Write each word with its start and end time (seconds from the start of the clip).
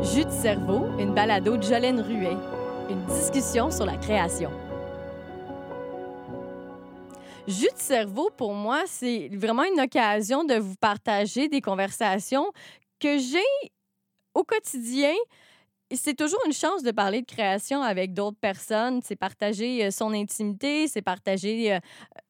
Jus 0.00 0.24
de 0.24 0.30
cerveau, 0.30 0.86
une 1.00 1.12
balado 1.12 1.56
de 1.56 1.62
Jolène 1.62 2.00
Ruet. 2.00 2.36
Une 2.88 3.04
discussion 3.06 3.68
sur 3.72 3.84
la 3.84 3.96
création. 3.96 4.48
Jus 7.48 7.66
de 7.74 7.78
cerveau, 7.78 8.30
pour 8.36 8.54
moi, 8.54 8.84
c'est 8.86 9.28
vraiment 9.32 9.64
une 9.64 9.80
occasion 9.80 10.44
de 10.44 10.54
vous 10.54 10.76
partager 10.76 11.48
des 11.48 11.60
conversations 11.60 12.52
que 13.00 13.18
j'ai 13.18 13.42
au 14.34 14.44
quotidien. 14.44 15.14
C'est 15.92 16.14
toujours 16.14 16.40
une 16.46 16.52
chance 16.52 16.84
de 16.84 16.92
parler 16.92 17.22
de 17.22 17.26
création 17.26 17.82
avec 17.82 18.14
d'autres 18.14 18.38
personnes. 18.40 19.00
C'est 19.02 19.16
partager 19.16 19.84
euh, 19.84 19.90
son 19.90 20.12
intimité, 20.12 20.86
c'est 20.86 21.02
partager 21.02 21.72
euh, 21.72 21.80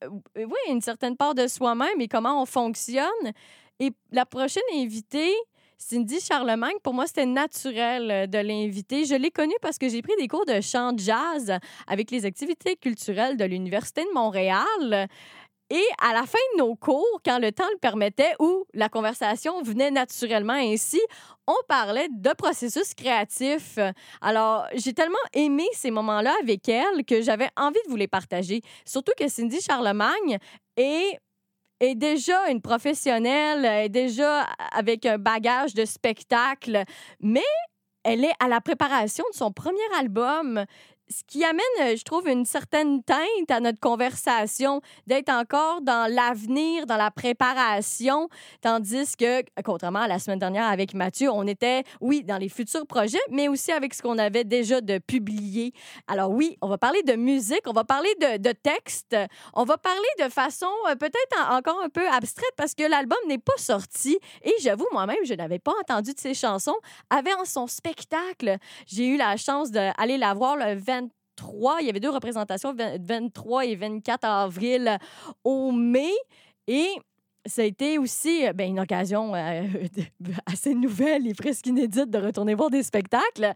euh, 0.05 0.09
oui, 0.37 0.73
une 0.73 0.81
certaine 0.81 1.19
part 1.19 1.35
de 1.35 1.47
soi-même 1.47 2.01
et 2.01 2.09
comment 2.09 2.41
on 2.41 2.47
fonctionne. 2.47 3.33
Et 3.79 3.93
la 4.11 4.25
prochaine 4.25 4.63
invitée, 4.75 5.35
Cindy 5.79 6.21
Charlemagne, 6.21 6.75
pour 6.83 6.93
moi, 6.93 7.07
c'était 7.07 7.25
naturel 7.25 8.11
euh, 8.11 8.27
de 8.27 8.39
l'inviter. 8.39 9.05
Je 9.05 9.15
l'ai 9.15 9.31
connue 9.31 9.55
parce 9.63 9.79
que 9.79 9.89
j'ai 9.89 10.03
pris 10.03 10.15
des 10.19 10.27
cours 10.27 10.45
de 10.45 10.61
chant 10.61 10.93
jazz 10.97 11.57
avec 11.87 12.11
les 12.11 12.25
activités 12.27 12.75
culturelles 12.77 13.37
de 13.37 13.45
l'Université 13.45 14.03
de 14.03 14.13
Montréal. 14.13 15.09
Et 15.71 15.85
à 16.03 16.15
la 16.15 16.23
fin 16.23 16.39
de 16.55 16.59
nos 16.59 16.75
cours, 16.75 17.21
quand 17.25 17.39
le 17.39 17.53
temps 17.53 17.69
le 17.71 17.79
permettait 17.79 18.35
ou 18.41 18.65
la 18.75 18.89
conversation 18.89 19.63
venait 19.63 19.91
naturellement 19.91 20.55
ainsi, 20.55 21.01
on 21.47 21.55
parlait 21.69 22.09
de 22.11 22.31
processus 22.33 22.95
créatifs. 22.95 23.79
Alors, 24.21 24.67
j'ai 24.75 24.95
tellement 24.95 25.17
aimé 25.35 25.65
ces 25.75 25.91
moments-là 25.91 26.35
avec 26.43 26.69
elle 26.69 27.05
que 27.07 27.21
j'avais 27.21 27.51
envie 27.57 27.81
de 27.85 27.91
vous 27.91 27.97
les 27.97 28.09
partager. 28.09 28.63
Surtout 28.87 29.13
que 29.17 29.29
Cindy 29.29 29.61
Charlemagne 29.61 30.39
est 30.77 31.19
est 31.81 31.95
déjà 31.95 32.51
une 32.51 32.61
professionnelle, 32.61 33.65
est 33.65 33.89
déjà 33.89 34.43
avec 34.73 35.07
un 35.07 35.19
bagage 35.19 35.75
de 35.75 35.85
spectacle, 35.85 36.83
mais 37.21 37.43
elle 38.05 38.25
est 38.25 38.35
à 38.41 38.49
la 38.49 38.61
préparation 38.61 39.25
de 39.33 39.37
son 39.37 39.53
premier 39.53 39.79
album 39.99 40.65
ce 41.11 41.23
qui 41.27 41.45
amène, 41.45 41.63
euh, 41.81 41.97
je 41.97 42.03
trouve, 42.03 42.29
une 42.29 42.45
certaine 42.45 43.03
teinte 43.03 43.51
à 43.51 43.61
notre 43.61 43.81
conversation, 43.81 44.81
d'être 45.07 45.31
encore 45.31 45.81
dans 45.81 46.13
l'avenir, 46.13 46.87
dans 46.87 46.97
la 46.97 47.11
préparation, 47.11 48.29
tandis 48.61 49.17
que, 49.17 49.43
contrairement 49.65 50.01
à 50.01 50.09
la 50.09 50.19
semaine 50.19 50.39
dernière 50.39 50.67
avec 50.67 50.95
Mathieu, 50.95 51.31
on 51.31 51.47
était, 51.47 51.85
oui, 52.01 52.25
dans 52.25 52.37
les 52.37 52.49
futurs 52.49 52.87
projets, 52.87 53.19
mais 53.31 53.49
aussi 53.49 53.73
avec 53.73 53.95
ce 53.95 54.03
qu'on 54.03 54.19
avait 54.19 54.45
déjà 54.45 54.81
de 54.81 54.99
publié. 54.99 55.73
Alors 56.07 56.31
oui, 56.31 56.57
on 56.61 56.69
va 56.69 56.79
parler 56.79 57.03
de 57.03 57.15
musique, 57.15 57.63
on 57.67 57.73
va 57.73 57.85
parler 57.85 58.15
de, 58.21 58.37
de 58.37 58.53
texte, 58.53 59.17
on 59.55 59.65
va 59.65 59.79
parler 59.79 59.99
de 60.21 60.29
façon 60.29 60.67
euh, 60.91 60.95
peut-être 60.95 61.51
encore 61.51 61.81
un 61.83 61.89
peu 61.89 62.07
abstraite 62.09 62.53
parce 62.57 62.75
que 62.75 62.83
l'album 62.83 63.19
n'est 63.29 63.39
pas 63.39 63.57
sorti 63.57 64.19
et 64.43 64.55
j'avoue, 64.61 64.87
moi-même, 64.93 65.17
je 65.25 65.35
n'avais 65.35 65.59
pas 65.59 65.73
entendu 65.81 66.13
de 66.13 66.19
ces 66.19 66.35
chansons 66.35 66.77
avant 67.11 67.45
son 67.45 67.67
spectacle. 67.67 68.57
J'ai 68.87 69.07
eu 69.07 69.17
la 69.17 69.37
chance 69.37 69.71
d'aller 69.71 70.19
la 70.19 70.35
voir 70.35 70.57
le 70.57 70.75
20 70.75 70.98
il 71.81 71.87
y 71.87 71.91
avait 71.91 72.01
deux 72.01 72.11
représentations, 72.11 72.75
23 72.75 73.67
et 73.67 73.75
24 73.77 74.25
avril 74.25 74.99
au 75.45 75.73
mai. 75.73 76.13
Et 76.67 76.89
ça 77.47 77.63
a 77.63 77.65
été 77.65 77.99
aussi 77.99 78.47
euh, 78.47 78.53
ben, 78.53 78.69
une 78.69 78.81
occasion 78.81 79.35
euh, 79.35 79.63
assez 80.47 80.75
nouvelle 80.75 81.27
et 81.27 81.35
presque 81.35 81.67
inédite 81.67 82.11
de 82.11 82.19
retourner 82.19 82.55
voir 82.55 82.71
des 82.71 82.83
spectacles. 82.83 83.53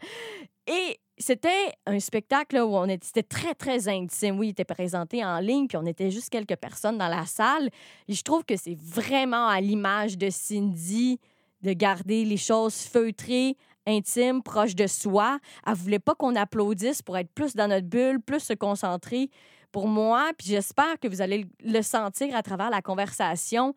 Et 0.66 0.98
c'était 1.18 1.72
un 1.86 2.00
spectacle 2.00 2.56
où 2.56 2.76
on 2.76 2.88
était, 2.88 3.22
très, 3.22 3.54
très 3.54 3.88
intime. 3.88 4.38
Oui, 4.38 4.48
il 4.48 4.50
était 4.50 4.64
présenté 4.64 5.24
en 5.24 5.38
ligne, 5.38 5.66
puis 5.66 5.76
on 5.76 5.86
était 5.86 6.10
juste 6.10 6.30
quelques 6.30 6.56
personnes 6.56 6.98
dans 6.98 7.08
la 7.08 7.26
salle. 7.26 7.68
Et 8.08 8.14
je 8.14 8.22
trouve 8.22 8.44
que 8.44 8.56
c'est 8.56 8.76
vraiment 8.78 9.46
à 9.48 9.60
l'image 9.60 10.16
de 10.16 10.30
Cindy 10.30 11.18
de 11.62 11.72
garder 11.72 12.24
les 12.24 12.36
choses 12.36 12.82
feutrées, 12.82 13.56
intime, 13.86 14.42
proche 14.42 14.74
de 14.74 14.86
soi. 14.86 15.38
Elle 15.66 15.74
voulait 15.74 15.98
pas 15.98 16.14
qu'on 16.14 16.34
applaudisse 16.36 17.02
pour 17.02 17.16
être 17.16 17.30
plus 17.32 17.54
dans 17.54 17.68
notre 17.68 17.86
bulle, 17.86 18.20
plus 18.20 18.40
se 18.40 18.52
concentrer. 18.52 19.30
Pour 19.70 19.88
moi, 19.88 20.30
puis 20.36 20.48
j'espère 20.48 20.98
que 21.00 21.08
vous 21.08 21.22
allez 21.22 21.46
le 21.64 21.82
sentir 21.82 22.36
à 22.36 22.42
travers 22.42 22.70
la 22.70 22.82
conversation, 22.82 23.74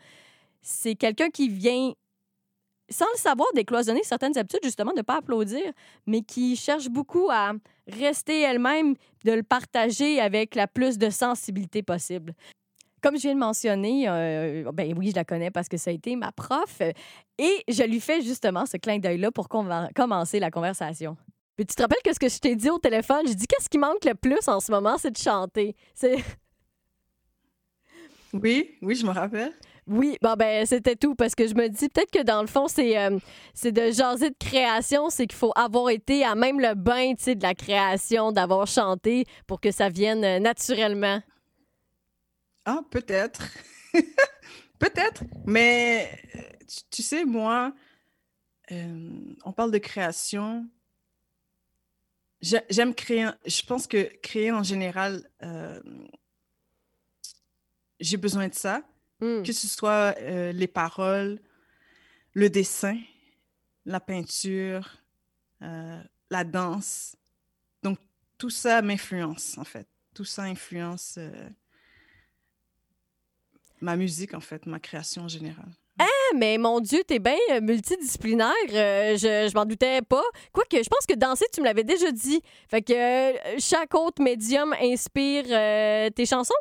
c'est 0.61 0.95
quelqu'un 0.95 1.29
qui 1.29 1.47
vient 1.47 1.93
sans 2.89 3.05
le 3.13 3.17
savoir, 3.17 3.47
décloisonner 3.55 4.03
certaines 4.03 4.37
habitudes, 4.37 4.63
justement, 4.63 4.91
de 4.91 4.97
ne 4.97 5.01
pas 5.03 5.17
applaudir, 5.17 5.63
mais 6.05 6.21
qui 6.21 6.55
cherche 6.55 6.89
beaucoup 6.89 7.29
à 7.31 7.53
rester 7.87 8.41
elle-même, 8.41 8.95
de 9.23 9.31
le 9.31 9.43
partager 9.43 10.19
avec 10.19 10.55
la 10.55 10.67
plus 10.67 10.97
de 10.97 11.09
sensibilité 11.09 11.81
possible. 11.81 12.35
Comme 13.05 13.17
je 13.17 13.21
viens 13.21 13.35
de 13.35 13.39
mentionner, 13.39 14.05
euh, 14.09 14.71
ben 14.73 14.91
oui, 14.97 15.11
je 15.11 15.15
la 15.15 15.23
connais 15.23 15.51
parce 15.51 15.69
que 15.69 15.77
ça 15.77 15.91
a 15.91 15.93
été 15.93 16.15
ma 16.15 16.31
prof. 16.31 16.81
Et 17.37 17.63
je 17.67 17.83
lui 17.83 17.99
fais 17.99 18.21
justement 18.21 18.65
ce 18.65 18.77
clin 18.77 18.97
d'œil-là 18.97 19.29
pour 19.29 19.47
commencer 19.47 20.39
la 20.39 20.49
conversation. 20.49 21.15
tu 21.55 21.67
te 21.67 21.83
rappelles 21.83 22.01
que 22.03 22.15
ce 22.15 22.19
que 22.19 22.27
je 22.27 22.39
t'ai 22.39 22.55
dit 22.55 22.71
au 22.71 22.79
téléphone? 22.79 23.27
Je 23.27 23.33
dis 23.33 23.45
qu'est-ce 23.45 23.69
qui 23.69 23.77
manque 23.77 24.03
le 24.05 24.15
plus 24.15 24.47
en 24.47 24.59
ce 24.59 24.71
moment, 24.71 24.97
c'est 24.97 25.11
de 25.11 25.19
chanter. 25.19 25.75
C'est. 25.93 26.15
Oui, 28.33 28.71
oui, 28.81 28.95
je 28.95 29.05
me 29.05 29.11
rappelle. 29.11 29.53
Oui, 29.87 30.17
bon 30.21 30.33
ben 30.33 30.65
c'était 30.65 30.95
tout 30.95 31.13
parce 31.13 31.35
que 31.35 31.47
je 31.47 31.53
me 31.53 31.69
dis 31.69 31.87
peut-être 31.89 32.11
que 32.11 32.23
dans 32.23 32.41
le 32.41 32.47
fond 32.47 32.67
c'est 32.67 32.97
euh, 32.97 33.17
c'est 33.53 33.71
de 33.71 33.91
jaser 33.91 34.31
de 34.31 34.35
création, 34.37 35.09
c'est 35.09 35.27
qu'il 35.27 35.37
faut 35.37 35.53
avoir 35.55 35.89
été 35.89 36.25
à 36.25 36.33
même 36.33 36.59
le 36.59 36.73
bain, 36.73 37.13
tu 37.15 37.23
sais, 37.23 37.35
de 37.35 37.43
la 37.43 37.53
création, 37.53 38.31
d'avoir 38.31 38.65
chanté 38.65 39.25
pour 39.45 39.61
que 39.61 39.71
ça 39.71 39.89
vienne 39.89 40.23
euh, 40.25 40.39
naturellement. 40.39 41.21
Ah, 42.65 42.81
peut-être. 42.89 43.47
peut-être. 44.79 45.23
Mais 45.45 46.19
tu, 46.89 47.03
sais, 47.03 47.23
moi, 47.23 47.73
euh, 48.71 49.35
on 49.43 49.51
parle 49.51 49.71
de 49.71 49.77
création. 49.77 50.67
J'aime 52.41 52.93
créer. 52.93 53.29
Je 53.45 53.61
pense 53.63 53.87
que 53.87 54.03
créer 54.21 54.51
en 54.51 54.63
général, 54.63 55.29
euh, 55.43 55.79
j'ai 57.99 58.17
besoin 58.17 58.47
de 58.47 58.55
ça. 58.55 58.81
Hmm. 59.19 59.43
Que 59.43 59.53
ce 59.53 59.67
soit 59.67 60.15
euh, 60.19 60.51
les 60.51 60.67
paroles, 60.67 61.39
le 62.33 62.49
dessin, 62.49 62.99
la 63.85 63.99
peinture, 63.99 64.97
la 65.61 66.43
danse. 66.43 67.15
Donc, 67.81 67.97
tout 68.37 68.49
ça 68.49 68.81
m'influence, 68.81 69.57
en 69.57 69.63
fait. 69.63 69.87
Tout 70.13 70.25
ça 70.25 70.43
influence 70.43 71.17
ma 73.81 73.95
musique, 73.95 74.33
en 74.33 74.39
fait, 74.39 74.65
ma 74.65 74.79
création 74.79 75.23
en 75.23 75.27
général. 75.27 75.67
Ah, 75.97 76.35
mais 76.35 76.57
mon 76.57 76.81
Dieu, 76.81 77.03
t'es 77.07 77.19
bien 77.19 77.37
euh, 77.51 77.61
multidisciplinaire. 77.61 78.51
Euh, 78.71 79.15
je, 79.15 79.49
je 79.49 79.53
m'en 79.53 79.65
doutais 79.65 80.01
pas. 80.01 80.23
Quoique, 80.51 80.75
je 80.75 80.89
pense 80.89 81.05
que 81.07 81.13
danser, 81.13 81.45
tu 81.53 81.61
me 81.61 81.65
l'avais 81.65 81.85
déjà 81.85 82.11
dit. 82.11 82.41
Fait 82.69 82.81
que 82.81 82.93
euh, 82.93 83.55
chaque 83.59 83.93
autre 83.95 84.21
médium 84.21 84.73
inspire 84.81 85.45
tes 86.13 86.25
chansons? 86.25 86.53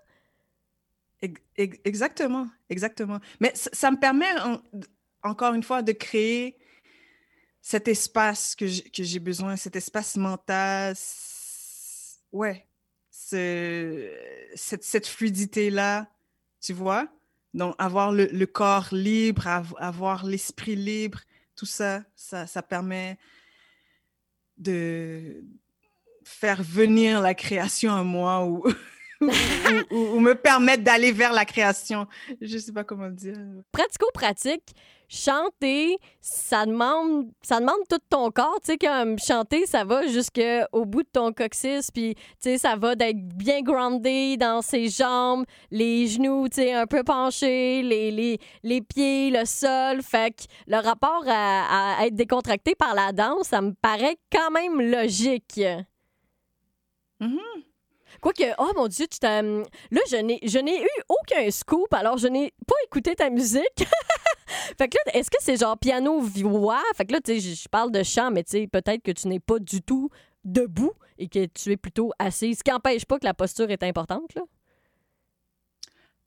Exactement, 1.56 2.48
exactement. 2.68 3.18
Mais 3.40 3.52
ça, 3.54 3.90
me 3.90 3.98
permet, 3.98 4.26
encore 5.22 5.54
une 5.54 5.62
fois, 5.62 5.82
de 5.82 5.92
créer 5.92 6.56
cet 7.60 7.88
espace 7.88 8.54
que 8.54 8.66
j'ai 8.66 9.18
besoin, 9.18 9.56
cet 9.56 9.74
espace 9.74 10.16
mental. 10.16 10.94
Ouais, 12.30 12.66
cette, 13.10 14.84
cette 14.84 15.06
fluidité-là 15.06 16.13
tu 16.64 16.72
vois? 16.72 17.06
Donc, 17.52 17.74
avoir 17.78 18.10
le, 18.10 18.46
corps 18.46 18.88
libre, 18.90 19.46
avoir 19.78 20.24
l'esprit 20.24 20.74
libre, 20.74 21.20
tout 21.54 21.66
ça, 21.66 22.02
ça, 22.16 22.62
permet 22.62 23.18
de 24.56 25.44
faire 26.24 26.62
venir 26.62 27.20
la 27.20 27.34
création 27.34 27.94
à 27.94 28.02
moi 28.02 28.40
ou, 29.90 30.20
me 30.20 30.34
permettre 30.34 30.82
d'aller 30.82 31.12
vers 31.12 31.32
la 31.32 31.44
création. 31.44 32.06
Je 32.40 32.58
sais 32.58 32.72
pas 32.72 32.84
comment 32.84 33.10
dire. 33.10 33.36
Pratico-pratique, 33.72 34.74
chanter, 35.08 35.96
ça 36.20 36.66
demande, 36.66 37.30
ça 37.42 37.60
demande 37.60 37.86
tout 37.88 37.98
ton 38.08 38.30
corps. 38.30 38.58
Tu 38.64 38.72
sais, 38.72 38.78
comme 38.78 39.18
chanter, 39.18 39.66
ça 39.66 39.84
va 39.84 40.06
jusqu'au 40.06 40.84
bout 40.84 41.02
de 41.02 41.08
ton 41.12 41.32
coccyx, 41.32 41.90
puis 41.90 42.14
tu 42.14 42.22
sais, 42.40 42.58
ça 42.58 42.76
va 42.76 42.94
d'être 42.94 43.20
bien 43.36 43.62
groundé 43.62 44.36
dans 44.36 44.62
ses 44.62 44.88
jambes, 44.88 45.44
les 45.70 46.06
genoux, 46.06 46.48
tu 46.48 46.56
sais, 46.56 46.72
un 46.72 46.86
peu 46.86 47.02
penchés, 47.04 47.82
les, 47.82 48.10
les, 48.10 48.38
les, 48.62 48.80
pieds, 48.80 49.30
le 49.30 49.44
sol. 49.44 50.02
Fait 50.02 50.30
que 50.30 50.44
le 50.66 50.76
rapport 50.76 51.24
à, 51.26 52.06
être 52.06 52.14
décontracté 52.14 52.74
par 52.74 52.94
la 52.94 53.12
danse, 53.12 53.48
ça 53.48 53.60
me 53.60 53.72
paraît 53.72 54.16
quand 54.32 54.50
même 54.50 54.80
logique. 54.80 55.60
Mm 57.20 57.38
Quoique, 58.24 58.54
oh 58.56 58.72
mon 58.74 58.88
Dieu, 58.88 59.06
tu 59.06 59.18
t'as. 59.18 59.40
Hum, 59.40 59.64
là, 59.90 60.00
je 60.10 60.16
n'ai, 60.16 60.40
je 60.44 60.58
eu 60.58 61.02
aucun 61.10 61.50
scoop, 61.50 61.92
alors 61.92 62.16
je 62.16 62.26
n'ai 62.26 62.54
pas 62.66 62.74
écouté 62.86 63.14
ta 63.14 63.28
musique. 63.28 63.60
fait 64.78 64.88
que 64.88 64.96
là, 65.04 65.18
est-ce 65.18 65.30
que 65.30 65.36
c'est 65.40 65.58
genre 65.58 65.76
piano-voix? 65.76 66.82
Fait 66.96 67.04
que 67.04 67.12
là, 67.12 67.20
tu 67.20 67.38
sais, 67.38 67.54
je 67.54 67.68
parle 67.68 67.92
de 67.92 68.02
chant, 68.02 68.30
mais 68.30 68.42
tu 68.42 68.52
sais, 68.52 68.66
peut-être 68.66 69.02
que 69.02 69.10
tu 69.10 69.28
n'es 69.28 69.40
pas 69.40 69.58
du 69.58 69.82
tout 69.82 70.08
debout 70.42 70.94
et 71.18 71.28
que 71.28 71.44
tu 71.44 71.72
es 71.72 71.76
plutôt 71.76 72.12
assise, 72.18 72.60
ce 72.60 72.64
qui 72.64 72.70
n'empêche 72.70 73.04
pas 73.04 73.18
que 73.18 73.26
la 73.26 73.34
posture 73.34 73.70
est 73.70 73.82
importante, 73.82 74.34
là. 74.34 74.44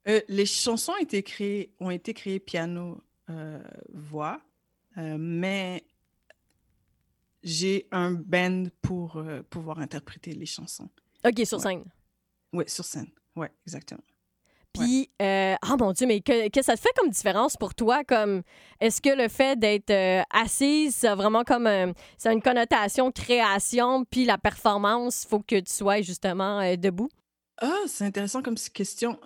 Euh, 0.06 0.20
les 0.28 0.46
chansons 0.46 0.92
ont 0.92 1.02
été 1.02 1.24
créées, 1.24 1.74
ont 1.80 1.90
été 1.90 2.14
créées 2.14 2.38
piano-voix, 2.38 4.40
euh, 4.98 5.16
mais 5.18 5.84
j'ai 7.42 7.88
un 7.90 8.12
band 8.12 8.66
pour 8.82 9.16
euh, 9.16 9.42
pouvoir 9.50 9.80
interpréter 9.80 10.30
les 10.30 10.46
chansons. 10.46 10.88
OK, 11.24 11.46
sur 11.46 11.60
scène. 11.60 11.84
Oui, 12.52 12.64
sur 12.66 12.84
scène. 12.84 13.08
Oui, 13.36 13.46
exactement. 13.66 14.02
Puis, 14.72 15.10
euh, 15.20 15.56
oh 15.68 15.76
mon 15.78 15.92
Dieu, 15.92 16.06
mais 16.06 16.20
que, 16.20 16.48
que, 16.50 16.62
ça 16.62 16.76
te 16.76 16.80
fait 16.80 16.92
comme 16.96 17.10
différence 17.10 17.56
pour 17.56 17.74
toi? 17.74 18.04
Comme, 18.04 18.42
est-ce 18.80 19.00
que 19.00 19.08
le 19.10 19.28
fait 19.28 19.58
d'être 19.58 19.90
euh, 19.90 20.22
assise, 20.30 20.94
c'est 20.94 21.14
vraiment 21.14 21.42
comme, 21.42 21.68
c'est 22.16 22.32
une 22.32 22.42
connotation 22.42 23.10
création, 23.10 24.04
puis 24.04 24.24
la 24.24 24.38
performance, 24.38 25.24
il 25.24 25.28
faut 25.28 25.40
que 25.40 25.58
tu 25.58 25.72
sois 25.72 26.02
justement 26.02 26.76
debout? 26.76 27.08
Ah, 27.60 27.80
c'est 27.86 28.04
intéressant 28.04 28.42
comme 28.42 28.56
question. 28.56 29.18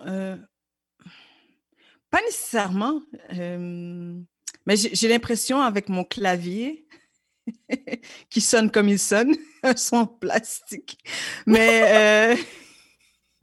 pas 2.09 2.21
nécessairement, 2.25 3.01
mais 3.31 4.75
j'ai 4.75 5.07
l'impression 5.07 5.61
avec 5.61 5.89
mon 5.89 6.03
clavier 6.03 6.87
qui 8.29 8.41
sonne 8.41 8.71
comme 8.71 8.89
il 8.89 8.99
sonne, 8.99 9.35
un 9.63 9.75
son 9.77 10.05
plastique. 10.05 10.97
Mais 11.45 12.35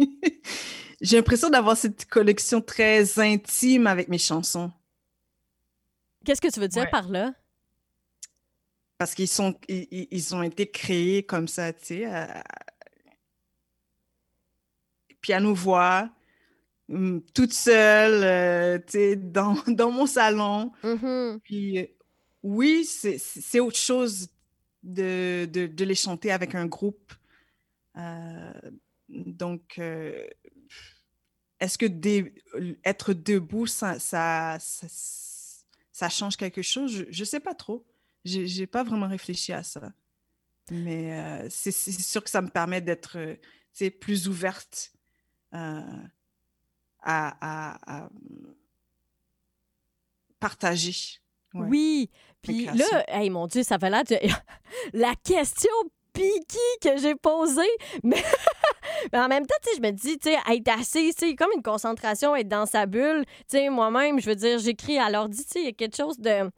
euh, 0.01 0.07
j'ai 1.01 1.17
l'impression 1.17 1.51
d'avoir 1.51 1.77
cette 1.77 2.07
collection 2.07 2.61
très 2.61 3.19
intime 3.19 3.87
avec 3.87 4.09
mes 4.09 4.19
chansons. 4.19 4.71
Qu'est-ce 6.25 6.41
que 6.41 6.53
tu 6.53 6.61
veux 6.61 6.69
dire 6.69 6.91
par 6.91 7.09
là? 7.09 7.33
Parce 8.99 9.15
qu'ils 9.15 9.29
sont, 9.29 9.55
ils, 9.69 10.35
ont 10.35 10.43
été 10.43 10.71
créés 10.71 11.23
comme 11.23 11.49
ça, 11.49 11.73
tu 11.73 12.05
sais, 12.05 12.29
piano-voix, 15.23 16.11
hum, 16.91 17.23
toute 17.33 17.55
seule, 17.55 18.23
euh, 18.23 18.79
tu 18.79 18.93
sais, 18.93 19.17
dans, 19.17 19.57
dans, 19.69 19.91
mon 19.91 20.05
salon. 20.05 20.71
Mm-hmm. 20.85 21.41
Puis 21.41 21.89
oui, 22.43 22.85
c'est 22.85 23.61
autre 23.61 23.77
chose 23.77 24.29
de, 24.83 25.49
les 25.79 25.95
chanter 25.95 26.33
avec 26.33 26.55
un 26.55 26.67
groupe. 26.67 27.13
Euh, 27.97 28.53
donc, 29.09 29.79
euh, 29.79 30.27
est-ce 31.59 31.77
que 31.77 31.87
être 32.85 33.13
debout, 33.13 33.67
ça, 33.67 34.59
change 36.09 36.37
quelque 36.37 36.63
chose? 36.63 37.07
Je 37.11 37.21
ne 37.21 37.25
sais 37.25 37.41
pas 37.41 37.55
trop. 37.55 37.85
Je 38.25 38.61
n'ai 38.61 38.67
pas 38.67 38.85
vraiment 38.85 39.09
réfléchi 39.09 39.53
à 39.53 39.63
ça. 39.63 39.93
Mais 40.71 41.19
euh, 41.19 41.47
c'est 41.51 41.73
sûr 41.73 42.23
que 42.23 42.31
ça 42.31 42.41
me 42.41 42.49
permet 42.49 42.81
d'être 42.81 43.19
plus 44.01 44.29
ouverte 44.29 44.93
à, 45.53 45.83
à, 47.03 48.09
partager. 50.39 51.21
Oui, 51.53 52.11
puis 52.43 52.67
là, 52.67 53.05
hey, 53.09 53.31
mon 53.31 53.47
Dieu, 53.47 53.63
ça 53.63 53.77
va 53.77 53.91
l'air 53.91 54.05
de... 54.05 54.17
la 54.93 55.15
question 55.23 55.71
piquée 56.13 56.59
que 56.83 56.97
j'ai 56.99 57.15
posée, 57.15 57.63
mais... 58.03 58.23
en 59.13 59.29
même 59.29 59.47
temps, 59.47 59.55
je 59.75 59.81
me 59.81 59.91
dis, 59.91 60.19
tu 60.19 60.31
sais, 60.31 60.39
être 60.53 60.69
assis, 60.69 61.13
c'est 61.17 61.35
comme 61.35 61.51
une 61.55 61.63
concentration, 61.63 62.35
être 62.35 62.49
dans 62.49 62.67
sa 62.67 62.87
bulle. 62.87 63.25
Tu 63.49 63.59
sais, 63.59 63.69
moi-même, 63.69 64.21
je 64.21 64.27
veux 64.27 64.37
dire, 64.37 64.59
j'écris 64.59 64.99
à 64.99 65.11
l'ordi, 65.11 65.45
tu 65.45 65.51
sais, 65.51 65.61
il 65.61 65.65
y 65.67 65.69
a 65.69 65.73
quelque 65.73 65.97
chose 65.97 66.19
de... 66.19 66.51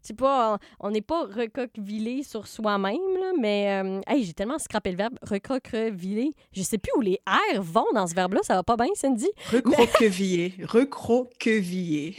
C'est 0.00 0.16
pas, 0.16 0.58
on 0.78 0.90
n'est 0.90 1.02
pas 1.02 1.24
recoquevillé 1.24 2.22
sur 2.22 2.46
soi-même, 2.46 3.00
mais 3.40 3.82
euh, 3.82 4.00
hey, 4.06 4.24
j'ai 4.24 4.32
tellement 4.32 4.58
scrappé 4.58 4.92
le 4.92 4.96
verbe 4.96 5.18
recroquevillé. 5.22 6.34
Je 6.52 6.62
sais 6.62 6.78
plus 6.78 6.92
où 6.96 7.00
les 7.00 7.20
R 7.26 7.60
vont 7.60 7.84
dans 7.92 8.06
ce 8.06 8.14
verbe-là. 8.14 8.40
Ça 8.44 8.54
va 8.54 8.62
pas 8.62 8.76
bien, 8.76 8.86
Cindy? 8.94 9.28
Recroquevillé. 9.52 10.54
recroquevillé. 10.62 12.14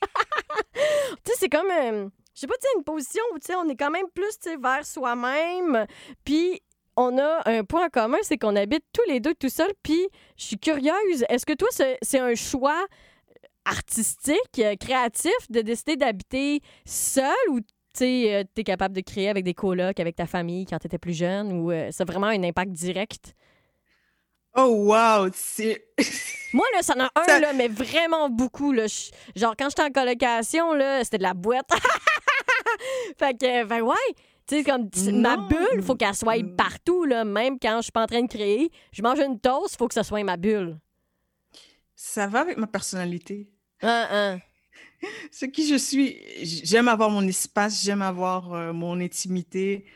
tu 0.74 0.80
sais, 1.24 1.32
c'est 1.40 1.48
comme. 1.48 1.70
Euh, 1.70 2.08
je 2.34 2.40
sais 2.40 2.46
pas, 2.46 2.54
tu 2.60 2.66
une 2.76 2.84
position 2.84 3.22
où, 3.32 3.38
on 3.56 3.68
est 3.68 3.76
quand 3.76 3.90
même 3.90 4.06
plus, 4.12 4.38
vers 4.60 4.84
soi-même. 4.84 5.86
Puis, 6.24 6.60
on 6.96 7.18
a 7.18 7.42
un 7.46 7.64
point 7.64 7.86
en 7.86 7.88
commun, 7.88 8.18
c'est 8.22 8.38
qu'on 8.38 8.56
habite 8.56 8.84
tous 8.92 9.08
les 9.08 9.20
deux 9.20 9.34
tout 9.34 9.48
seuls. 9.48 9.72
Puis, 9.82 10.08
je 10.36 10.44
suis 10.44 10.58
curieuse, 10.58 11.24
est-ce 11.28 11.46
que 11.46 11.52
toi, 11.54 11.68
c'est 11.70 12.18
un 12.18 12.34
choix 12.34 12.86
artistique, 13.64 14.58
euh, 14.58 14.74
créatif, 14.76 15.32
de 15.48 15.62
décider 15.62 15.96
d'habiter 15.96 16.60
seul 16.84 17.32
ou 17.50 17.60
tu 17.96 18.04
es 18.04 18.44
euh, 18.44 18.62
capable 18.62 18.94
de 18.94 19.00
créer 19.00 19.28
avec 19.28 19.44
des 19.44 19.54
colocs, 19.54 19.98
avec 19.98 20.16
ta 20.16 20.26
famille 20.26 20.66
quand 20.66 20.78
tu 20.78 20.86
étais 20.86 20.98
plus 20.98 21.14
jeune 21.14 21.52
ou 21.52 21.72
c'est 21.90 22.04
vraiment 22.04 22.26
un 22.26 22.42
impact 22.42 22.72
direct? 22.72 23.34
Oh, 24.56 24.86
wow! 24.86 25.28
Moi, 26.52 26.66
là, 26.74 26.82
ça 26.82 26.94
en 26.96 27.00
a 27.00 27.10
un, 27.16 27.40
là, 27.40 27.52
mais 27.52 27.66
vraiment 27.66 28.28
beaucoup. 28.30 28.72
Là. 28.72 28.86
Genre, 29.34 29.54
quand 29.58 29.68
j'étais 29.68 29.82
en 29.82 29.90
colocation, 29.90 30.72
là, 30.72 31.02
c'était 31.02 31.18
de 31.18 31.24
la 31.24 31.34
boîte. 31.34 31.68
fait 33.18 33.36
que, 33.36 33.64
ben 33.64 33.82
ouais. 33.82 34.14
Tu 34.46 34.56
sais, 34.56 34.64
comme 34.64 34.88
ma 35.20 35.38
bulle, 35.38 35.82
faut 35.82 35.96
qu'elle 35.96 36.14
soit 36.14 36.44
partout, 36.56 37.04
là, 37.04 37.24
même 37.24 37.58
quand 37.58 37.78
je 37.78 37.84
suis 37.84 37.92
pas 37.92 38.02
en 38.02 38.06
train 38.06 38.22
de 38.22 38.28
créer. 38.28 38.70
Je 38.92 39.02
mange 39.02 39.18
une 39.18 39.40
toast, 39.40 39.76
faut 39.76 39.88
que 39.88 39.94
ce 39.94 40.02
soit 40.02 40.22
ma 40.22 40.36
bulle. 40.36 40.78
Ça 41.96 42.26
va 42.26 42.40
avec 42.40 42.56
ma 42.58 42.66
personnalité. 42.66 43.48
Un. 43.82 44.38
Ce 45.32 45.46
qui 45.46 45.66
je 45.66 45.76
suis, 45.76 46.18
j'aime 46.42 46.88
avoir 46.88 47.10
mon 47.10 47.26
espace, 47.26 47.82
j'aime 47.82 48.02
avoir 48.02 48.52
euh, 48.52 48.72
mon 48.72 49.00
intimité. 49.00 49.86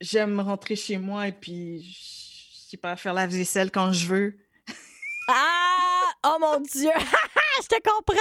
J'aime 0.00 0.38
rentrer 0.40 0.76
chez 0.76 0.98
moi 0.98 1.28
et 1.28 1.32
puis 1.32 2.21
pas, 2.76 2.96
faire 2.96 3.14
la 3.14 3.26
vaisselle 3.26 3.70
quand 3.70 3.92
je 3.92 4.06
veux. 4.06 4.36
Ah! 5.28 6.12
Oh 6.24 6.36
mon 6.40 6.60
Dieu! 6.60 6.90
je 7.62 7.68
te 7.68 7.82
comprends! 7.82 8.16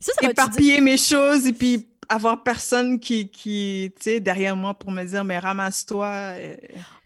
Ça, 0.00 0.12
ça 0.20 0.30
Éparpiller 0.30 0.80
mes 0.80 0.96
choses 0.96 1.46
et 1.46 1.52
puis 1.52 1.88
avoir 2.08 2.42
personne 2.42 2.98
qui, 2.98 3.30
qui 3.30 3.92
tu 3.96 4.02
sais, 4.02 4.20
derrière 4.20 4.56
moi 4.56 4.74
pour 4.74 4.90
me 4.90 5.04
dire, 5.04 5.24
mais 5.24 5.38
ramasse-toi. 5.38 6.06
Euh, 6.06 6.56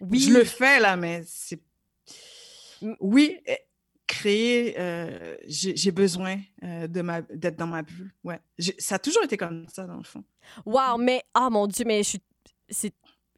oui. 0.00 0.20
Je 0.20 0.32
le 0.32 0.44
fais, 0.44 0.80
là, 0.80 0.96
mais 0.96 1.22
c'est... 1.26 1.60
Oui, 3.00 3.38
eh, 3.46 3.58
créer, 4.06 4.74
euh, 4.78 5.36
j'ai 5.46 5.92
besoin 5.92 6.38
euh, 6.64 6.86
de 6.88 7.00
ma 7.00 7.22
d'être 7.22 7.56
dans 7.56 7.66
ma 7.66 7.82
bulle. 7.82 8.12
Ouais. 8.24 8.40
Ça 8.78 8.96
a 8.96 8.98
toujours 8.98 9.22
été 9.22 9.36
comme 9.36 9.66
ça, 9.68 9.86
dans 9.86 9.96
le 9.96 10.02
fond. 10.02 10.24
Wow, 10.66 10.98
mais, 10.98 11.22
oh 11.36 11.48
mon 11.50 11.66
Dieu, 11.66 11.84
mais 11.86 12.02
je 12.02 12.08
suis 12.10 12.22
c'est 12.72 12.94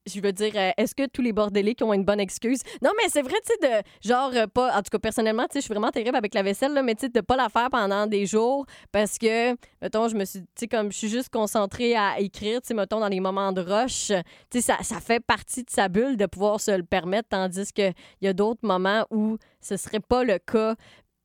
je 0.06 0.20
veux 0.20 0.32
dire, 0.32 0.52
euh, 0.54 0.70
est-ce 0.76 0.94
que 0.94 1.06
tous 1.06 1.22
les 1.22 1.32
bordéliques 1.32 1.82
ont 1.82 1.92
une 1.92 2.04
bonne 2.04 2.20
excuse? 2.20 2.60
Non, 2.82 2.90
mais 2.96 3.08
c'est 3.08 3.22
vrai, 3.22 3.34
tu 3.44 3.52
sais, 3.52 3.82
de 3.82 4.08
genre, 4.08 4.30
euh, 4.34 4.46
pas, 4.46 4.76
en 4.76 4.82
tout 4.82 4.90
cas, 4.90 4.98
personnellement, 4.98 5.44
tu 5.44 5.54
sais, 5.54 5.60
je 5.60 5.64
suis 5.64 5.72
vraiment 5.72 5.90
terrible 5.90 6.16
avec 6.16 6.34
la 6.34 6.42
vaisselle, 6.42 6.72
là, 6.74 6.82
mais 6.82 6.94
tu 6.94 7.02
sais, 7.02 7.08
de 7.08 7.20
pas 7.20 7.36
la 7.36 7.48
faire 7.48 7.70
pendant 7.70 8.06
des 8.06 8.26
jours 8.26 8.66
parce 8.92 9.18
que, 9.18 9.52
mettons, 9.80 10.08
je 10.08 10.16
me 10.16 10.24
suis, 10.24 10.40
tu 10.40 10.46
sais, 10.56 10.68
comme 10.68 10.92
je 10.92 10.98
suis 10.98 11.08
juste 11.08 11.30
concentrée 11.30 11.96
à 11.96 12.20
écrire, 12.20 12.60
tu 12.60 12.68
sais, 12.68 12.74
mettons, 12.74 13.00
dans 13.00 13.08
les 13.08 13.20
moments 13.20 13.52
de 13.52 13.60
rush, 13.60 14.08
tu 14.50 14.60
sais, 14.60 14.60
ça, 14.60 14.78
ça 14.82 15.00
fait 15.00 15.20
partie 15.20 15.64
de 15.64 15.70
sa 15.70 15.88
bulle 15.88 16.16
de 16.16 16.26
pouvoir 16.26 16.60
se 16.60 16.70
le 16.70 16.84
permettre, 16.84 17.28
tandis 17.30 17.72
qu'il 17.72 17.94
y 18.20 18.26
a 18.26 18.32
d'autres 18.32 18.66
moments 18.66 19.06
où 19.10 19.38
ce 19.60 19.76
serait 19.76 20.00
pas 20.00 20.24
le 20.24 20.38
cas. 20.38 20.74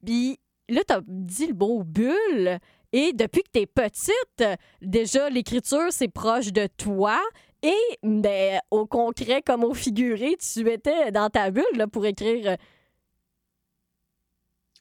Puis 0.06 0.40
là, 0.70 0.82
t'as 0.88 1.02
dit 1.06 1.48
le 1.48 1.54
beau 1.54 1.84
bulle. 1.84 2.60
Et 2.92 3.14
depuis 3.14 3.44
que 3.44 3.50
tu 3.54 3.60
es 3.60 3.66
petite, 3.68 4.60
déjà, 4.82 5.30
l'écriture, 5.30 5.88
c'est 5.92 6.08
proche 6.08 6.52
de 6.52 6.68
toi. 6.78 7.20
Et 7.62 8.00
ben, 8.04 8.62
au 8.72 8.86
concret 8.86 9.42
comme 9.42 9.64
au 9.64 9.74
figuré, 9.74 10.38
tu 10.38 10.70
étais 10.70 11.12
dans 11.12 11.30
ta 11.30 11.52
bulle 11.52 11.64
là, 11.76 11.88
pour 11.88 12.06
écrire. 12.06 12.52
Euh, 12.52 12.56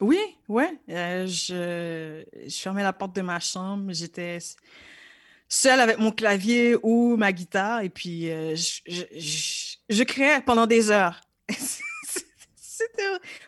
oui, 0.00 0.20
ouais. 0.48 0.78
Euh, 0.90 1.26
je, 1.26 2.24
je 2.46 2.56
fermais 2.56 2.84
la 2.84 2.92
porte 2.92 3.16
de 3.16 3.22
ma 3.22 3.40
chambre. 3.40 3.92
J'étais 3.92 4.38
seule 5.48 5.80
avec 5.80 5.98
mon 5.98 6.12
clavier 6.12 6.76
ou 6.82 7.16
ma 7.16 7.32
guitare 7.32 7.80
et 7.80 7.88
puis 7.88 8.30
euh, 8.30 8.54
je, 8.54 9.76
je, 9.88 10.02
créais 10.04 10.40
pendant 10.42 10.66
des 10.66 10.92
heures. 10.92 11.20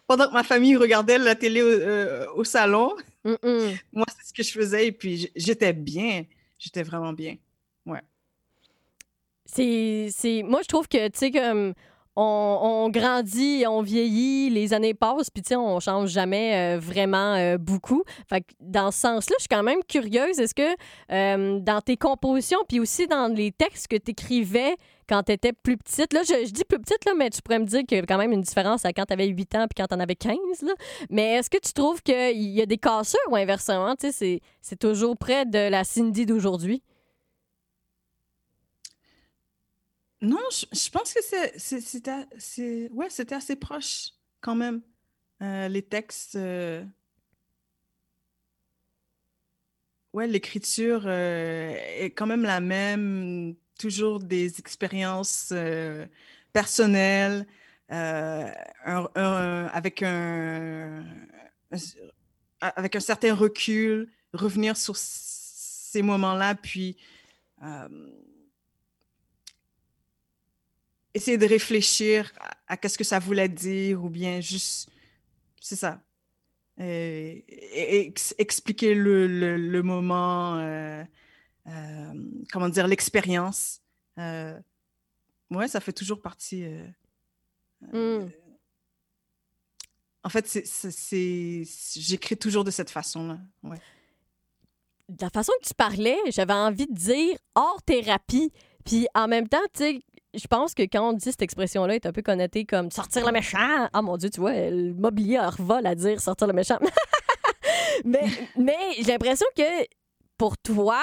pendant 0.09 0.27
que 0.27 0.33
ma 0.33 0.43
famille 0.43 0.75
regardait 0.75 1.19
la 1.19 1.37
télé 1.37 1.63
au, 2.35 2.43
salon. 2.43 2.97
Moi, 3.25 4.07
c'est 4.19 4.27
ce 4.27 4.33
que 4.33 4.43
je 4.43 4.51
faisais 4.51 4.89
et 4.89 4.93
puis 4.93 5.31
j'étais 5.37 5.73
bien. 5.73 6.25
J'étais 6.59 6.83
vraiment 6.83 7.13
bien. 7.13 7.37
C'est, 9.53 10.43
Moi, 10.45 10.61
je 10.63 10.69
trouve 10.69 10.89
que, 10.89 11.09
tu 11.09 11.19
sais, 11.19 11.31
comme. 11.31 11.75
On, 12.23 12.91
grandit, 12.91 13.65
on 13.67 13.81
vieillit, 13.81 14.51
les 14.51 14.75
années 14.75 14.93
passent, 14.93 15.31
puis 15.31 15.43
tu 15.43 15.51
sais, 15.51 15.57
on 15.57 15.81
change 15.81 16.11
jamais 16.11 16.77
euh, 16.77 16.79
vraiment 16.79 17.35
euh, 17.35 17.57
beaucoup. 17.57 18.03
Fait 18.29 18.43
que 18.43 18.49
dans 18.61 18.91
ce 18.91 19.01
sens-là, 19.01 19.37
je 19.39 19.45
suis 19.45 19.49
quand 19.49 19.63
même 19.63 19.79
curieuse. 19.89 20.39
Est-ce 20.39 20.55
que 20.55 20.77
euh, 21.13 21.61
dans 21.61 21.81
tes 21.81 21.97
compositions, 21.97 22.59
puis 22.69 22.79
aussi 22.79 23.07
dans 23.07 23.33
les 23.33 23.53
textes 23.53 23.89
que 23.89 23.97
tu 23.97 24.11
écrivais 24.11 24.77
quand 25.09 25.23
tu 25.23 25.33
étais 25.33 25.53
plus 25.55 25.79
petite, 25.79 26.13
là, 26.13 26.21
je, 26.23 26.51
dis 26.51 26.65
plus 26.65 26.79
petite, 26.79 27.05
là, 27.07 27.13
mais 27.17 27.31
tu 27.31 27.41
pourrais 27.41 27.59
me 27.59 27.65
dire 27.65 27.85
qu'il 27.87 27.99
y 27.99 28.01
a 28.01 28.05
quand 28.05 28.19
même 28.19 28.33
une 28.33 28.43
différence 28.43 28.85
à 28.85 28.93
quand 28.93 29.07
tu 29.07 29.15
avais 29.15 29.27
8 29.27 29.55
ans 29.55 29.67
puis 29.67 29.77
quand 29.77 29.87
tu 29.87 29.95
en 29.95 30.01
avais 30.01 30.17
15. 30.17 30.37
Là. 30.63 30.73
Mais 31.09 31.37
est-ce 31.37 31.49
que 31.49 31.59
tu 31.59 31.73
trouves 31.73 32.03
qu'il 32.03 32.51
y 32.51 32.61
a 32.61 32.67
des 32.67 32.79
cassures 32.79 33.19
ou 33.31 33.37
inversement, 33.37 33.95
tu 33.97 34.13
sais, 34.13 34.43
c'est 34.61 34.79
toujours 34.79 35.17
près 35.17 35.47
de 35.47 35.71
la 35.71 35.85
Cindy 35.85 36.27
d'aujourd'hui? 36.27 36.83
Non, 40.23 40.39
je, 40.51 40.91
pense 40.91 41.15
que 41.15 41.21
c'était 41.23 42.29
ouais, 42.93 43.09
assez 43.31 43.57
proche 43.57 44.11
quand 44.41 44.55
même. 44.55 44.83
Euh, 45.43 45.69
les 45.69 45.83
textes. 45.83 46.37
Euh, 46.37 46.85
ouais, 50.13 50.27
l'écriture 50.27 51.05
euh, 51.07 51.75
est 51.99 52.11
quand 52.11 52.27
même 52.27 52.43
la 52.43 52.61
même. 52.61 53.55
toujours 53.79 54.21
des 54.21 54.59
expériences 54.59 55.55
personnelles 56.53 57.47
avec 57.89 60.03
un, 60.03 61.05
avec 62.61 62.97
un 62.97 63.01
certain 63.01 63.35
recul, 63.35 64.11
revenir 64.35 64.77
sur 64.77 64.97
ces 64.97 66.03
moments-là, 66.03 66.55
puis 66.57 66.97
essayer 71.15 71.39
de 71.39 71.47
réfléchir 71.47 72.33
à, 72.67 72.77
qu'est-ce 72.77 72.99
que 72.99 73.05
ça 73.05 73.19
voulait 73.19 73.49
dire, 73.49 74.05
ou 74.05 74.09
bien 74.09 74.41
juste, 74.41 74.91
c'est 75.61 75.77
ça, 75.77 76.03
et, 76.79 78.13
expliquer 78.39 78.95
le, 78.95 79.27
le, 79.27 79.83
moment, 79.83 80.57
euh, 80.59 81.05
euh, 81.67 82.13
comment 82.53 82.69
dire, 82.69 82.87
l'expérience. 82.87 83.81
Euh, 84.19 84.59
ouais, 85.51 85.69
ça 85.69 85.81
fait 85.81 85.93
toujours 85.93 86.21
partie. 86.21 86.65
Mmh. 87.93 88.29
En 90.23 90.29
fait, 90.29 90.47
c'est, 90.47 91.65
j'écris 91.97 92.37
toujours 92.37 92.65
de 92.65 92.71
cette 92.71 92.91
façon-là. 92.91 93.39
Ouais. 93.63 93.79
De 95.09 95.23
la 95.23 95.31
façon 95.31 95.53
que 95.61 95.67
tu 95.67 95.75
parlais, 95.75 96.19
j'avais 96.29 96.53
envie 96.53 96.87
de 96.87 96.95
dire 96.95 97.37
hors 97.55 97.83
thérapie. 97.83 98.53
Puis 98.85 99.07
en 99.15 99.29
même 99.29 99.49
temps, 99.49 99.59
tu 99.75 99.81
sais, 99.81 100.01
je 100.35 100.47
pense 100.47 100.75
que 100.75 100.83
quand 100.83 101.11
on 101.11 101.13
dit 101.13 101.31
cette 101.31 101.43
expression-là, 101.43 101.97
est 101.97 102.07
un 102.07 102.13
peu 102.13 102.23
connotée 102.23 102.65
comme 102.65 102.91
sortir 102.91 103.27
le 103.27 103.33
méchant. 103.33 103.89
Ah 103.93 104.03
mon 104.03 104.17
Dieu, 104.17 104.31
tu 104.31 104.41
vois, 104.41 104.53
le 104.53 104.93
mobilier 104.95 105.39
revole 105.39 105.87
à 105.87 105.95
dire 105.95 106.21
sortir 106.21 106.47
le 106.47 106.53
méchant. 106.53 106.79
mais 108.05 108.25
mais 108.57 108.79
j'ai 108.99 109.13
l'impression 109.13 109.47
que 109.57 109.87
pour 110.37 110.57
toi, 110.59 111.03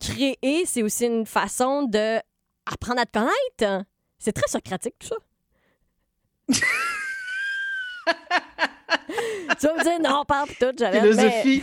créer, 0.00 0.64
c'est 0.64 0.82
aussi 0.82 1.06
une 1.06 1.26
façon 1.26 1.84
de 1.84 2.18
apprendre 2.66 3.00
à 3.00 3.06
te 3.06 3.18
connaître. 3.18 3.86
C'est 4.18 4.32
très 4.32 4.48
socratique, 4.48 4.94
tout 4.98 5.08
ça. 5.08 5.16
tu 9.60 9.66
vas 9.66 9.74
me 9.74 9.82
dire 9.82 10.00
non, 10.10 10.24
parle 10.24 10.48
tout, 10.48 10.72
j'avais. 10.78 11.00
Philosophie. 11.00 11.62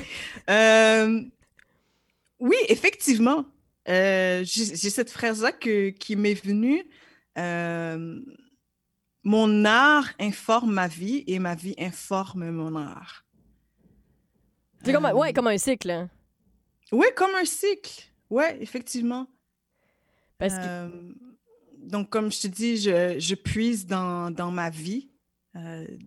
Euh, 0.50 1.22
oui, 2.40 2.58
effectivement. 2.70 3.46
Euh, 3.90 4.44
j'ai 4.44 4.90
cette 4.90 5.10
phrase-là 5.10 5.52
qui 5.52 6.16
m'est 6.16 6.34
venue. 6.34 6.84
Euh, 7.38 8.20
mon 9.24 9.66
art 9.66 10.10
informe 10.20 10.74
ma 10.74 10.88
vie 10.88 11.24
et 11.28 11.40
ma 11.40 11.56
vie 11.56 11.76
informe 11.78 12.50
mon 12.50 12.76
art. 12.76 13.26
C'est 14.84 14.94
comme, 14.94 15.06
ouais, 15.06 15.30
euh, 15.30 15.34
comme 15.34 15.48
un 15.48 15.58
cycle. 15.58 15.90
Hein. 15.90 16.10
Oui, 16.92 17.08
comme 17.16 17.36
un 17.36 17.46
cycle. 17.46 18.10
Oui, 18.30 18.44
effectivement. 18.60 19.28
donc, 21.78 22.10
comme 22.10 22.32
je 22.32 22.42
te 22.42 22.48
dis, 22.48 22.78
je, 22.78 23.18
je 23.20 23.36
puise 23.36 23.86
dans, 23.86 24.32
dans, 24.32 24.52
ma 24.52 24.70
vie, 24.70 25.10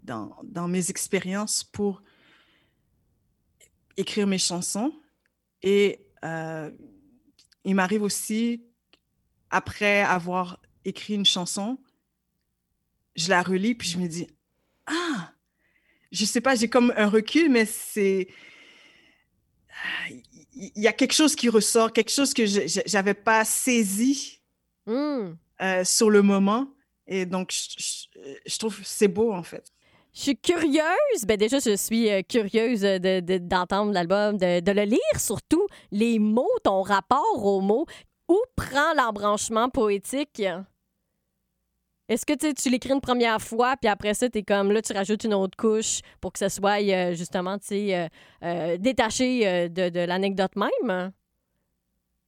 dans, 0.02 0.36
dans, 0.44 0.68
mes 0.68 0.90
expériences 0.90 1.64
pour 1.64 2.02
écrire 3.96 4.26
mes 4.26 4.38
chansons. 4.38 4.92
Et 5.62 6.06
il 7.64 7.74
m'arrive 7.74 8.02
aussi, 8.02 8.62
après 9.50 10.00
avoir 10.00 10.60
écrit 10.84 11.14
une 11.14 11.26
chanson, 11.26 11.78
je 13.16 13.28
la 13.28 13.42
relis, 13.42 13.74
puis 13.74 13.88
je 13.88 13.98
me 13.98 14.06
dis, 14.06 14.28
ah, 14.86 15.32
je 16.12 16.24
sais 16.24 16.40
pas, 16.40 16.54
j'ai 16.54 16.68
comme 16.68 16.92
un 16.96 17.08
recul, 17.08 17.50
mais 17.50 17.66
c'est... 17.66 18.28
Il 20.52 20.82
y 20.82 20.88
a 20.88 20.92
quelque 20.92 21.14
chose 21.14 21.34
qui 21.34 21.48
ressort, 21.48 21.92
quelque 21.92 22.10
chose 22.10 22.34
que 22.34 22.44
je 22.44 22.92
n'avais 22.92 23.14
pas 23.14 23.44
saisi 23.44 24.40
mmh. 24.86 25.30
euh, 25.62 25.84
sur 25.84 26.10
le 26.10 26.22
moment. 26.22 26.74
Et 27.06 27.24
donc, 27.24 27.50
je, 27.52 28.06
je 28.44 28.58
trouve 28.58 28.78
c'est 28.84 29.08
beau, 29.08 29.32
en 29.32 29.42
fait. 29.42 29.72
Je 30.12 30.20
suis 30.20 30.36
curieuse, 30.36 31.24
ben 31.26 31.36
déjà, 31.36 31.58
je 31.60 31.76
suis 31.76 32.10
euh, 32.10 32.22
curieuse 32.22 32.82
d'entendre 32.82 33.92
l'album, 33.92 34.36
de, 34.36 34.60
de, 34.60 34.72
le 34.72 34.82
lire, 34.82 35.18
surtout 35.18 35.66
les 35.92 36.18
mots, 36.18 36.50
ton 36.64 36.82
rapport 36.82 37.44
aux 37.44 37.60
mots. 37.60 37.86
Où 38.28 38.38
prend 38.56 38.94
l'embranchement 38.96 39.68
poétique? 39.68 40.42
Est-ce 42.08 42.26
que 42.26 42.52
tu 42.52 42.70
l'écris 42.70 42.92
une 42.92 43.00
première 43.00 43.40
fois, 43.40 43.76
puis 43.76 43.88
après 43.88 44.14
ça, 44.14 44.28
tu 44.28 44.42
comme 44.42 44.72
là, 44.72 44.82
tu 44.82 44.92
rajoutes 44.92 45.24
une 45.24 45.34
autre 45.34 45.56
couche 45.56 46.00
pour 46.20 46.32
que 46.32 46.38
ça 46.40 46.48
soit 46.48 46.80
euh, 46.82 47.14
justement 47.14 47.56
euh, 47.72 48.76
détaché 48.78 49.68
de, 49.68 49.88
de 49.88 50.00
l'anecdote 50.00 50.56
même? 50.56 51.12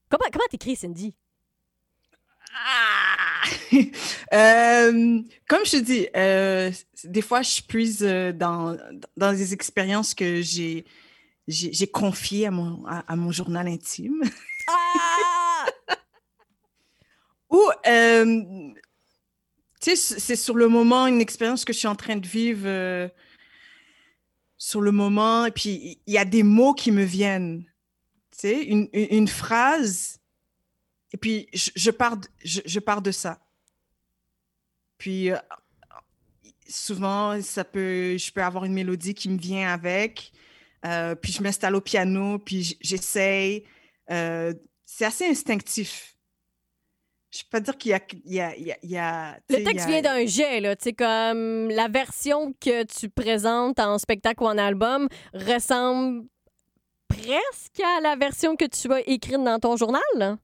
Comment 0.09 0.29
comment 0.33 0.45
t'écris, 0.51 0.77
Cindy? 0.77 1.15
Ah! 2.55 3.43
Euh, 4.35 5.21
comme 5.47 5.67
je 5.67 5.73
te 5.73 5.77
dis, 5.77 6.09
euh, 6.17 6.71
des 7.05 7.21
fois, 7.21 7.43
je 7.43 7.61
puise 7.61 8.03
euh, 8.03 8.33
dans, 8.33 8.79
dans 9.15 9.33
des 9.33 9.53
expériences 9.53 10.15
que 10.15 10.41
j'ai, 10.41 10.87
j'ai, 11.47 11.87
confiées 11.87 12.47
à 12.47 12.51
mon, 12.51 12.83
à, 12.87 13.15
mon 13.15 13.31
journal 13.31 13.69
intime. 13.69 14.23
Ah! 14.69 15.67
Ou, 17.51 17.61
tu 19.83 19.95
sais, 19.95 19.97
c'est 19.97 20.37
sur 20.37 20.55
le 20.55 20.69
moment, 20.69 21.07
une 21.07 21.21
expérience 21.21 21.67
que 21.67 21.75
je 21.75 21.79
suis 21.79 21.89
en 21.89 21.97
train 21.97 22.17
de 22.17 22.27
vivre 22.27 23.11
sur 24.57 24.81
le 24.81 24.93
moment, 24.93 25.45
et 25.45 25.51
puis 25.51 26.01
il 26.07 26.15
y 26.15 26.17
a 26.17 26.25
des 26.25 26.43
mots 26.43 26.73
qui 26.73 26.91
me 26.91 27.05
viennent. 27.05 27.67
Tu 28.31 28.39
sais, 28.39 28.63
une, 28.63 28.89
une 28.95 29.29
phrase 29.29 30.22
et 31.13 31.17
puis, 31.17 31.47
je, 31.53 31.91
pars, 31.91 32.17
de, 32.17 32.27
je, 32.43 32.79
pars 32.81 33.03
de 33.03 33.11
ça. 33.11 33.39
Puis, 34.97 35.31
euh, 35.31 35.37
souvent, 36.67 37.41
ça 37.43 37.65
peut, 37.65 38.17
je 38.17 38.33
peux 38.33 38.43
avoir 38.43 38.65
une 38.65 38.73
mélodie 38.73 39.15
qui 39.15 39.29
me 39.29 39.39
vient 39.39 39.73
avec. 39.73 40.33
Euh, 40.87 41.15
puis, 41.15 41.33
je 41.33 41.43
m'installe 41.43 41.77
au 41.77 41.83
piano, 41.83 42.39
puis 42.39 42.79
j'essaye. 42.81 43.65
Euh, 44.11 44.55
c'est 44.87 45.05
assez 45.05 45.27
instinctif. 45.27 46.17
Je 47.31 47.39
ne 47.39 47.43
peux 47.45 47.49
pas 47.51 47.61
dire 47.61 47.77
qu'il 47.79 47.91
y 47.91 47.95
a. 47.95 48.01
Il 48.57 48.65
y 48.65 48.73
a, 48.73 48.79
il 48.83 48.91
y 48.91 48.97
a 48.97 49.39
le 49.51 49.65
texte 49.65 49.87
vient 49.87 50.03
d'un 50.03 50.25
jet, 50.27 50.61
là. 50.61 50.77
Tu 50.77 50.85
sais, 50.85 50.93
comme 50.95 51.69
la 51.69 51.89
version 51.89 52.55
que 52.55 52.85
tu 52.85 53.11
présentes 53.11 53.81
en 53.81 53.99
spectacle 53.99 54.43
ou 54.43 54.47
en 54.47 54.59
album 54.59 55.09
ressemble 55.35 56.27
presque 57.09 57.81
à 57.81 58.01
la 58.01 58.17
version 58.17 58.57
que 58.57 58.65
tu 58.65 58.91
as 58.93 59.01
écrite 59.09 59.43
dans 59.45 59.59
ton 59.59 59.77
journal. 59.77 60.39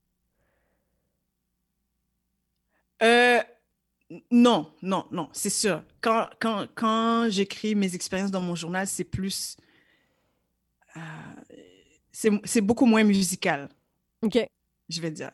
Euh, 3.03 3.41
non, 4.31 4.73
non, 4.83 5.07
non, 5.11 5.29
c'est 5.33 5.51
sûr. 5.51 5.83
Quand, 6.01 6.29
quand, 6.41 6.67
quand 6.75 7.29
j'écris 7.31 7.75
mes 7.75 7.95
expériences 7.95 8.31
dans 8.31 8.41
mon 8.41 8.55
journal, 8.55 8.87
c'est 8.87 9.05
plus. 9.05 9.57
Euh, 10.97 11.01
c'est 12.13 12.61
beaucoup 12.61 12.87
moins 12.87 13.05
musical. 13.05 13.69
OK. 14.23 14.39
Je 14.89 15.01
vais 15.01 15.11
dire. 15.11 15.31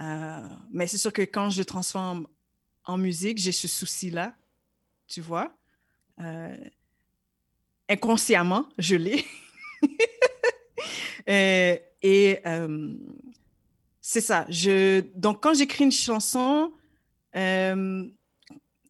Euh, 0.00 0.48
mais 0.70 0.86
c'est 0.86 0.98
sûr 0.98 1.12
que 1.12 1.22
quand 1.22 1.50
je 1.50 1.62
transforme 1.62 2.28
en 2.84 2.98
musique, 2.98 3.38
j'ai 3.38 3.52
ce 3.52 3.66
souci-là, 3.66 4.34
tu 5.08 5.20
vois. 5.20 5.52
Euh, 6.20 6.56
inconsciemment, 7.88 8.68
je 8.78 8.96
l'ai. 8.96 9.24
et 11.26 12.38
c'est 14.10 14.22
ça. 14.22 14.46
Je... 14.48 15.00
Donc, 15.16 15.42
quand 15.42 15.52
j'écris 15.52 15.84
une 15.84 15.92
chanson, 15.92 16.72
euh, 17.36 18.08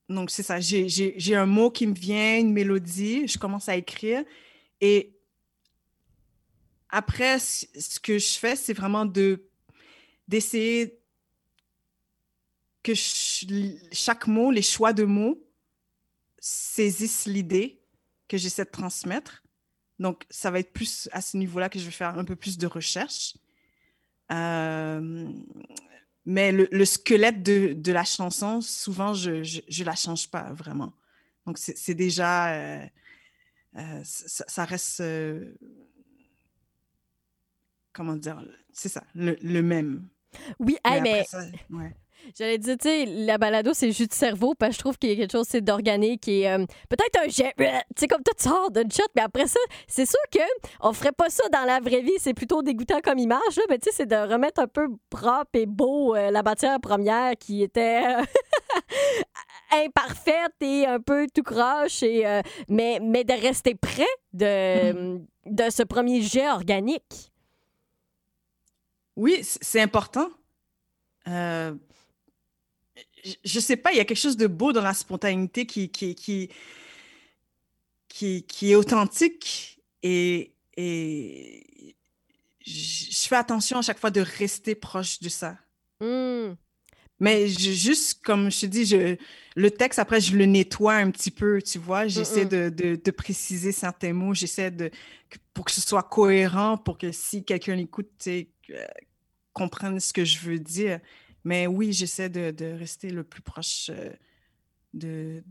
donc 0.09 0.31
c'est 0.31 0.45
ça, 0.45 0.61
j'ai 0.61 1.35
un 1.35 1.45
mot 1.45 1.73
qui 1.73 1.89
me 1.89 1.95
vient, 1.95 2.39
une 2.39 2.53
mélodie, 2.53 3.27
je 3.27 3.37
commence 3.37 3.69
à 3.69 3.75
écrire. 3.75 4.23
Et 4.81 5.19
après, 6.89 7.41
ce 7.41 7.99
que 7.99 8.21
je 8.21 8.39
fais, 8.39 8.55
c'est 8.55 8.75
vraiment 8.75 9.07
de 9.07 9.45
d'essayer 10.29 11.01
que 12.85 12.93
chaque 12.95 14.29
mot, 14.29 14.53
les 14.53 14.63
choix 14.63 14.93
de 14.93 15.03
mots, 15.03 15.45
saisissent 16.39 17.27
l'idée 17.27 17.83
que 18.29 18.37
j'essaie 18.37 18.65
de 18.65 18.71
transmettre. 18.71 19.43
Donc, 19.99 20.27
ça 20.31 20.53
va 20.53 20.61
être 20.61 20.73
plus 20.73 21.09
à 21.11 21.21
ce 21.21 21.37
niveau-là 21.39 21.69
que 21.69 21.81
je 21.81 21.87
vais 21.87 21.91
faire 21.91 22.17
un 22.17 22.25
peu 22.25 22.37
plus 22.37 22.57
de 22.57 22.69
recherche. 22.69 23.35
Euh, 24.31 25.33
mais 26.27 26.53
le, 26.53 26.85
squelette 26.85 27.43
de, 27.43 27.73
de, 27.73 27.93
la 27.93 28.05
chanson, 28.05 28.61
souvent, 28.61 29.15
je 29.15 29.31
ne 29.31 29.85
la 29.85 29.95
change 29.95 30.31
pas 30.31 30.53
vraiment. 30.53 30.93
Donc, 31.47 31.59
c'est 31.59 31.95
déjà. 31.95 32.53
Euh, 32.55 32.87
euh, 33.77 34.01
ça, 34.05 34.65
reste. 34.65 35.03
comment 37.93 38.17
dire 38.17 38.43
C'est 38.73 38.91
ça, 38.91 39.05
le, 39.15 39.37
le, 39.43 39.63
même. 39.63 40.09
Oui, 40.59 40.77
mais. 41.03 41.25
J'allais 42.37 42.59
dire, 42.59 42.77
tu 42.79 42.89
sais, 42.89 43.05
la 43.07 43.39
balado, 43.39 43.73
c'est 43.73 43.93
juste 43.93 44.11
de 44.11 44.15
cerveau, 44.15 44.55
parce 44.55 44.71
que 44.71 44.75
je 44.75 44.79
trouve 44.81 44.99
qu'il 44.99 45.11
y 45.11 45.13
a 45.13 45.17
quelque 45.17 45.33
chose 45.33 45.49
d'organique 45.63 46.23
qui 46.23 46.43
est 46.43 46.53
euh, 46.53 46.65
peut-être 46.89 47.19
un 47.25 47.29
jet, 47.29 47.55
tu 47.57 47.65
sais, 47.97 48.07
comme 48.07 48.23
tout 48.23 48.33
sort 48.37 48.71
d'une 48.71 48.91
shot, 48.91 49.05
mais 49.17 49.23
après 49.23 49.47
ça, 49.47 49.61
c'est 49.87 50.07
sûr 50.07 50.21
que 50.33 50.41
on 50.81 50.93
ferait 50.93 51.13
pas 51.13 51.31
ça 51.31 51.49
dans 51.51 51.65
la 51.65 51.81
vraie 51.81 52.03
vie, 52.03 52.13
c'est 52.19 52.35
plutôt 52.35 52.63
dégoûtant 52.63 53.01
comme 53.03 53.19
image, 53.19 53.57
là, 53.57 53.63
mais 53.69 53.79
tu 53.79 53.91
sais, 53.91 53.97
c'est 53.97 54.07
de 54.07 54.17
remettre 54.17 54.61
un 54.61 54.67
peu 54.67 54.89
propre 55.11 55.51
et 55.55 55.67
beau 55.67 56.15
euh, 56.15 56.31
la 56.31 56.43
matière 56.43 56.81
première 56.81 57.37
qui 57.39 57.63
était 57.63 58.03
euh, 58.05 58.25
imparfaite 59.87 60.55
et 60.61 60.87
un 60.87 61.01
peu 61.01 61.27
tout 61.35 61.43
croche, 61.43 62.03
et, 62.03 62.25
mais, 62.69 62.99
mais 63.03 63.25
de 63.25 63.33
rester 63.33 63.75
près 63.75 64.07
de, 64.33 64.45
mm-hmm. 64.45 65.27
de 65.47 65.71
ce 65.71 65.83
premier 65.83 66.21
jet 66.23 66.49
organique. 66.51 67.33
Oui, 69.19 69.41
c'est 69.43 69.81
important. 69.81 70.29
Euh, 71.27 71.75
je 73.45 73.61
sais 73.61 73.77
pas, 73.77 73.93
il 73.93 73.99
y 73.99 74.01
a 74.01 74.05
quelque 74.05 74.19
chose 74.19 74.37
de 74.37 74.47
beau 74.47 74.73
dans 74.73 74.83
la 74.83 74.95
spontanéité 74.95 75.67
qui, 75.67 75.91
qui, 75.91 76.15
qui, 76.15 76.51
qui, 78.45 78.73
est 78.73 78.75
authentique 78.75 79.81
et, 80.03 80.53
et 80.77 81.97
je 82.65 83.29
fais 83.29 83.37
attention 83.37 83.79
à 83.79 83.83
chaque 83.83 83.99
fois 83.99 84.11
de 84.11 84.21
rester 84.21 84.75
proche 84.75 85.21
de 85.21 85.29
ça. 85.29 85.57
Mmh. 86.01 86.55
Mais 87.21 87.49
juste, 87.49 88.21
comme 88.23 88.51
je 88.51 88.61
te 88.61 88.67
dis, 88.67 88.87
je, 88.87 89.17
le 89.57 89.71
texte, 89.71 89.99
après, 89.99 90.21
je 90.21 90.37
le 90.37 90.47
nettoie 90.47 90.95
un 90.95 91.11
petit 91.11 91.33
peu, 91.33 91.61
tu 91.61 91.79
vois. 91.79 92.05
Mmh, 92.05 92.09
j'essaie 92.09 92.45
mmh. 92.45 92.49
de, 92.49 92.69
de, 92.69 93.01
de, 93.03 93.11
préciser 93.11 93.73
certains 93.73 94.13
mots. 94.13 94.35
J'essaie 94.35 94.71
de... 94.71 94.91
pour 95.53 95.65
que 95.65 95.73
ce 95.73 95.81
soit 95.81 96.05
cohérent, 96.05 96.77
pour 96.77 96.97
que 96.97 97.11
si 97.11 97.45
quelqu'un 97.45 97.77
écoute, 97.79 98.09
tu 98.21 98.49
euh, 98.71 98.85
comprenne 99.53 99.99
ce 99.99 100.13
que 100.13 100.25
je 100.25 100.39
veux 100.39 100.61
dire. 100.61 101.01
Mais 101.49 101.67
oui, 101.67 101.95
j'essaie 101.95 102.29
de, 102.29 102.79
rester 102.79 103.09
le 103.09 103.25
plus 103.25 103.41
proche 103.41 103.91
euh, 103.91 104.11
de, 104.93 105.43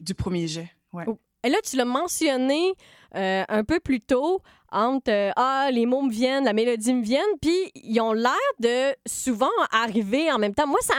du 0.00 0.14
premier 0.14 0.48
jet. 0.48 0.70
Oh. 0.94 1.18
Et 1.44 1.50
là, 1.50 1.58
tu 1.62 1.76
l'as 1.76 1.84
mentionné 1.84 2.72
euh, 3.14 3.44
un 3.46 3.62
peu 3.62 3.78
plus 3.78 4.00
tôt, 4.00 4.40
entre 4.72 5.10
euh, 5.10 5.30
Ah, 5.36 5.68
les 5.70 5.84
mots 5.84 6.00
me 6.00 6.10
viennent, 6.10 6.46
la 6.46 6.54
mélodie 6.54 6.94
me 6.94 7.02
viennent, 7.02 7.36
puis 7.42 7.70
ils 7.74 8.00
ont 8.00 8.14
l'air 8.14 8.32
de 8.58 8.96
souvent 9.06 9.50
arriver 9.70 10.32
en 10.32 10.38
même 10.38 10.54
temps. 10.54 10.66
Moi, 10.66 10.80
ça 10.80 10.94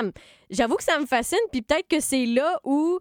j'avoue 0.51 0.75
que 0.75 0.83
ça 0.83 0.99
me 0.99 1.07
fascine, 1.07 1.39
puis 1.51 1.63
peut-être 1.63 1.87
que 1.87 1.99
c'est 1.99 2.27
là 2.27 2.59
où 2.63 2.99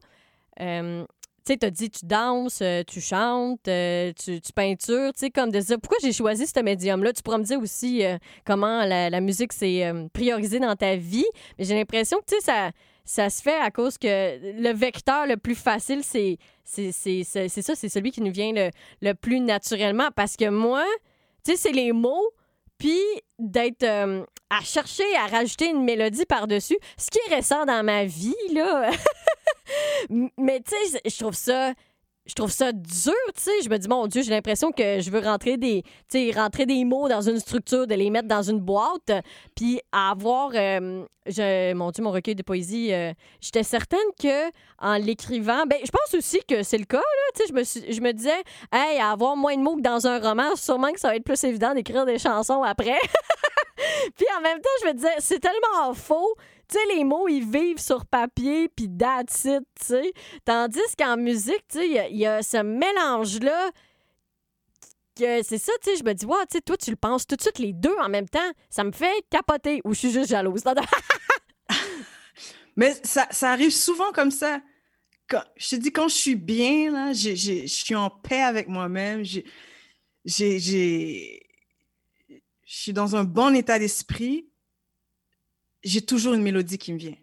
tu 1.49 1.55
sais, 1.55 1.64
as 1.64 1.71
dit 1.71 1.90
tu 1.90 2.05
danses, 2.05 2.61
euh, 2.61 2.83
tu 2.87 3.00
chantes, 3.00 3.67
euh, 3.69 4.12
tu, 4.12 4.40
tu, 4.40 4.52
peintures, 4.52 5.12
tu 5.14 5.21
sais, 5.21 5.31
comme 5.31 5.50
de 5.50 5.59
dire 5.61 5.78
pourquoi 5.81 5.99
j'ai 6.02 6.12
choisi 6.12 6.47
ce 6.47 6.61
médium-là? 6.61 7.12
Tu 7.12 7.23
pourras 7.23 7.38
me 7.38 7.45
dire 7.45 7.59
aussi 7.59 8.05
euh, 8.05 8.19
comment 8.45 8.85
la, 8.85 9.21
musique 9.21 9.52
s'est 9.52 9.90
priorisée 10.12 10.61
dans 10.61 10.76
ta 10.76 10.97
vie. 10.97 11.26
Mais 11.59 11.64
j'ai 11.64 11.75
l'impression 11.75 12.19
que, 12.19 12.26
tu 12.26 12.35
sais, 12.37 12.43
ça, 12.43 12.71
ça 13.05 13.31
se 13.31 13.43
fait 13.43 13.59
à 13.59 13.71
cause 13.71 13.97
que 13.97 14.07
le 14.61 14.73
vecteur 14.73 15.26
le 15.26 15.37
plus 15.37 15.55
facile, 15.55 16.02
c'est 16.05 16.38
c'est 16.64 16.93
ça, 16.93 17.75
c'est 17.75 17.88
celui 17.88 18.11
qui 18.11 18.21
nous 18.21 18.33
vient 18.33 18.52
le, 18.52 18.71
le, 19.00 19.14
plus 19.14 19.40
naturellement. 19.40 20.11
Parce 20.14 20.37
que 20.37 20.50
moi, 20.50 20.85
tu 21.45 21.52
sais, 21.52 21.57
c'est 21.57 21.73
les 21.73 21.93
mots, 21.93 22.31
puis 22.76 23.00
d'être 23.38 23.85
à 24.50 24.61
chercher 24.62 25.05
à 25.17 25.26
rajouter 25.26 25.71
une 25.71 25.85
mélodie 25.85 26.26
par-dessus, 26.26 26.78
ce 26.99 27.11
qui 27.11 27.19
est 27.26 27.35
récent 27.35 27.64
dans 27.64 27.83
ma 27.83 28.05
vie, 28.05 28.35
là. 28.52 28.90
Mais 30.09 30.61
tu 30.61 30.75
sais, 30.75 31.00
je 31.05 31.19
trouve 31.19 31.35
ça 31.35 31.75
je 32.29 32.35
trouve 32.35 32.50
ça 32.50 32.73
dur, 32.73 33.15
tu 33.35 33.43
sais. 33.43 33.62
Je 33.65 33.71
me 33.71 33.79
dis, 33.79 33.88
mon 33.88 34.07
Dieu, 34.07 34.23
j'ai 34.23 34.31
l'impression 34.31 34.71
que 34.71 35.00
je 35.00 35.11
veux 35.11 35.21
rentrer 35.21 35.57
des, 35.57 35.83
rentrer 36.37 36.67
des 36.67 36.85
mots 36.85 37.09
dans 37.09 37.23
une 37.23 37.41
structure, 37.41 37.87
de 37.87 37.95
les 37.95 38.11
mettre 38.11 38.29
dans 38.29 38.43
une 38.43 38.61
boîte, 38.61 39.11
puis 39.57 39.81
avoir, 39.93 40.50
euh, 40.55 41.05
je, 41.27 41.73
mon 41.73 41.91
Dieu, 41.91 42.05
mon 42.05 42.11
recueil 42.11 42.35
de 42.35 42.43
poésie, 42.43 42.93
euh, 42.93 43.12
j'étais 43.41 43.62
certaine 43.62 43.99
que 44.21 44.50
en 44.79 44.99
l'écrivant, 44.99 45.65
ben, 45.67 45.79
je 45.83 45.91
pense 45.91 46.15
aussi 46.15 46.41
que 46.47 46.62
c'est 46.62 46.79
le 46.79 46.85
cas, 46.85 46.99
là, 46.99 47.03
tu 47.35 47.43
sais. 47.43 47.49
Je 47.49 47.55
me, 47.55 47.93
je 47.93 48.00
me 48.03 48.12
disais, 48.12 48.43
hey, 48.73 49.00
avoir 49.00 49.35
moins 49.35 49.57
de 49.57 49.62
mots 49.62 49.77
que 49.77 49.83
dans 49.83 50.07
un 50.07 50.21
roman, 50.21 50.55
sûrement 50.55 50.93
que 50.93 51.00
ça 51.00 51.09
va 51.09 51.17
être 51.17 51.25
plus 51.25 51.43
évident 51.45 51.73
d'écrire 51.75 52.05
des 52.05 52.19
chansons 52.19 52.62
après. 52.62 52.99
puis 54.16 54.26
en 54.37 54.40
même 54.40 54.61
temps, 54.61 54.68
je 54.83 54.88
me 54.88 54.94
disais, 54.94 55.14
c'est 55.18 55.40
tellement 55.40 55.94
faux 55.94 56.35
tu 56.70 56.76
sais, 56.76 56.96
les 56.96 57.03
mots, 57.03 57.29
ils 57.29 57.50
vivent 57.50 57.81
sur 57.81 58.05
papier, 58.05 58.68
puis 58.68 58.90
that's 58.90 59.46
it, 59.46 59.62
tu 59.81 59.87
sais. 59.87 60.12
Tandis 60.44 60.83
qu'en 60.98 61.16
musique, 61.16 61.64
tu 61.66 61.79
sais, 61.79 62.11
il 62.11 62.18
y, 62.18 62.26
a 62.26 62.42
ce 62.42 62.59
mélange-là 62.59 63.70
c'est 65.42 65.59
ça, 65.59 65.72
tu 65.83 65.90
sais, 65.90 65.96
je 65.96 66.05
me 66.05 66.12
dis, 66.12 66.26
wow, 66.26 66.37
tu 66.42 66.57
sais, 66.57 66.61
toi, 66.61 66.76
tu 66.76 66.90
le 66.90 66.96
penses 66.96 67.26
tout 67.26 67.37
de 67.37 67.42
suite 67.42 67.59
les 67.59 67.72
deux 67.72 67.96
en 68.00 68.09
même 68.09 68.29
temps. 68.29 68.50
Ça 68.70 68.85
me 68.85 68.92
fait 68.92 69.24
capoter 69.31 69.81
ou 69.85 69.94
je 69.94 69.98
suis 69.98 70.11
juste 70.11 70.31
jalouse. 70.31 70.62
Mais 72.76 72.94
ça, 73.03 73.26
ça, 73.31 73.50
arrive 73.50 73.72
souvent 73.72 74.12
comme 74.12 74.31
ça. 74.31 74.61
Je 75.57 75.70
te 75.70 75.76
dis, 75.76 75.92
quand 75.92 76.09
je 76.09 76.14
suis 76.14 76.37
bien, 76.37 76.92
là, 76.92 77.12
je 77.12 77.66
suis 77.66 77.94
en 77.94 78.11
paix 78.11 78.42
avec 78.42 78.68
moi-même, 78.68 79.24
j'ai, 80.24 81.42
je 82.68 82.76
suis 82.76 82.92
dans 82.92 83.16
un 83.16 83.24
bon 83.24 83.54
état 83.54 83.78
d'esprit, 83.78 84.46
j'ai 85.83 86.02
toujours 86.02 86.35
une 86.35 86.42
mélodie 86.42 86.76
qui 86.76 86.92
me 86.92 86.98
vient. 86.98 87.16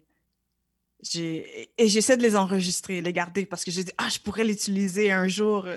Et 1.14 1.88
j'essaie 1.88 2.16
de 2.16 2.22
les 2.22 2.34
enregistrer, 2.34 3.00
les 3.00 3.12
garder 3.12 3.46
parce 3.46 3.64
que 3.64 3.70
je 3.70 3.80
dis, 3.80 3.92
ah, 3.96 4.08
je 4.08 4.18
pourrais 4.18 4.42
l'utiliser 4.42 5.12
un 5.12 5.28
jour. 5.28 5.68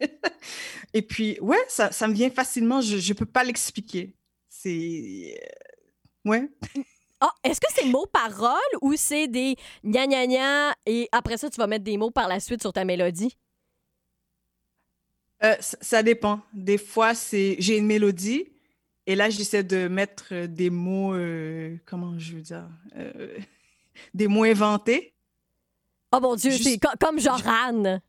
et 0.92 1.02
puis, 1.02 1.38
ouais, 1.40 1.64
ça, 1.68 1.92
ça 1.92 2.08
me 2.08 2.14
vient 2.14 2.30
facilement. 2.30 2.80
Je 2.80 2.96
ne 2.96 3.16
peux 3.16 3.26
pas 3.26 3.44
l'expliquer. 3.44 4.16
C'est. 4.48 5.38
Euh, 6.26 6.30
ouais. 6.30 6.50
Ah, 7.18 7.32
est-ce 7.42 7.62
que 7.62 7.66
c'est 7.74 7.86
mots 7.86 8.04
paroles 8.04 8.60
ou 8.82 8.92
c'est 8.94 9.26
des 9.26 9.56
gna 9.82 10.06
gna 10.06 10.26
gna 10.26 10.74
et 10.84 11.08
après 11.12 11.38
ça, 11.38 11.48
tu 11.48 11.56
vas 11.56 11.66
mettre 11.66 11.82
des 11.82 11.96
mots 11.96 12.10
par 12.10 12.28
la 12.28 12.40
suite 12.40 12.60
sur 12.60 12.74
ta 12.74 12.84
mélodie? 12.84 13.38
Euh, 15.42 15.56
ça, 15.60 16.02
dépend. 16.02 16.42
Des 16.52 16.76
fois, 16.76 17.14
c'est 17.14 17.56
j'ai 17.58 17.78
une 17.78 17.86
mélodie, 17.86 18.46
et 19.06 19.14
là, 19.14 19.30
j'essaie 19.30 19.62
de 19.62 19.86
mettre 19.86 20.26
euh, 20.32 20.46
des 20.48 20.68
mots, 20.68 21.14
euh, 21.14 21.76
comment 21.86 22.18
je 22.18 22.34
veux 22.34 22.42
dire, 22.42 22.68
euh, 22.96 23.38
des 24.14 24.26
mots 24.26 24.42
inventés. 24.42 25.14
Oh 26.12 26.18
mon 26.20 26.34
Dieu, 26.34 26.50
c'est 26.50 26.78
comme 27.00 27.20
genre 27.20 27.42
Anne. 27.46 28.00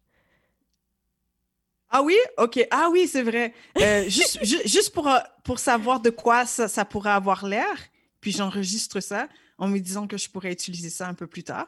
Ah 1.89 2.01
oui? 2.01 2.17
OK. 2.37 2.59
Ah 2.71 2.89
oui, 2.91 3.07
c'est 3.07 3.23
vrai. 3.23 3.53
juste, 4.09 4.43
juste 4.43 4.93
pour, 4.93 5.09
pour 5.43 5.59
savoir 5.59 5.99
de 5.99 6.09
quoi 6.09 6.45
ça, 6.45 6.67
ça 6.67 6.83
pourrait 6.83 7.11
avoir 7.11 7.45
l'air, 7.45 7.77
puis 8.19 8.31
j'enregistre 8.31 8.99
ça 8.99 9.29
en 9.57 9.67
me 9.67 9.79
disant 9.79 10.07
que 10.07 10.17
je 10.17 10.29
pourrais 10.29 10.51
utiliser 10.51 10.89
ça 10.89 11.07
un 11.07 11.13
peu 11.13 11.27
plus 11.27 11.43
tard. 11.43 11.67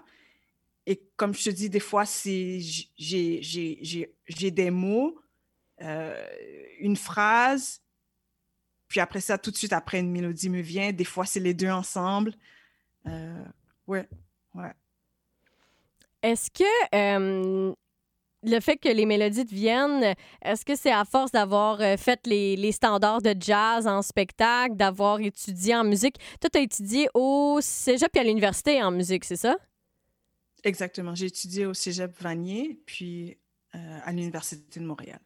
Et 0.86 1.02
comme 1.16 1.34
je 1.34 1.44
te 1.44 1.50
dis, 1.50 1.70
des 1.70 1.80
fois, 1.80 2.04
j'ai 2.26 2.92
des 4.52 4.72
mots, 4.72 5.20
une 5.80 6.98
phrase, 6.98 7.82
puis 8.90 9.00
après 9.00 9.22
ça, 9.22 9.38
tout 9.38 9.52
de 9.52 9.56
suite 9.56 9.72
après, 9.72 10.00
une 10.00 10.12
mélodie 10.12 10.50
me 10.50 10.62
vient. 10.62 10.92
Des 10.92 11.06
fois, 11.06 11.26
c'est 11.26 11.40
les 11.40 11.54
deux 11.54 11.70
ensemble. 11.70 12.34
Euh, 13.08 13.46
ouais, 13.88 14.10
ouais. 14.56 14.74
Est-ce 16.22 16.52
que 16.52 17.74
le 18.44 18.60
fait 18.60 18.78
que 18.78 18.90
les 18.90 19.06
mélodies 19.06 19.46
te 19.46 19.54
viennent, 19.54 20.16
est-ce 20.42 20.66
que 20.66 20.76
c'est 20.76 20.92
à 20.92 21.06
force 21.06 21.32
d'avoir 21.32 21.82
euh, 21.82 21.98
fait 21.98 22.26
les, 22.26 22.56
les, 22.56 22.72
standards 22.72 23.22
de 23.22 23.36
jazz 23.38 23.86
en 23.86 24.02
spectacle, 24.02 24.76
d'avoir 24.76 25.20
étudié 25.20 25.76
en 25.76 25.84
musique? 25.84 26.18
Toi, 26.40 26.50
tu 26.50 26.58
as 26.58 26.62
étudié 26.62 27.10
au 27.14 27.60
cégep 27.62 28.16
et 28.16 28.20
à 28.20 28.24
l'université 28.24 28.82
en 28.82 28.92
musique, 28.92 29.26
c'est 29.26 29.36
ça? 29.36 29.58
Exactement. 30.64 31.16
J'ai 31.16 31.28
étudié 31.28 31.66
au 31.66 31.74
cégep 31.74 32.12
Vanier, 32.22 32.82
puis 32.86 33.38
euh, 33.76 34.00
à 34.04 34.12
l'Université 34.12 34.80
de 34.80 34.86
Montréal. 34.86 35.20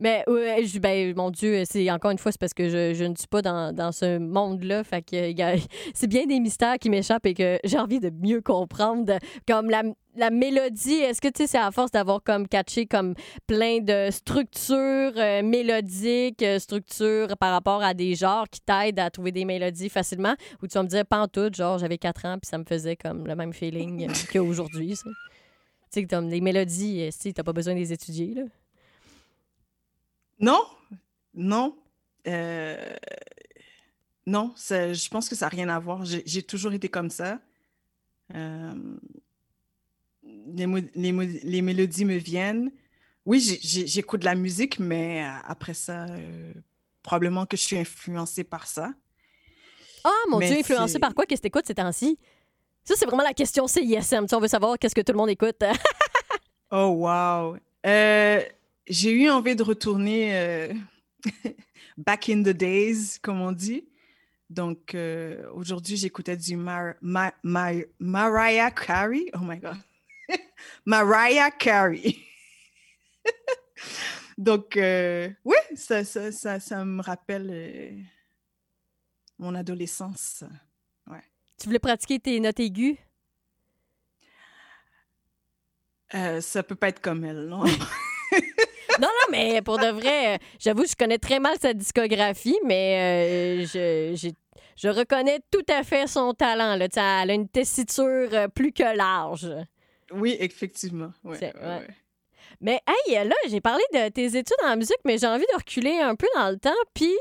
Mais 0.00 0.24
ben, 0.26 1.14
mon 1.14 1.30
Dieu, 1.30 1.62
c'est 1.66 1.90
encore 1.90 2.10
une 2.10 2.18
fois, 2.18 2.32
c'est 2.32 2.40
parce 2.40 2.54
que 2.54 2.70
je, 2.70 2.94
je, 2.94 3.04
ne 3.04 3.14
suis 3.14 3.28
pas 3.28 3.42
dans, 3.42 3.74
dans 3.74 3.92
ce 3.92 4.18
monde-là. 4.18 4.82
Fait 4.82 5.02
que 5.02 5.32
c'est 5.94 6.06
bien 6.06 6.26
des 6.26 6.40
mystères 6.40 6.78
qui 6.78 6.88
m'échappent 6.88 7.26
et 7.26 7.34
que 7.34 7.58
j'ai 7.64 7.78
envie 7.78 8.00
de 8.00 8.10
mieux 8.10 8.40
comprendre. 8.40 9.18
Comme 9.46 9.68
la, 9.68 9.82
la 10.16 10.30
mélodie, 10.30 10.94
est-ce 10.94 11.20
que 11.20 11.28
tu 11.28 11.42
sais, 11.42 11.46
c'est 11.46 11.58
à 11.58 11.70
force 11.70 11.90
d'avoir 11.90 12.22
comme 12.22 12.48
catché 12.48 12.86
comme 12.86 13.14
plein 13.46 13.80
de 13.80 14.08
structures 14.10 15.12
euh, 15.16 15.42
mélodiques, 15.42 16.42
euh, 16.42 16.58
structures 16.58 17.36
par 17.38 17.52
rapport 17.52 17.82
à 17.82 17.92
des 17.92 18.14
genres 18.14 18.48
qui 18.48 18.60
t'aident 18.62 19.00
à 19.00 19.10
trouver 19.10 19.32
des 19.32 19.44
mélodies 19.44 19.90
facilement? 19.90 20.34
Ou 20.62 20.66
tu 20.66 20.74
vas 20.78 20.82
me 20.82 20.88
dire, 20.88 21.04
tout, 21.30 21.50
genre 21.54 21.76
j'avais 21.76 21.98
4 21.98 22.24
ans 22.24 22.38
puis 22.40 22.48
ça 22.48 22.56
me 22.56 22.64
faisait 22.64 22.96
comme 22.96 23.26
le 23.26 23.36
même 23.36 23.52
feeling 23.52 24.08
euh, 24.08 24.12
qu'aujourd'hui. 24.32 24.96
Tu 24.96 25.10
sais, 25.90 26.04
comme 26.04 26.30
les 26.30 26.40
mélodies, 26.40 27.10
tu 27.20 27.32
n'as 27.36 27.44
pas 27.44 27.52
besoin 27.52 27.74
de 27.74 27.80
les 27.80 27.92
étudier. 27.92 28.34
Là. 28.34 28.42
Non, 30.40 30.62
non. 31.34 31.76
Euh, 32.26 32.96
non, 34.26 34.52
je 34.56 35.08
pense 35.08 35.28
que 35.28 35.34
ça 35.34 35.46
n'a 35.46 35.50
rien 35.50 35.68
à 35.68 35.78
voir. 35.78 36.04
J'ai 36.04 36.42
toujours 36.42 36.72
été 36.72 36.88
comme 36.88 37.10
ça. 37.10 37.38
Euh, 38.34 38.74
les, 40.22 40.66
les, 40.94 41.62
mélodies 41.62 42.04
me 42.04 42.16
viennent. 42.16 42.70
Oui, 43.26 43.40
j'écoute 43.62 44.20
de 44.20 44.24
la 44.24 44.34
musique, 44.34 44.78
mais 44.78 45.24
après 45.44 45.74
ça, 45.74 46.06
euh, 46.06 46.52
probablement 47.02 47.46
que 47.46 47.56
je 47.56 47.62
suis 47.62 47.78
influencée 47.78 48.44
par 48.44 48.66
ça. 48.66 48.92
Ah, 50.04 50.10
mon 50.30 50.38
Dieu, 50.38 50.58
influencé 50.58 50.98
par 50.98 51.14
quoi 51.14 51.26
Qu'est-ce 51.26 51.40
que 51.40 51.48
t'écoutes 51.48 51.66
ces 51.66 51.74
temps-ci? 51.74 52.18
Ça, 52.84 52.94
c'est 52.96 53.04
vraiment 53.04 53.22
la 53.22 53.34
question 53.34 53.66
CISM. 53.66 54.26
Tu 54.26 54.34
on 54.34 54.40
veut 54.40 54.48
savoir 54.48 54.78
qu'est-ce 54.78 54.94
que 54.94 55.02
tout 55.02 55.12
le 55.12 55.18
monde 55.18 55.28
écoute. 55.28 55.62
oh, 56.70 56.86
wow. 56.96 57.56
Euh, 57.86 58.42
j'ai 58.86 59.12
eu 59.12 59.30
envie 59.30 59.56
de 59.56 59.62
retourner 59.62 60.36
euh, 60.36 60.74
back 61.96 62.28
in 62.28 62.42
the 62.42 62.50
days, 62.50 63.18
comme 63.20 63.40
on 63.40 63.52
dit. 63.52 63.86
Donc, 64.48 64.94
euh, 64.94 65.48
aujourd'hui, 65.52 65.96
j'écoutais 65.96 66.36
du 66.36 66.56
Mar 66.56 66.94
Mariah 67.02 68.70
Carey. 68.72 69.26
Oh 69.34 69.40
my 69.42 69.58
God. 69.58 69.78
Mariah 70.84 71.50
Carey. 71.52 72.16
Donc, 74.38 74.72
oui, 74.76 75.56
ça, 75.76 76.02
ça, 76.02 76.32
ça, 76.32 76.58
ça, 76.58 76.84
me 76.84 77.02
rappelle 77.02 78.06
mon 79.38 79.54
adolescence. 79.54 80.44
Tu 81.60 81.66
voulais 81.66 81.78
pratiquer 81.78 82.18
tes 82.18 82.40
notes 82.40 82.58
aiguës? 82.58 82.96
Euh, 86.14 86.40
ça 86.40 86.62
peut 86.62 86.74
pas 86.74 86.88
être 86.88 87.00
comme 87.00 87.22
elle, 87.22 87.48
non? 87.48 87.64
Non, 89.00 89.08
non, 89.08 89.26
mais 89.30 89.62
pour 89.62 89.78
de 89.78 89.86
vrai, 89.86 90.34
euh, 90.34 90.38
j'avoue, 90.58 90.84
je 90.84 90.94
connais 90.94 91.18
très 91.18 91.40
mal 91.40 91.56
sa 91.60 91.72
discographie, 91.72 92.58
mais 92.64 93.64
euh, 93.64 94.14
je, 94.14 94.32
je, 94.76 94.88
reconnais 94.88 95.40
tout 95.50 95.64
à 95.72 95.82
fait 95.82 96.06
son 96.06 96.34
talent. 96.34 96.76
Là. 96.76 96.86
Elle 97.22 97.30
a 97.30 97.34
une 97.34 97.48
tessiture 97.48 98.28
euh, 98.32 98.48
plus 98.48 98.72
que 98.72 98.96
large. 98.96 99.50
Oui, 100.12 100.36
effectivement. 100.38 101.12
Mais 102.60 102.80
hey, 102.86 103.14
là, 103.26 103.34
j'ai 103.48 103.60
parlé 103.60 103.82
de 103.94 104.08
tes 104.10 104.36
études 104.36 104.56
en 104.64 104.76
musique, 104.76 104.98
mais 105.06 105.16
j'ai 105.16 105.26
envie 105.26 105.46
de 105.50 105.56
reculer 105.56 105.98
un 106.00 106.14
peu 106.14 106.26
dans 106.34 106.50
le 106.50 106.58
temps. 106.58 106.70
Puis 106.92 107.14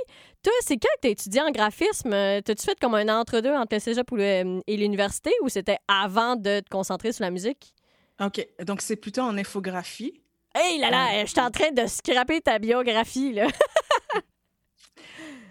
toi, 0.44 0.52
c'est 0.62 0.76
quand 0.76 0.90
que 0.96 1.02
tu 1.02 1.08
as 1.08 1.12
étudié 1.12 1.42
en 1.42 1.52
graphisme? 1.52 2.10
T'as-tu 2.10 2.66
fait 2.66 2.78
comme 2.80 2.96
un 2.96 3.08
entre-deux 3.08 3.54
entre 3.54 3.76
le 3.76 3.80
cégep 3.80 4.12
et 4.18 4.78
l'université 4.78 5.32
ou 5.44 5.50
c'était 5.50 5.78
avant 5.88 6.36
de 6.36 6.60
te 6.60 6.70
concentrer 6.70 7.14
sur 7.14 7.24
la 7.24 7.32
musique? 7.32 7.74
OK. 8.20 8.46
Donc, 8.66 8.82
c'est 8.82 8.98
plutôt 8.98 9.22
en 9.22 9.38
infographie. 9.38 10.20
Hey 10.56 10.80
là 10.80 10.90
là, 10.90 11.14
euh, 11.14 11.26
je 11.26 11.32
suis 11.32 11.40
en 11.40 11.52
train 11.52 11.72
de 11.72 11.86
scraper 11.88 12.42
ta 12.42 12.60
biographie, 12.60 13.34
là. 13.34 13.48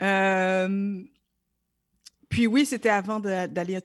Puis 2.29 2.47
oui, 2.47 2.67
c'était 2.67 2.89
avant 2.89 3.21
d'aller 3.21 3.79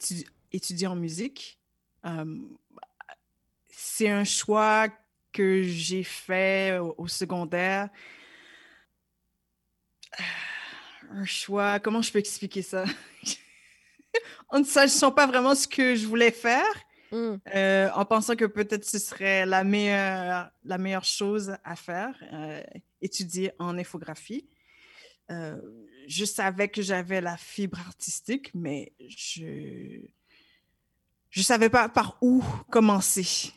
étudier 0.52 0.88
en 0.88 0.96
musique. 0.96 1.60
c'est 3.70 4.10
un 4.10 4.24
choix 4.24 4.88
que 5.32 5.64
j'ai 5.64 6.04
fait 6.04 6.78
au 6.98 7.08
secondaire 7.08 7.90
un 11.16 11.26
choix. 11.26 11.80
Comment 11.80 12.02
je 12.02 12.12
peux 12.12 12.20
expliquer 12.20 12.62
ça? 12.62 12.86
en 14.50 14.60
ne 14.60 14.64
sachant 14.64 15.12
pas 15.12 15.28
vraiment 15.28 15.56
ce 15.56 15.68
que 15.68 15.96
je 15.96 16.08
voulais 16.08 16.32
faire, 16.32 16.74
hmm. 17.14 17.38
euh, 17.56 17.90
en 17.94 18.06
pensant 18.06 18.36
que 18.36 18.46
peut-être 18.46 18.86
ce 18.86 19.00
serait 19.00 19.46
la 19.46 19.64
meilleure, 19.64 20.52
la 20.64 20.78
meilleure 20.78 21.06
chose 21.06 21.56
à 21.64 21.76
faire, 21.76 22.16
euh, 22.34 22.62
étudier 23.02 23.52
en 23.60 23.78
infographie. 23.78 24.50
Euh, 25.32 25.56
je 26.08 26.26
savais 26.26 26.68
que 26.68 26.82
j'avais 26.82 27.22
la 27.22 27.38
fibre 27.38 27.80
artistique, 27.80 28.52
mais 28.54 28.92
je 29.08 30.02
je 31.30 31.42
savais 31.42 31.70
pas 31.70 31.90
par 31.90 32.18
où 32.22 32.44
commencer. 32.70 33.54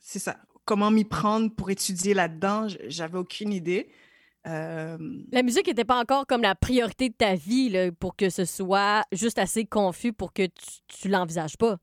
c'est 0.00 0.18
ça. 0.18 0.40
Comment 0.64 0.90
m'y 0.90 1.04
prendre 1.04 1.54
pour 1.54 1.70
étudier 1.70 2.14
là-dedans, 2.14 2.66
j'avais 2.86 3.18
aucune 3.18 3.52
idée. 3.52 3.90
Euh, 4.46 4.96
la 5.32 5.42
musique 5.42 5.66
n'était 5.66 5.84
pas 5.84 6.00
encore 6.00 6.26
comme 6.26 6.42
la 6.42 6.54
priorité 6.54 7.08
de 7.08 7.14
ta 7.14 7.34
vie 7.34 7.68
là, 7.68 7.90
pour 7.92 8.16
que 8.16 8.30
ce 8.30 8.44
soit 8.44 9.04
juste 9.12 9.38
assez 9.38 9.66
confus 9.66 10.12
pour 10.12 10.32
que 10.32 10.46
tu, 10.86 11.08
l'envisages 11.08 11.56
pas. 11.56 11.78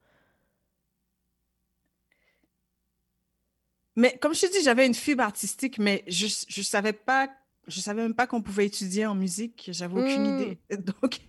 Mais 3.96 4.18
comme 4.18 4.34
je 4.34 4.42
te 4.42 4.52
dis, 4.52 4.64
j'avais 4.64 4.88
une 4.88 4.94
fibre 4.94 5.24
artistique, 5.24 5.78
mais 5.78 6.04
je 6.08 6.26
ne 6.26 6.64
savais 6.64 6.94
pas, 6.94 7.30
je 7.68 7.80
savais 7.80 8.02
même 8.02 8.16
pas 8.16 8.28
qu'on 8.28 8.42
pouvait 8.42 8.66
étudier 8.66 9.06
en 9.06 9.16
musique. 9.16 9.70
J'avais 9.72 9.94
aucune 9.94 10.24
hmm. 10.24 10.42
idée. 10.42 10.60
Donc, 10.78 11.20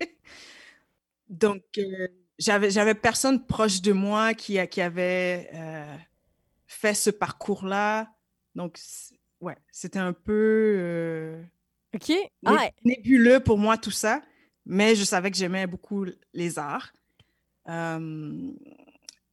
donc 1.28 1.62
euh, 1.78 2.08
j'avais, 2.38 2.70
j'avais 2.70 2.94
personne 2.94 3.44
proche 3.44 3.82
de 3.82 3.92
moi 3.92 4.32
qui, 4.32 4.64
qui 4.68 4.80
avait 4.80 5.50
euh, 5.54 5.96
fait 6.66 6.94
ce 6.94 7.10
parcours-là. 7.10 8.12
Donc, 8.54 8.78
ouais, 9.40 9.56
c'était 9.70 9.98
un 9.98 10.12
peu 10.12 10.76
euh, 10.78 11.42
OK. 11.94 12.12
Ah, 12.44 12.70
nébuleux 12.84 13.40
pour 13.40 13.58
moi 13.58 13.76
tout 13.76 13.90
ça, 13.90 14.22
mais 14.64 14.94
je 14.94 15.04
savais 15.04 15.30
que 15.30 15.36
j'aimais 15.36 15.66
beaucoup 15.66 16.06
les 16.32 16.58
arts. 16.58 16.92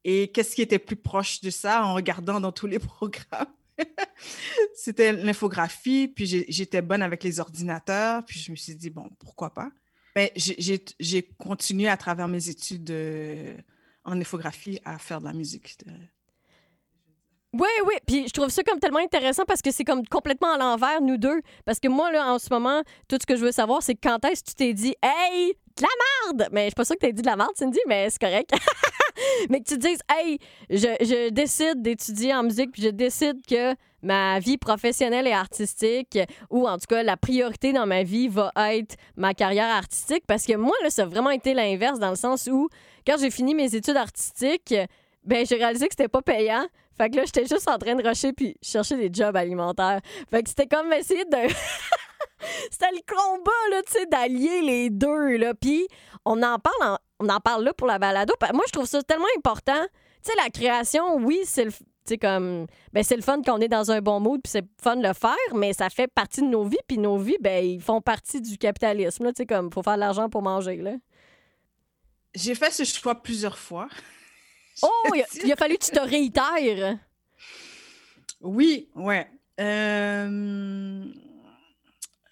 et 0.04 0.32
qu'est-ce 0.32 0.56
qui 0.56 0.62
était 0.62 0.80
plus 0.80 0.96
proche 0.96 1.42
de 1.42 1.50
ça 1.50 1.86
en 1.86 1.94
regardant 1.94 2.40
dans 2.40 2.52
tous 2.52 2.68
les 2.68 2.80
programmes? 2.80 3.48
c'était 4.76 5.14
l'infographie, 5.14 6.08
puis 6.08 6.46
j'étais 6.48 6.82
bonne 6.82 7.02
avec 7.02 7.24
les 7.24 7.40
ordinateurs, 7.40 8.24
puis 8.26 8.40
je 8.40 8.52
me 8.52 8.56
suis 8.56 8.76
dit, 8.76 8.90
bon, 8.90 9.10
pourquoi 9.20 9.54
pas? 9.54 9.72
Mais 10.16 10.32
j'ai 10.36 11.24
continué 11.38 11.88
à 11.88 11.98
travers 11.98 12.28
mes 12.28 12.50
études 12.50 12.92
euh, 12.92 13.58
en 14.04 14.20
infographie 14.20 14.80
à 14.86 15.00
faire 15.00 15.20
de 15.20 15.26
la 15.26 15.34
musique. 15.34 15.78
Oui, 17.54 17.68
oui. 17.86 17.94
Puis 18.08 18.28
je 18.28 18.34
trouve 18.34 18.50
ça 18.50 18.64
comme 18.64 18.80
tellement 18.80 19.00
intéressant 19.00 19.44
parce 19.46 19.62
que 19.62 19.72
c'est 19.72 19.84
comme 19.84 20.06
complètement 20.08 20.54
à 20.54 20.58
l'envers, 20.58 21.02
nous 21.02 21.18
deux. 21.18 21.42
Parce 21.66 21.80
que 21.80 21.88
moi, 21.88 22.12
là, 22.12 22.34
en 22.34 22.40
ce 22.40 22.48
moment, 22.52 22.82
tout 23.08 23.18
ce 23.22 23.28
que 23.28 23.36
je 23.36 23.46
veux 23.46 23.52
savoir, 23.52 23.84
c'est 23.84 23.96
quand 23.96 24.24
est-ce 24.26 24.44
que 24.44 24.50
tu 24.50 24.56
t'es 24.56 24.74
dit, 24.74 24.96
hey, 25.04 25.54
de 25.78 25.84
la 25.84 25.88
merde! 26.34 26.50
Mais 26.52 26.62
je 26.62 26.66
suis 26.68 26.76
pas 26.76 26.86
sûre 26.86 26.96
que 26.96 27.02
tu 27.02 27.08
aies 27.08 27.14
dit 27.14 27.22
de 27.22 27.28
la 27.28 27.36
merde, 27.36 27.52
Cindy, 27.56 27.80
mais 27.88 28.10
c'est 28.10 28.20
correct. 28.20 28.52
mais 29.50 29.60
que 29.60 29.66
tu 29.66 29.78
te 29.78 29.88
dises, 29.88 30.00
hey, 30.10 30.40
je, 30.72 30.88
je 31.02 31.30
décide 31.30 31.84
d'étudier 31.84 32.34
en 32.34 32.42
musique, 32.42 32.72
puis 32.72 32.82
je 32.82 32.90
décide 32.90 33.46
que 33.48 33.76
ma 34.02 34.40
vie 34.40 34.58
professionnelle 34.58 35.28
et 35.28 35.32
artistique, 35.32 36.18
ou 36.50 36.68
en 36.68 36.80
tout 36.80 36.88
cas, 36.90 37.04
la 37.04 37.18
priorité 37.18 37.72
dans 37.72 37.86
ma 37.86 38.02
vie 38.02 38.30
va 38.30 38.52
être 38.74 38.96
ma 39.16 39.36
carrière 39.36 39.70
artistique. 39.70 40.24
Parce 40.28 40.46
que 40.46 40.56
moi, 40.56 40.76
là, 40.82 40.90
ça 40.90 41.04
a 41.04 41.06
vraiment 41.06 41.30
été 41.30 41.54
l'inverse 41.54 42.00
dans 42.00 42.10
le 42.10 42.16
sens 42.16 42.50
où, 42.52 42.68
quand 43.06 43.18
j'ai 43.20 43.30
fini 43.30 43.54
mes 43.54 43.76
études 43.76 43.98
artistiques, 43.98 44.74
ben 45.24 45.46
j'ai 45.46 45.56
réalisé 45.56 45.88
que 45.88 45.94
c'était 45.94 46.10
pas 46.10 46.22
payant. 46.22 46.66
Fait 46.98 47.10
que 47.10 47.18
là, 47.18 47.24
j'étais 47.26 47.46
juste 47.46 47.68
en 47.68 47.78
train 47.78 47.96
de 47.96 48.08
rusher 48.08 48.34
puis 48.34 48.56
chercher 48.62 48.98
des 48.98 49.10
jobs 49.12 49.36
alimentaires. 49.36 50.00
Fait 50.30 50.44
que 50.44 50.50
c'était 50.50 50.68
comme 50.68 50.92
essayer 50.94 51.26
de. 51.26 51.38
c'était 52.72 52.92
le 52.92 53.02
combat, 53.08 53.52
là, 53.72 53.82
tu 53.86 53.94
sais, 53.94 54.06
d'allier 54.06 54.62
les 54.62 54.90
deux, 54.90 55.38
là. 55.38 55.54
Puis 55.54 55.88
on 56.26 56.42
en 56.44 56.60
parle, 56.60 56.98
on 57.20 57.30
en 57.30 57.40
parle 57.40 57.64
là 57.64 57.74
pour 57.74 57.88
la 57.88 58.00
balado. 58.00 58.34
Moi, 58.54 58.64
je 58.68 58.72
trouve 58.72 58.86
ça 58.86 59.02
tellement 59.04 59.26
important. 59.38 59.82
Tu 60.24 60.32
sais, 60.32 60.38
la 60.42 60.50
création, 60.50 61.16
oui, 61.18 61.42
c'est 61.46 61.66
le. 61.66 61.72
Comme, 62.20 62.68
ben 62.92 63.02
c'est 63.02 63.16
le 63.16 63.22
fun 63.22 63.42
qu'on 63.42 63.62
est 63.62 63.70
dans 63.70 63.90
un 63.90 64.02
bon 64.02 64.20
mood, 64.20 64.42
puis 64.44 64.52
c'est 64.52 64.66
fun 64.82 64.98
de 64.98 65.08
le 65.08 65.14
faire, 65.14 65.38
mais 65.56 65.72
ça 65.72 65.90
fait 65.90 66.10
partie 66.10 66.42
de 66.42 66.48
nos 66.48 66.66
vies, 66.66 66.76
puis 66.86 66.98
nos 66.98 67.18
vies, 67.18 67.38
ben, 67.40 67.64
ils 67.64 67.82
font 67.82 68.02
partie 68.02 68.42
du 68.42 68.58
capitalisme, 68.58 69.24
là, 69.24 69.32
tu 69.32 69.38
sais, 69.38 69.46
comme, 69.46 69.72
faut 69.72 69.82
faire 69.84 69.96
de 69.96 70.02
l'argent 70.02 70.30
pour 70.30 70.42
manger, 70.42 70.76
là. 70.76 70.96
J'ai 72.36 72.56
fait 72.56 72.72
ce 72.72 72.84
choix 72.84 73.16
plusieurs 73.16 73.58
fois. 73.58 73.88
Oh, 74.82 75.14
il 75.44 75.52
a, 75.52 75.56
fallu 75.56 75.78
que 75.78 75.86
tu 75.86 75.92
te 75.92 76.00
réitères. 76.00 76.98
Oui, 78.42 78.90
ouais. 78.96 79.30
Euh, 79.60 81.06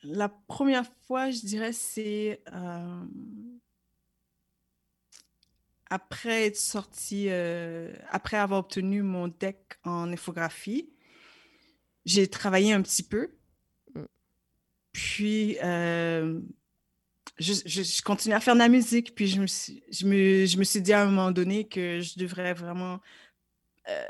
la 0.04 0.30
première 0.30 0.86
fois, 1.06 1.30
je 1.30 1.40
dirais, 1.42 1.74
c'est 1.74 2.42
euh, 2.52 3.06
après 5.90 6.48
être 6.48 6.58
sorti, 6.58 7.28
euh, 7.30 7.94
après 8.10 8.38
avoir 8.38 8.62
obtenu 8.62 9.04
mon 9.04 9.28
deck 9.28 9.78
en 9.84 10.12
infographie, 10.12 10.90
j'ai 12.06 12.28
travaillé 12.28 12.74
un 12.74 12.82
petit 12.82 13.04
peu. 13.04 13.32
Mm. 13.94 14.02
Puis, 14.92 15.58
je, 17.40 17.54
je, 17.66 18.02
continuais 18.02 18.36
à 18.36 18.40
faire 18.40 18.54
de 18.54 18.60
la 18.60 18.70
musique, 18.70 19.16
puis 19.16 19.28
je 19.28 19.42
me, 19.42 19.48
suis, 19.48 19.84
je, 19.92 20.06
me, 20.06 20.46
je 20.46 20.58
me 20.58 20.64
suis 20.64 20.82
dit 20.82 20.94
à 20.94 21.02
un 21.02 21.06
moment 21.06 21.32
donné 21.32 21.68
que 21.68 22.00
je 22.02 22.20
devrais 22.20 22.54
vraiment 22.54 23.00
euh, 23.90 24.04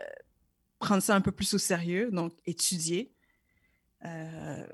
prendre 0.79 1.01
ça 1.01 1.15
un 1.15 1.21
peu 1.21 1.31
plus 1.31 1.53
au 1.53 1.57
sérieux, 1.57 2.09
donc 2.11 2.33
étudier 2.45 3.13
euh, 4.05 4.65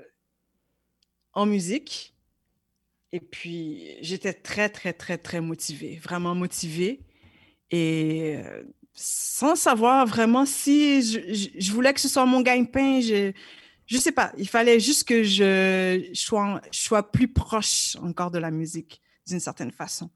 en 1.32 1.46
musique. 1.46 2.14
Et 3.12 3.20
puis, 3.20 3.96
j'étais 4.00 4.34
très, 4.34 4.68
très, 4.68 4.92
très, 4.92 5.18
très 5.18 5.40
motivée, 5.40 5.98
vraiment 6.02 6.34
motivée. 6.34 7.00
Et 7.70 8.36
euh, 8.36 8.62
sans 8.92 9.54
savoir 9.54 10.06
vraiment 10.06 10.44
si 10.46 11.02
je, 11.02 11.72
voulais 11.72 11.94
que 11.94 12.00
ce 12.00 12.08
soit 12.08 12.26
mon 12.26 12.40
gagne-pain, 12.40 13.00
je 13.88 13.96
sais 13.96 14.12
pas, 14.12 14.32
il 14.36 14.46
fallait 14.46 14.78
juste 14.78 15.08
que 15.08 15.22
je 15.22 16.10
sois, 16.12 17.10
plus 17.10 17.26
proche 17.26 17.96
encore 18.02 18.30
de 18.30 18.38
la 18.38 18.50
musique 18.50 19.00
d'une 19.26 19.40
certaine 19.40 19.70
façon. 19.70 20.10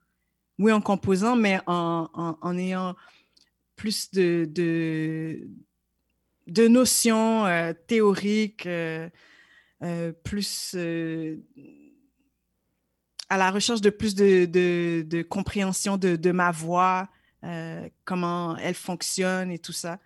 Oui, 0.58 0.70
en 0.72 0.82
composant, 0.82 1.37
mais 1.37 1.58
en, 1.66 2.58
ayant 2.58 2.94
plus 3.74 4.11
de, 4.11 5.40
notions 6.68 7.46
euh, 7.46 7.72
théoriques, 7.87 8.66
euh, 8.66 9.08
euh, 9.82 10.12
plus 10.22 10.76
à 13.30 13.38
la 13.38 13.50
recherche 13.50 13.80
de 13.80 13.88
plus 13.88 14.14
de, 14.14 15.22
compréhension 15.22 15.96
de, 15.96 16.30
ma 16.30 16.50
voix, 16.50 17.08
comment 18.04 18.54
elle 18.58 18.74
fonctionne 18.74 19.50
et 19.50 19.58
tout 19.58 19.72
ça. 19.72 19.98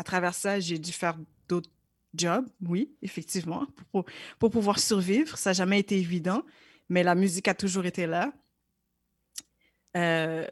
À 0.00 0.02
travers 0.02 0.32
ça, 0.32 0.58
j'ai 0.60 0.78
dû 0.78 0.92
faire 0.92 1.18
d'autres 1.46 1.68
jobs, 2.14 2.46
oui, 2.66 2.90
effectivement, 3.02 3.66
pour, 3.92 4.06
pour 4.38 4.50
pouvoir 4.50 4.78
survivre. 4.78 5.36
Ça 5.36 5.50
n'a 5.50 5.52
jamais 5.52 5.78
été 5.78 5.98
évident, 5.98 6.42
mais 6.88 7.02
la 7.02 7.14
musique 7.14 7.48
a 7.48 7.54
toujours 7.54 7.84
été 7.84 8.06
là. 8.06 8.32
Euh, 9.94 10.46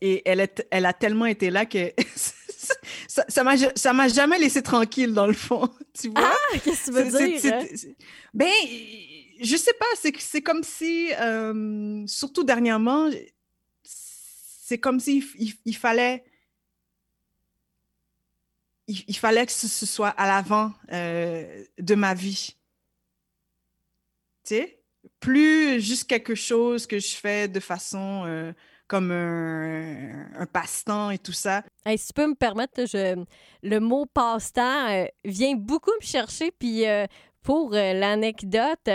et 0.00 0.22
elle, 0.24 0.38
est, 0.38 0.64
elle 0.70 0.86
a 0.86 0.92
tellement 0.92 1.26
été 1.26 1.50
là 1.50 1.66
que 1.66 1.92
ça, 3.08 3.24
ça 3.74 3.92
m'a 3.92 4.06
jamais 4.06 4.38
laissé 4.38 4.62
tranquille, 4.62 5.12
dans 5.12 5.26
le 5.26 5.32
fond. 5.32 5.68
Tu 6.00 6.10
vois? 6.10 6.30
Ah, 6.32 6.58
qu'est-ce 6.62 6.92
que 6.92 7.02
tu 7.02 7.10
veux 7.10 7.40
dire? 7.40 7.96
Ben, 8.34 8.52
je 9.40 9.56
sais 9.56 9.72
pas, 9.72 10.10
c'est 10.20 10.42
comme 10.42 10.62
si, 10.62 11.10
euh, 11.14 12.06
surtout 12.06 12.44
dernièrement, 12.44 13.10
c'est 14.66 14.78
comme 14.78 15.00
s'il 15.00 15.24
il, 15.64 15.76
fallait. 15.76 16.22
Il, 18.88 19.16
fallait 19.16 19.46
que 19.46 19.52
ce, 19.52 19.86
soit 19.86 20.10
à 20.10 20.28
l'avant 20.28 20.72
euh, 20.92 21.64
de 21.78 21.94
ma 21.96 22.14
vie. 22.14 22.56
Tu 24.44 24.54
sais? 24.54 24.80
Plus 25.18 25.80
juste 25.80 26.08
quelque 26.08 26.34
chose 26.34 26.86
que 26.86 26.98
je 26.98 27.16
fais 27.16 27.48
de 27.48 27.60
façon. 27.60 28.24
Euh, 28.26 28.52
comme 28.88 29.10
un, 29.10 30.46
passe-temps 30.52 31.10
et 31.10 31.18
tout 31.18 31.32
ça. 31.32 31.64
si 31.96 32.06
tu 32.06 32.12
peux 32.12 32.28
me 32.28 32.36
permettre, 32.36 32.86
je, 32.86 33.20
le 33.64 33.80
mot 33.80 34.06
passe-temps 34.06 34.88
euh, 34.90 35.06
vient 35.24 35.56
beaucoup 35.56 35.90
me 36.00 36.06
chercher. 36.06 36.52
Puis 36.52 36.84
pour 37.42 37.70
l'anecdote, 37.72 38.88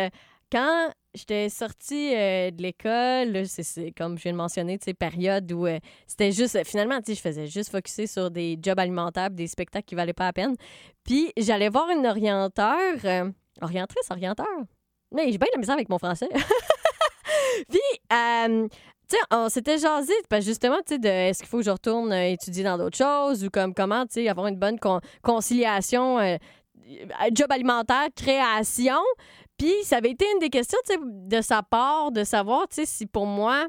quand 0.51 0.91
j'étais 1.13 1.49
sortie 1.49 2.11
de 2.11 2.61
l'école, 2.61 3.45
c'est 3.47 3.91
comme 3.91 4.17
je 4.17 4.23
viens 4.23 4.33
de 4.33 4.37
mentionner, 4.37 4.77
ces 4.83 4.93
périodes 4.93 5.51
où 5.51 5.67
c'était 6.07 6.31
juste, 6.31 6.63
finalement, 6.65 6.99
je 7.07 7.13
faisais 7.13 7.47
juste 7.47 7.71
focuser 7.71 8.07
sur 8.07 8.31
des 8.31 8.57
jobs 8.61 8.79
alimentaires, 8.79 9.29
des 9.29 9.47
spectacles 9.47 9.85
qui 9.85 9.95
valaient 9.95 10.13
pas 10.13 10.25
la 10.25 10.33
peine. 10.33 10.55
Puis 11.03 11.31
j'allais 11.37 11.69
voir 11.69 11.89
une 11.89 12.05
orienteur, 12.05 12.79
orientrice, 13.61 14.09
orienteur. 14.09 14.47
Mais 15.13 15.31
j'ai 15.31 15.37
bien 15.37 15.47
la 15.57 15.73
avec 15.73 15.89
mon 15.89 15.97
français. 15.97 16.29
Puis, 17.69 17.79
on 19.31 19.49
s'était 19.49 19.77
jasé, 19.77 20.13
parce 20.29 20.45
justement, 20.45 20.79
est-ce 20.89 21.39
qu'il 21.39 21.47
faut 21.47 21.57
que 21.57 21.65
je 21.65 21.71
retourne 21.71 22.11
euh, 22.13 22.29
étudier 22.29 22.63
dans 22.63 22.77
d'autres 22.77 22.97
choses 22.97 23.43
ou 23.43 23.49
comme 23.49 23.73
comment, 23.73 24.05
avoir 24.29 24.47
une 24.47 24.57
bonne 24.57 24.79
conciliation 25.21 26.19
euh, 26.19 26.37
job 27.33 27.51
alimentaire, 27.51 28.07
création. 28.15 29.01
Puis 29.61 29.83
ça 29.83 29.97
avait 29.97 30.09
été 30.09 30.25
une 30.33 30.39
des 30.39 30.49
questions, 30.49 30.79
de 31.05 31.39
sa 31.41 31.61
part, 31.61 32.11
de 32.11 32.23
savoir, 32.23 32.65
si 32.71 33.05
pour 33.05 33.27
moi, 33.27 33.67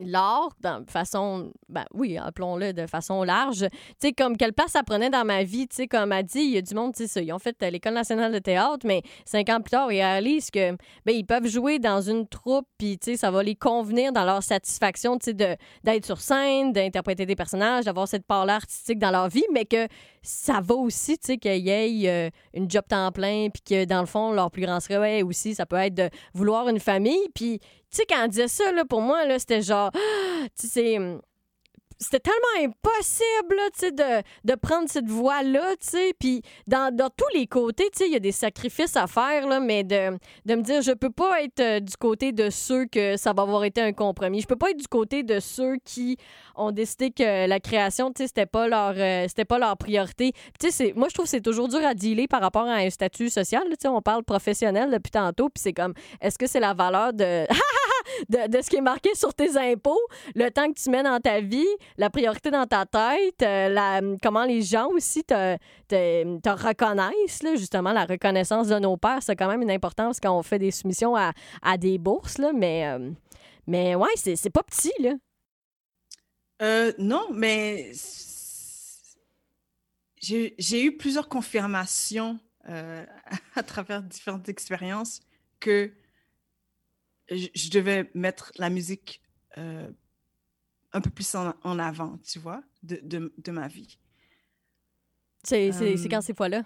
l'art, 0.00 0.50
de 0.62 0.90
façon, 0.90 1.52
ben 1.68 1.84
oui, 1.94 2.18
appelons-le 2.18 2.72
de 2.72 2.86
façon 2.86 3.22
large, 3.22 3.66
tu 3.70 4.08
sais, 4.08 4.12
comme 4.12 4.36
quelle 4.36 4.52
place 4.52 4.72
ça 4.72 4.82
prenait 4.82 5.10
dans 5.10 5.24
ma 5.24 5.42
vie, 5.42 5.68
tu 5.68 5.76
sais, 5.76 5.88
comme 5.88 6.12
a 6.12 6.22
dit, 6.22 6.40
il 6.40 6.50
y 6.50 6.58
a 6.58 6.62
du 6.62 6.74
monde, 6.74 6.94
tu 6.94 7.06
sais, 7.06 7.24
ils 7.24 7.32
ont 7.32 7.38
fait 7.38 7.56
euh, 7.62 7.70
l'École 7.70 7.94
nationale 7.94 8.32
de 8.32 8.38
théâtre, 8.38 8.86
mais 8.86 9.02
cinq 9.24 9.48
ans 9.48 9.60
plus 9.60 9.70
tard, 9.70 9.92
ils 9.92 10.00
réalisent 10.00 10.50
que, 10.50 10.72
ben, 11.04 11.12
ils 11.12 11.24
peuvent 11.24 11.46
jouer 11.46 11.78
dans 11.78 12.00
une 12.00 12.26
troupe, 12.26 12.66
puis, 12.78 12.98
tu 12.98 13.12
sais, 13.12 13.16
ça 13.16 13.30
va 13.30 13.42
les 13.42 13.54
convenir 13.54 14.12
dans 14.12 14.24
leur 14.24 14.42
satisfaction, 14.42 15.18
tu 15.18 15.32
sais, 15.36 15.58
d'être 15.84 16.06
sur 16.06 16.20
scène, 16.20 16.72
d'interpréter 16.72 17.26
des 17.26 17.36
personnages, 17.36 17.84
d'avoir 17.84 18.08
cette 18.08 18.26
part-là 18.26 18.56
artistique 18.56 18.98
dans 18.98 19.10
leur 19.10 19.28
vie, 19.28 19.46
mais 19.52 19.64
que 19.64 19.88
ça 20.22 20.60
va 20.62 20.74
aussi, 20.74 21.18
tu 21.18 21.26
sais, 21.26 21.38
qu'il 21.38 21.66
y 21.66 22.08
euh, 22.08 22.30
une 22.54 22.70
job 22.70 22.84
temps 22.88 23.10
plein, 23.12 23.48
puis 23.50 23.62
que, 23.62 23.84
dans 23.84 24.00
le 24.00 24.06
fond, 24.06 24.32
leur 24.32 24.50
plus 24.50 24.62
grand 24.62 24.80
serait, 24.80 25.22
aussi, 25.22 25.54
ça 25.54 25.66
peut 25.66 25.76
être 25.76 25.94
de 25.94 26.10
vouloir 26.34 26.68
une 26.68 26.80
famille, 26.80 27.28
puis 27.34 27.60
tu 27.90 27.96
sais, 27.98 28.06
quand 28.08 28.22
elle 28.22 28.30
disait 28.30 28.48
ça, 28.48 28.72
là, 28.72 28.84
pour 28.84 29.00
moi, 29.00 29.24
là, 29.26 29.38
c'était 29.38 29.62
genre, 29.62 29.90
tu 30.58 30.66
sais, 30.68 30.98
c'était 31.98 32.20
tellement 32.20 32.72
impossible 32.72 33.56
de, 33.96 34.22
de 34.44 34.54
prendre 34.54 34.88
cette 34.88 35.08
voie-là, 35.08 35.74
puis 36.18 36.42
dans, 36.66 36.94
dans, 36.94 37.10
tous 37.10 37.28
les 37.34 37.46
côtés, 37.46 37.88
il 38.00 38.12
y 38.12 38.16
a 38.16 38.20
des 38.20 38.32
sacrifices 38.32 38.96
à 38.96 39.06
faire, 39.06 39.46
là, 39.48 39.60
mais 39.60 39.82
de, 39.82 40.16
de 40.46 40.54
me 40.54 40.62
dire, 40.62 40.82
je 40.82 40.92
peux 40.92 41.10
pas 41.10 41.42
être 41.42 41.60
euh, 41.60 41.80
du 41.80 41.96
côté 41.96 42.32
de 42.32 42.50
ceux 42.50 42.86
que 42.86 43.16
ça 43.16 43.32
va 43.32 43.42
avoir 43.42 43.64
été 43.64 43.80
un 43.80 43.92
compromis. 43.92 44.40
Je 44.40 44.46
peux 44.46 44.56
pas 44.56 44.70
être 44.70 44.78
du 44.78 44.86
côté 44.86 45.22
de 45.22 45.40
ceux 45.40 45.76
qui 45.84 46.16
ont 46.54 46.70
décidé 46.70 47.10
que 47.10 47.46
la 47.46 47.60
création, 47.60 48.12
c'était 48.16 48.46
pas 48.46 48.68
leur 48.68 48.94
euh, 48.96 49.26
c'était 49.28 49.44
pas 49.44 49.58
leur 49.58 49.76
priorité. 49.76 50.32
moi, 50.94 51.08
je 51.08 51.14
trouve 51.14 51.26
que 51.26 51.30
c'est 51.30 51.40
toujours 51.40 51.68
dur 51.68 51.84
à 51.84 51.94
dealer 51.94 52.28
par 52.28 52.40
rapport 52.40 52.66
à 52.66 52.74
un 52.76 52.90
statut 52.90 53.28
social. 53.28 53.64
on 53.86 54.02
parle 54.02 54.22
professionnel 54.24 54.90
depuis 54.90 55.10
tantôt, 55.10 55.48
puis 55.48 55.62
c'est 55.62 55.72
comme, 55.72 55.94
est-ce 56.20 56.38
que 56.38 56.46
c'est 56.46 56.60
la 56.60 56.74
valeur 56.74 57.12
de... 57.12 57.46
de, 58.28 58.62
ce 58.62 58.70
qui 58.70 58.76
est 58.76 58.82
marqué 58.82 59.14
sur 59.14 59.34
tes 59.34 59.56
impôts, 59.56 60.00
le 60.34 60.48
temps 60.50 60.70
que 60.72 60.80
tu 60.80 60.90
mets 60.90 61.02
dans 61.02 61.20
ta 61.20 61.40
vie, 61.40 61.66
la 61.96 62.10
priorité 62.10 62.50
dans 62.50 62.66
ta 62.66 62.86
tête, 62.86 63.42
euh, 63.42 63.68
la, 63.68 64.00
comment 64.22 64.44
les 64.44 64.62
gens 64.62 64.88
aussi 64.88 65.24
te, 65.24 65.56
reconnaissent, 65.90 67.42
là, 67.42 67.56
justement, 67.56 67.92
la 67.92 68.04
reconnaissance 68.04 68.68
de 68.68 68.78
nos 68.78 68.96
pères, 68.96 69.22
c'est 69.22 69.36
quand 69.36 69.48
même 69.48 69.62
une 69.62 69.70
importance 69.70 70.20
quand 70.20 70.36
on 70.36 70.42
fait 70.42 70.58
des 70.58 70.70
soumissions 70.70 71.16
à, 71.16 71.32
à 71.62 71.76
des 71.76 71.98
bourses, 71.98 72.38
là, 72.38 72.52
mais, 72.52 72.86
euh, 72.86 73.10
mais 73.66 73.94
ouais, 73.94 74.08
c'est 74.16 74.50
pas 74.50 74.62
petit, 74.62 74.92
là. 75.00 75.12
Euh, 76.60 76.92
non, 76.98 77.28
mais 77.32 77.92
j'ai 80.20 80.82
eu 80.82 80.96
plusieurs 80.96 81.28
confirmations 81.28 82.38
à 83.54 83.62
travers 83.62 84.02
différentes 84.02 84.48
expériences 84.50 85.20
que 85.60 85.90
je, 87.30 87.70
devais 87.70 88.10
mettre 88.14 88.52
la 88.56 88.70
musique 88.70 89.22
euh, 89.58 89.90
un 90.92 91.00
peu 91.00 91.10
plus 91.10 91.34
en, 91.34 91.78
avant, 91.78 92.18
tu 92.18 92.38
vois, 92.38 92.62
de, 92.82 93.00
de, 93.02 93.32
de 93.36 93.50
ma 93.50 93.68
vie. 93.68 93.98
C'est 95.44 95.70
quand 96.10 96.20
ces 96.20 96.34
fois-là? 96.34 96.64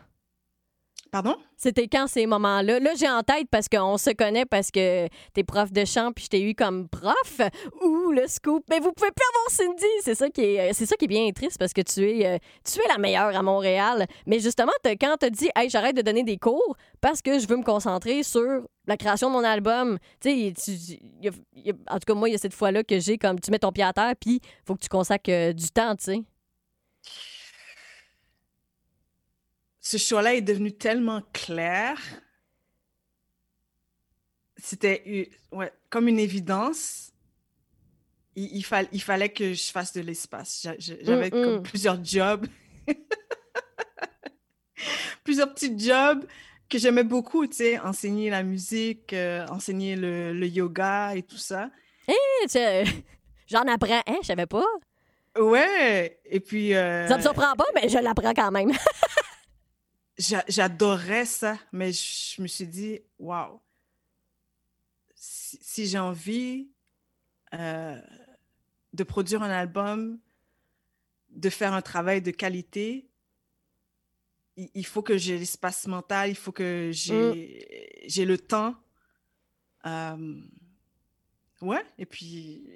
Pardon? 1.12 1.36
C'était 1.58 1.88
quand 1.88 2.06
ces 2.06 2.24
moments-là? 2.24 2.80
Là, 2.80 2.92
j'ai 2.98 3.08
en 3.08 3.22
tête 3.22 3.46
parce 3.50 3.68
qu'on 3.68 3.98
se 3.98 4.08
connaît 4.10 4.46
parce 4.46 4.70
que 4.70 5.06
t'es 5.34 5.44
prof 5.44 5.70
de 5.70 5.84
chant 5.84 6.10
puis 6.10 6.24
je 6.24 6.30
t'ai 6.30 6.40
eu 6.42 6.54
comme 6.54 6.88
prof. 6.88 7.40
Ouh, 7.82 8.12
le 8.12 8.26
scoop. 8.26 8.64
Mais 8.70 8.80
vous 8.80 8.92
pouvez 8.92 9.10
plus 9.10 9.26
avoir 9.28 9.50
Cindy. 9.50 9.92
C'est 10.00 10.14
ça 10.14 10.30
qui 10.30 10.40
est, 10.40 10.72
c'est 10.72 10.86
ça 10.86 10.96
qui 10.96 11.04
est 11.04 11.08
bien 11.08 11.30
triste 11.32 11.58
parce 11.58 11.74
que 11.74 11.82
tu 11.82 12.08
es, 12.08 12.26
euh, 12.26 12.38
la 12.88 12.96
meilleure 12.96 13.36
à 13.36 13.42
Montréal. 13.42 14.06
Mais 14.26 14.40
justement, 14.40 14.72
quand 14.82 15.16
t'as 15.20 15.28
dit, 15.28 15.50
hey, 15.54 15.68
j'arrête 15.68 15.96
de 15.96 16.02
donner 16.02 16.22
des 16.22 16.38
cours 16.38 16.76
parce 17.02 17.20
que 17.20 17.38
je 17.38 17.46
veux 17.46 17.58
me 17.58 17.62
concentrer 17.62 18.22
sur 18.22 18.62
la 18.86 18.96
création 18.96 19.28
de 19.28 19.34
mon 19.34 19.44
album. 19.44 19.98
Tu 20.18 20.54
sais, 20.54 20.98
en 21.90 21.98
tout 21.98 22.06
cas, 22.06 22.14
moi, 22.14 22.30
il 22.30 22.32
y 22.32 22.36
a 22.36 22.38
cette 22.38 22.54
fois-là 22.54 22.84
que 22.84 22.98
j'ai 22.98 23.18
comme, 23.18 23.38
tu 23.38 23.50
mets 23.50 23.58
ton 23.58 23.70
pied 23.70 23.84
à 23.84 23.92
terre 23.92 24.14
puis 24.18 24.40
faut 24.66 24.74
que 24.74 24.80
tu 24.80 24.88
consacres 24.88 25.30
euh, 25.30 25.52
du 25.52 25.68
temps, 25.68 25.94
tu. 25.94 26.24
Ce 29.82 29.96
choix-là 29.96 30.36
est 30.36 30.42
devenu 30.42 30.72
tellement 30.72 31.22
clair. 31.32 31.98
C'était 34.56 35.28
ouais, 35.50 35.72
comme 35.90 36.06
une 36.06 36.20
évidence. 36.20 37.12
Il, 38.36 38.44
il, 38.44 38.64
il, 38.92 39.02
fallait 39.02 39.28
que 39.28 39.52
je 39.52 39.70
fasse 39.70 39.92
de 39.92 40.00
l'espace. 40.00 40.66
J'avais 40.78 41.30
comme 41.30 41.62
plusieurs 41.64 42.02
jobs. 42.02 42.46
plusieurs 45.24 45.52
petits 45.52 45.76
jobs 45.78 46.24
que 46.70 46.78
j'aimais 46.78 47.04
beaucoup, 47.04 47.46
tu 47.46 47.56
sais, 47.56 47.78
enseigner 47.80 48.30
la 48.30 48.44
musique, 48.44 49.12
euh, 49.12 49.46
enseigner 49.48 49.96
le, 49.96 50.32
le, 50.32 50.46
yoga 50.46 51.14
et 51.14 51.22
tout 51.22 51.36
ça. 51.36 51.70
Hé, 52.08 52.14
j'en 53.46 53.66
apprends, 53.66 54.02
hein, 54.06 54.16
je 54.22 54.28
savais 54.28 54.46
pas. 54.46 54.64
Ouais, 55.38 56.20
et 56.24 56.40
puis... 56.40 56.74
Euh... 56.74 57.08
Ça 57.08 57.18
me 57.18 57.22
surprend 57.22 57.52
pas, 57.56 57.66
mais 57.74 57.88
je 57.88 57.98
l'apprends 57.98 58.32
quand 58.32 58.50
même. 58.50 58.70
J'adorais 60.18 61.24
ça, 61.24 61.58
mais 61.72 61.92
je 61.92 62.40
me 62.42 62.46
suis 62.46 62.66
dit, 62.66 63.00
waouh, 63.18 63.60
si, 65.14 65.86
j'ai 65.86 65.98
envie 65.98 66.68
euh, 67.54 68.00
de 68.92 69.04
produire 69.04 69.42
un 69.42 69.50
album, 69.50 70.18
de 71.30 71.48
faire 71.48 71.72
un 71.72 71.82
travail 71.82 72.20
de 72.20 72.30
qualité, 72.30 73.08
il, 74.56 74.84
faut 74.84 75.02
que 75.02 75.16
j'ai 75.16 75.38
l'espace 75.38 75.86
mental, 75.86 76.28
il 76.28 76.36
faut 76.36 76.52
que 76.52 76.90
j'ai 76.92 78.04
mmh. 78.04 78.22
le 78.24 78.38
temps. 78.38 78.76
Euh, 79.86 80.42
ouais, 81.62 81.84
et 81.96 82.04
puis 82.04 82.68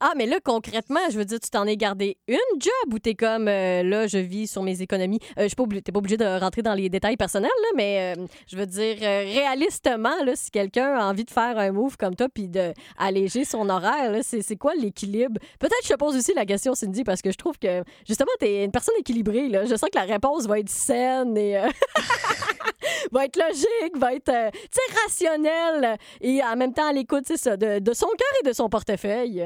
Ah, 0.00 0.12
mais 0.16 0.26
là, 0.26 0.40
concrètement, 0.44 1.00
je 1.10 1.16
veux 1.16 1.24
dire, 1.24 1.40
tu 1.40 1.48
t'en 1.48 1.64
es 1.64 1.76
gardé 1.76 2.18
une 2.28 2.60
job 2.60 2.92
ou 2.92 2.98
t'es 2.98 3.14
comme, 3.14 3.48
euh, 3.48 3.82
là, 3.82 4.06
je 4.06 4.18
vis 4.18 4.46
sur 4.46 4.62
mes 4.62 4.82
économies? 4.82 5.20
Euh, 5.38 5.44
je 5.44 5.48
suis 5.48 5.56
pas 5.56 5.64
t'es 5.82 5.90
pas 5.90 5.98
obligé 5.98 6.18
de 6.18 6.38
rentrer 6.38 6.60
dans 6.60 6.74
les 6.74 6.90
détails 6.90 7.16
personnels, 7.16 7.50
là, 7.62 7.68
mais 7.76 8.14
euh, 8.16 8.26
je 8.46 8.56
veux 8.56 8.66
dire, 8.66 8.96
réalistement, 9.00 10.22
là, 10.24 10.32
si 10.34 10.50
quelqu'un 10.50 10.94
a 10.94 11.06
envie 11.06 11.24
de 11.24 11.30
faire 11.30 11.56
un 11.58 11.72
move 11.72 11.96
comme 11.96 12.14
toi 12.14 12.28
puis 12.32 12.48
d'alléger 12.48 13.44
son 13.44 13.68
horaire, 13.70 14.20
c'est 14.22 14.56
quoi 14.56 14.74
l'équilibre? 14.74 15.40
Peut-être 15.58 15.80
que 15.80 15.86
je 15.86 15.92
te 15.94 15.98
pose 15.98 16.16
aussi 16.16 16.34
la 16.34 16.44
question, 16.44 16.74
Cindy, 16.74 17.02
parce 17.02 17.22
que 17.22 17.30
je 17.30 17.38
trouve 17.38 17.58
que, 17.58 17.82
justement, 18.06 18.32
t'es 18.38 18.64
une 18.64 18.72
personne 18.72 18.94
équilibrée, 18.98 19.48
là. 19.48 19.64
Je 19.64 19.76
sens 19.76 19.88
que 19.90 19.98
la 19.98 20.04
réponse 20.04 20.46
va 20.46 20.58
être 20.58 20.68
saine 20.68 21.36
et... 21.38 21.56
va 23.12 23.24
être 23.24 23.38
logique, 23.38 23.96
va 23.96 24.14
être, 24.14 24.32
tu 24.52 24.58
sais, 24.70 25.00
rationnelle 25.02 25.96
et 26.20 26.42
en 26.42 26.56
même 26.56 26.72
temps 26.72 26.88
à 26.88 26.92
l'écoute, 26.92 27.26
de, 27.28 27.78
de 27.78 27.92
son 27.94 28.08
cœur 28.08 28.40
et 28.42 28.48
de 28.48 28.52
son 28.52 28.68
portefeuille. 28.68 29.42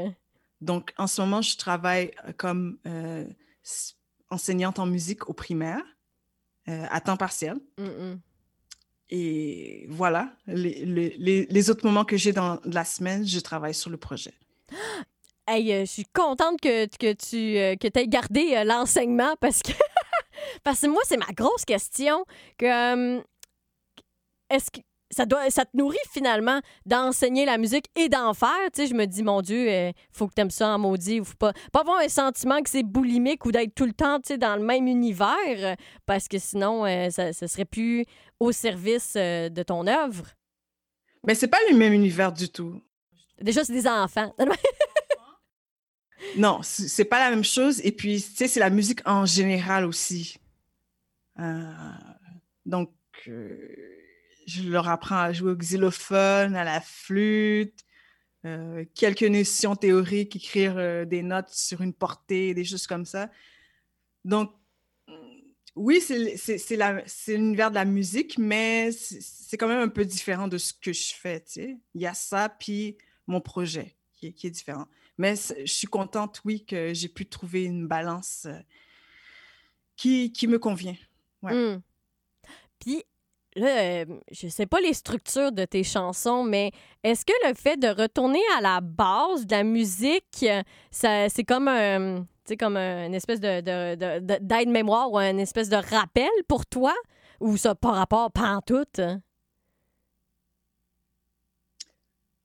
Donc, 0.60 0.92
en 0.98 1.06
ce 1.06 1.20
moment, 1.20 1.42
je 1.42 1.56
travaille 1.56 2.12
euh, 2.26 2.32
comme 2.36 2.78
euh, 2.86 3.24
enseignante 4.30 4.78
en 4.78 4.86
musique 4.86 5.28
au 5.28 5.32
primaire, 5.32 5.82
euh, 6.68 6.86
à 6.90 7.00
temps 7.00 7.16
partiel. 7.16 7.58
Et 9.12 9.86
voilà, 9.88 10.32
les, 10.46 10.84
les, 10.84 11.46
les, 11.50 11.70
autres 11.70 11.84
moments 11.84 12.04
que 12.04 12.16
j'ai 12.16 12.32
dans 12.32 12.60
la 12.64 12.84
semaine, 12.84 13.26
je 13.26 13.40
travaille 13.40 13.74
sur 13.74 13.90
le 13.90 13.96
projet. 13.96 14.34
Hey, 15.48 15.80
je 15.80 15.84
suis 15.84 16.04
contente 16.04 16.60
que, 16.60 16.86
que 16.86 17.12
tu 17.12 17.76
que 17.80 17.98
aies 17.98 18.06
gardé 18.06 18.62
l'enseignement 18.64 19.34
parce 19.40 19.62
que, 19.62 19.72
parce 20.62 20.82
que 20.82 20.86
moi, 20.86 21.02
c'est 21.04 21.16
ma 21.16 21.32
grosse 21.34 21.64
question. 21.64 22.24
Que, 22.56 23.18
est-ce 24.48 24.70
que 24.70 24.80
ça, 25.10 25.26
doit, 25.26 25.50
ça 25.50 25.64
te 25.64 25.76
nourrit 25.76 25.98
finalement 26.12 26.60
d'enseigner 26.86 27.44
la 27.44 27.58
musique 27.58 27.86
et 27.96 28.08
d'en 28.08 28.32
faire. 28.32 28.70
Tu 28.72 28.82
sais, 28.82 28.86
je 28.86 28.94
me 28.94 29.06
dis, 29.06 29.22
mon 29.22 29.42
Dieu, 29.42 29.66
il 29.66 29.72
euh, 29.72 29.92
faut 30.12 30.28
que 30.28 30.34
tu 30.34 30.40
aimes 30.40 30.50
ça 30.50 30.68
en 30.68 30.78
maudit. 30.78 31.20
Faut 31.24 31.36
pas, 31.36 31.52
pas 31.72 31.80
avoir 31.80 31.98
un 31.98 32.08
sentiment 32.08 32.62
que 32.62 32.70
c'est 32.70 32.82
boulimique 32.82 33.44
ou 33.44 33.52
d'être 33.52 33.74
tout 33.74 33.86
le 33.86 33.92
temps 33.92 34.20
tu 34.20 34.28
sais, 34.28 34.38
dans 34.38 34.56
le 34.56 34.64
même 34.64 34.86
univers 34.86 35.76
parce 36.06 36.28
que 36.28 36.38
sinon, 36.38 36.86
euh, 36.86 37.10
ça, 37.10 37.32
ça 37.32 37.48
serait 37.48 37.64
plus 37.64 38.04
au 38.38 38.52
service 38.52 39.14
euh, 39.16 39.48
de 39.48 39.62
ton 39.62 39.86
œuvre. 39.86 40.26
Mais 41.26 41.34
c'est 41.34 41.48
pas 41.48 41.58
le 41.70 41.76
même 41.76 41.92
univers 41.92 42.32
du 42.32 42.48
tout. 42.48 42.80
Déjà, 43.40 43.64
c'est 43.64 43.72
des 43.72 43.86
enfants. 43.86 44.34
non, 46.36 46.60
c'est 46.62 47.04
pas 47.04 47.18
la 47.18 47.30
même 47.30 47.44
chose. 47.44 47.80
Et 47.84 47.92
puis, 47.92 48.22
tu 48.22 48.36
sais, 48.36 48.48
c'est 48.48 48.60
la 48.60 48.70
musique 48.70 49.00
en 49.06 49.26
général 49.26 49.84
aussi. 49.84 50.38
donc, 52.64 52.90
je 54.50 54.68
leur 54.68 54.88
apprends 54.88 55.18
à 55.18 55.32
jouer 55.32 55.52
au 55.52 55.56
xylophone, 55.56 56.56
à 56.56 56.64
la 56.64 56.80
flûte, 56.80 57.84
euh, 58.46 58.84
quelques 58.94 59.22
notions 59.22 59.76
théoriques, 59.76 60.36
écrire 60.36 60.74
euh, 60.76 61.04
des 61.04 61.22
notes 61.22 61.50
sur 61.50 61.82
une 61.82 61.92
portée, 61.92 62.54
des 62.54 62.64
choses 62.64 62.86
comme 62.86 63.04
ça. 63.04 63.30
Donc, 64.24 64.52
oui, 65.76 66.00
c'est 66.00 67.36
l'univers 67.36 67.70
de 67.70 67.76
la 67.76 67.84
musique, 67.84 68.38
mais 68.38 68.90
c'est 68.92 69.56
quand 69.56 69.68
même 69.68 69.80
un 69.80 69.88
peu 69.88 70.04
différent 70.04 70.48
de 70.48 70.58
ce 70.58 70.72
que 70.72 70.92
je 70.92 71.14
fais. 71.14 71.40
Tu 71.40 71.52
sais. 71.52 71.76
Il 71.94 72.00
y 72.00 72.06
a 72.06 72.14
ça, 72.14 72.48
puis 72.48 72.98
mon 73.26 73.40
projet 73.40 73.94
qui 74.14 74.26
est, 74.26 74.50
différent. 74.50 74.86
Mais 75.16 75.34
je 75.36 75.72
suis 75.72 75.86
contente, 75.86 76.40
oui, 76.44 76.64
que 76.64 76.92
j'ai 76.92 77.08
pu 77.08 77.26
trouver 77.26 77.64
une 77.64 77.86
balance 77.86 78.46
euh, 78.46 78.58
qui, 79.96 80.32
qui 80.32 80.46
me 80.46 80.58
convient. 80.58 80.96
Ouais. 81.42 81.54
Mmh. 81.54 81.82
Puis, 82.78 83.04
là, 83.56 84.02
euh, 84.02 84.04
je 84.30 84.48
sais 84.48 84.66
pas 84.66 84.80
les 84.80 84.94
structures 84.94 85.52
de 85.52 85.64
tes 85.64 85.82
chansons, 85.82 86.42
mais 86.44 86.72
est-ce 87.02 87.24
que 87.24 87.32
le 87.48 87.54
fait 87.54 87.76
de 87.76 87.88
retourner 87.88 88.40
à 88.56 88.60
la 88.60 88.80
base 88.80 89.46
de 89.46 89.52
la 89.52 89.64
musique, 89.64 90.46
ça, 90.90 91.28
c'est 91.28 91.44
comme 91.44 91.68
un, 91.68 92.26
comme 92.58 92.76
une 92.76 93.14
espèce 93.14 93.40
de, 93.40 94.38
d'aide-mémoire 94.38 95.10
ou 95.12 95.18
une 95.18 95.40
espèce 95.40 95.68
de 95.68 95.76
rappel 95.76 96.30
pour 96.48 96.66
toi? 96.66 96.94
Ou 97.40 97.56
ça 97.56 97.74
par 97.74 97.94
rapport 97.94 98.30
pantoute? 98.32 99.00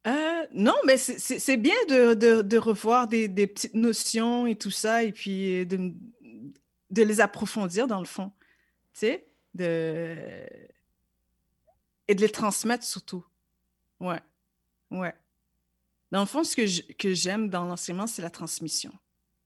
Euh, 0.08 0.46
non, 0.54 0.76
mais 0.86 0.98
c'est 0.98 1.58
bien 1.58 1.76
de, 1.90 2.58
revoir 2.58 3.08
des, 3.08 3.28
petites 3.48 3.74
notions 3.74 4.48
et 4.48 4.56
tout 4.56 4.72
ça, 4.72 5.04
et 5.04 5.12
puis 5.12 5.66
de, 5.66 5.92
de 6.92 7.04
les 7.04 7.20
approfondir 7.20 7.88
dans 7.88 8.00
le 8.00 8.06
fond. 8.06 8.32
Tu 8.94 9.00
sais, 9.00 9.28
de 9.54 10.16
et 12.08 12.16
de 12.16 12.22
les 12.22 12.30
transmettre 12.30 12.84
surtout. 12.84 13.26
Ouais. 14.00 14.20
Ouais. 14.92 15.14
Dans 16.12 16.22
le 16.22 16.26
fond, 16.26 16.44
ce 16.44 16.56
que 16.56 17.14
j'aime 17.14 17.50
dans 17.50 17.66
l'enseignement, 17.66 18.08
c'est 18.08 18.22
la 18.22 18.30
transmission. 18.30 18.92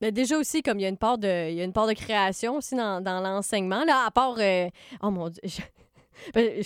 Mais 0.01 0.11
déjà 0.11 0.37
aussi, 0.37 0.61
comme 0.61 0.79
il 0.79 0.83
y 0.83 0.85
a 0.85 0.89
une 0.89 0.97
part 0.97 1.17
de, 1.17 1.93
création 1.93 2.57
aussi 2.57 2.75
dans, 2.75 3.01
dans 3.01 3.19
l'enseignement. 3.19 3.83
Là, 3.83 4.05
à 4.05 4.11
part. 4.11 4.35
Euh, 4.39 4.69
oh 5.01 5.11
mon 5.11 5.29
Dieu. 5.29 5.41
Ben, 6.33 6.61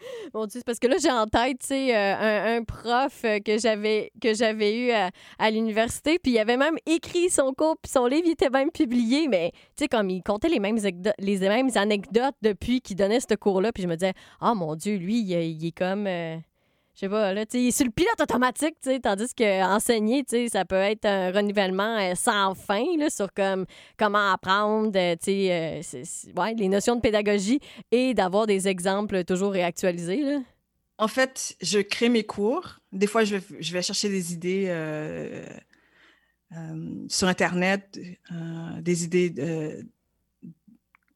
Mon 0.34 0.46
Dieu, 0.46 0.60
parce 0.64 0.78
que 0.78 0.86
là, 0.86 0.96
j'ai 1.00 1.10
en 1.10 1.26
tête, 1.26 1.58
tu 1.60 1.66
sais, 1.68 1.96
euh, 1.96 2.58
un, 2.58 2.64
prof 2.64 3.22
euh, 3.24 3.38
que 3.40 3.58
j'avais 3.58 4.10
eu 4.20 4.90
à, 5.38 5.50
l'université, 5.50 6.18
puis 6.18 6.32
il 6.32 6.38
avait 6.38 6.56
même 6.56 6.76
écrit 6.86 7.30
son 7.30 7.52
cours, 7.52 7.76
puis 7.82 7.90
son 7.90 8.06
livre 8.06 8.28
était 8.28 8.50
même 8.50 8.70
publié, 8.70 9.28
mais 9.28 9.52
tu 9.52 9.84
sais, 9.84 9.88
comme 9.88 10.10
il 10.10 10.22
comptait 10.22 10.48
les 10.48 10.60
mêmes, 10.60 10.78
les 11.18 11.38
mêmes 11.38 11.70
anecdotes 11.74 12.36
depuis 12.42 12.80
qu'il 12.80 12.96
donnait 12.96 13.20
ce 13.20 13.34
cours-là, 13.34 13.72
puis 13.72 13.82
je 13.82 13.88
me 13.88 13.96
disais, 13.96 14.14
ah 14.40 14.54
mon 14.54 14.74
Dieu, 14.74 14.96
lui, 14.96 15.20
il, 15.20 15.66
est 15.66 15.72
comme... 15.72 16.06
Euh, 16.06 16.36
je 16.98 17.06
sais 17.06 17.08
pas, 17.08 17.32
là, 17.32 17.46
tu 17.46 17.66
sais, 17.66 17.70
sur 17.70 17.86
le 17.86 17.92
pilote 17.92 18.20
automatique, 18.20 18.74
tu 18.82 18.90
sais, 18.90 18.98
tandis 18.98 19.32
qu'enseigner, 19.32 20.24
tu 20.24 20.30
sais, 20.30 20.48
ça 20.48 20.64
peut 20.64 20.74
être 20.74 21.04
un 21.04 21.30
renouvellement 21.30 21.96
euh, 21.96 22.16
sans 22.16 22.56
fin, 22.56 22.84
là, 22.98 23.08
sur 23.08 23.32
comme, 23.32 23.66
comment 23.96 24.32
apprendre, 24.32 24.90
euh, 24.96 25.14
tu 25.14 25.30
sais, 25.30 25.82
euh, 25.94 26.02
ouais, 26.36 26.54
les 26.54 26.66
notions 26.66 26.96
de 26.96 27.00
pédagogie 27.00 27.60
et 27.92 28.14
d'avoir 28.14 28.48
des 28.48 28.66
exemples 28.66 29.22
toujours 29.22 29.52
réactualisés, 29.52 30.22
là. 30.22 30.40
En 31.00 31.06
fait, 31.06 31.54
je 31.62 31.78
crée 31.78 32.08
mes 32.08 32.24
cours. 32.24 32.80
Des 32.90 33.06
fois, 33.06 33.22
je 33.22 33.36
vais, 33.36 33.42
je 33.60 33.72
vais 33.72 33.82
chercher 33.82 34.08
des 34.08 34.32
idées 34.32 34.64
sur 37.08 37.28
Internet, 37.28 38.00
des 38.80 39.04
idées 39.04 39.32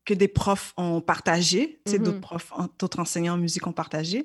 que 0.05 0.15
des 0.15 0.29
profs 0.29 0.75
ont 0.77 1.01
partagées, 1.01 1.81
tu 1.85 1.93
sais, 1.93 1.99
d'autres 1.99 2.19
mm-hmm. 2.19 2.21
profs, 2.21 2.53
d'autres 2.79 3.01
enseignants 3.01 3.35
en 3.35 3.39
musique 3.39 3.67
ont 3.67 3.73
partagées. 3.73 4.25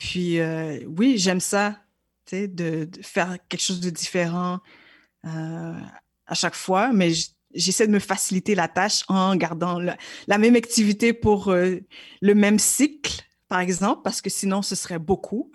Puis 0.00 0.40
euh, 0.40 0.80
oui, 0.86 1.18
j'aime 1.18 1.40
ça, 1.40 1.78
tu 2.24 2.36
sais, 2.36 2.48
de, 2.48 2.88
faire 3.02 3.36
quelque 3.48 3.60
chose 3.60 3.80
de 3.80 3.90
différent 3.90 4.58
euh, 5.26 5.74
à 6.26 6.34
chaque 6.34 6.54
fois, 6.54 6.92
mais 6.92 7.12
j'essaie 7.54 7.86
de 7.86 7.92
me 7.92 7.98
faciliter 7.98 8.54
la 8.54 8.66
tâche 8.66 9.04
en 9.08 9.36
gardant 9.36 9.78
la, 9.78 10.38
même 10.38 10.56
activité 10.56 11.12
pour 11.12 11.52
euh, 11.52 11.80
le 12.22 12.34
même 12.34 12.58
cycle, 12.58 13.22
par 13.46 13.60
exemple, 13.60 14.00
parce 14.02 14.22
que 14.22 14.30
sinon, 14.30 14.62
ce 14.62 14.74
serait 14.74 14.98
beaucoup. 14.98 15.52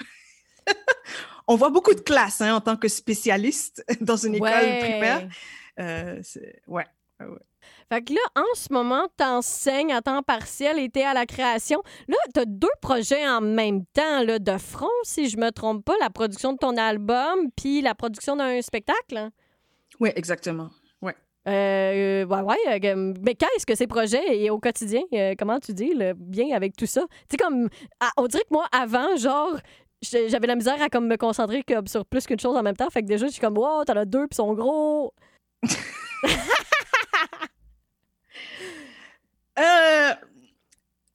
On 1.47 1.55
voit 1.55 1.71
beaucoup 1.71 1.95
de 1.95 2.01
classes 2.01 2.41
hein, 2.41 2.53
en 2.53 2.61
tant 2.61 2.77
que 2.77 2.87
spécialiste 2.87 3.83
dans 4.01 4.17
une 4.17 4.35
école 4.35 4.77
primaire. 4.79 5.27
ouais, 5.79 6.85
ouais. 7.19 7.27
Fait 7.91 8.01
que 8.01 8.13
là, 8.13 8.19
en 8.35 8.55
ce 8.55 8.71
moment, 8.71 9.07
tu 9.17 9.23
enseignes 9.23 9.93
à 9.93 10.01
temps 10.01 10.23
partiel 10.23 10.79
et 10.79 10.89
tu 10.89 10.99
es 10.99 11.03
à 11.03 11.13
la 11.13 11.25
création. 11.25 11.81
Là, 12.07 12.17
tu 12.33 12.39
as 12.39 12.45
deux 12.45 12.67
projets 12.81 13.27
en 13.27 13.41
même 13.41 13.85
temps, 13.93 14.23
là, 14.23 14.39
de 14.39 14.57
front, 14.57 14.87
si 15.03 15.29
je 15.29 15.37
me 15.37 15.51
trompe 15.51 15.85
pas, 15.85 15.95
la 15.99 16.09
production 16.09 16.53
de 16.53 16.57
ton 16.57 16.77
album 16.77 17.49
puis 17.55 17.81
la 17.81 17.95
production 17.95 18.35
d'un 18.35 18.61
spectacle. 18.61 19.29
Oui, 19.99 20.09
exactement. 20.15 20.69
Ouais. 21.01 21.15
Euh, 21.47 22.25
ouais, 22.25 22.41
ouais. 22.41 22.85
Euh, 22.85 23.13
mais 23.21 23.35
qu'est-ce 23.35 23.65
que 23.65 23.75
ces 23.75 23.87
projets 23.87 24.39
et 24.39 24.49
au 24.49 24.59
quotidien, 24.59 25.01
euh, 25.13 25.33
comment 25.37 25.59
tu 25.59 25.73
dis, 25.73 25.93
le 25.93 26.13
bien 26.13 26.55
avec 26.55 26.75
tout 26.75 26.85
ça? 26.85 27.01
Tu 27.29 27.31
sais, 27.31 27.37
comme, 27.37 27.69
on 28.17 28.27
dirait 28.27 28.43
que 28.43 28.53
moi, 28.53 28.65
avant, 28.71 29.15
genre, 29.15 29.57
j'avais 30.01 30.47
la 30.47 30.55
misère 30.55 30.81
à 30.81 30.89
comme 30.89 31.07
me 31.07 31.17
concentrer 31.17 31.63
comme 31.63 31.87
sur 31.87 32.05
plus 32.05 32.25
qu'une 32.25 32.39
chose 32.39 32.55
en 32.55 32.63
même 32.63 32.75
temps. 32.75 32.89
Fait 32.89 33.01
que 33.01 33.07
déjà, 33.07 33.27
je 33.27 33.31
suis 33.31 33.41
comme, 33.41 33.57
wow, 33.57 33.83
t'en 33.85 33.95
as 33.95 34.05
deux, 34.05 34.27
puis 34.27 34.35
sont 34.35 34.53
gros. 34.53 35.13
Euh, 39.57 40.13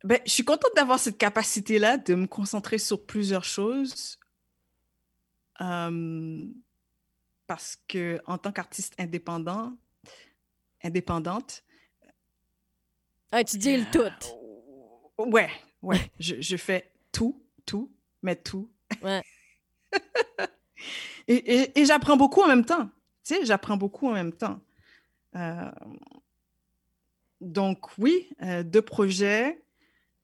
ben, 0.03 0.19
je 0.25 0.31
suis 0.31 0.45
contente 0.45 0.71
d'avoir 0.75 0.99
cette 0.99 1.19
capacité-là 1.19 1.99
de 1.99 2.15
me 2.15 2.27
concentrer 2.27 2.79
sur 2.79 3.05
plusieurs 3.05 3.45
choses. 3.45 4.19
Euh, 5.61 6.47
parce 7.47 7.79
que 7.89 8.21
en 8.27 8.39
tant 8.39 8.53
qu'artiste 8.53 8.95
indépendant, 8.99 9.77
indépendante. 10.83 11.65
Ah, 13.33 13.45
tu 13.45 13.59
dis 13.59 13.77
le 13.77 13.85
tout. 13.91 14.01
Euh, 14.01 15.25
ouais, 15.27 15.51
ouais. 15.83 16.11
je, 16.19 16.41
je, 16.41 16.57
fais 16.57 16.91
tout, 17.13 17.43
tout, 17.67 17.91
mais 18.23 18.37
tout. 18.37 18.71
Ouais. 19.03 19.23
et, 21.29 21.79
et, 21.79 21.85
j'apprends 21.85 22.17
beaucoup 22.17 22.41
en 22.41 22.49
même 22.49 22.65
temps. 22.65 22.87
Tu 23.25 23.35
sais, 23.35 23.45
j'apprends 23.45 23.77
beaucoup 23.77 24.09
en 24.09 24.13
même 24.13 24.33
temps. 24.33 24.61
Euh, 25.37 25.71
donc 27.41 27.87
oui, 27.99 28.29
euh, 28.43 28.63
deux 28.63 28.83
projets. 28.83 29.63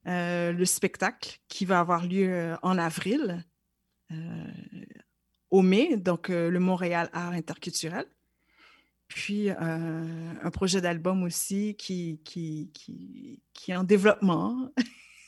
Euh, 0.06 0.52
le 0.52 0.64
spectacle 0.64 1.40
qui 1.48 1.64
va 1.64 1.80
avoir 1.80 2.06
lieu 2.06 2.32
euh, 2.32 2.56
en 2.62 2.78
avril 2.78 3.44
au 5.50 5.62
mai, 5.62 5.96
donc 5.96 6.28
le 6.28 6.60
Montréal 6.60 7.10
Art 7.12 7.32
Interculturel. 7.32 8.06
puis 9.08 9.50
un 9.50 10.50
projet 10.52 10.80
d'album 10.80 11.24
aussi 11.24 11.74
qui, 11.74 12.20
qui, 12.24 12.70
qui, 12.72 13.42
qui, 13.52 13.72
est 13.72 13.76
en 13.76 13.82
développement. 13.82 14.70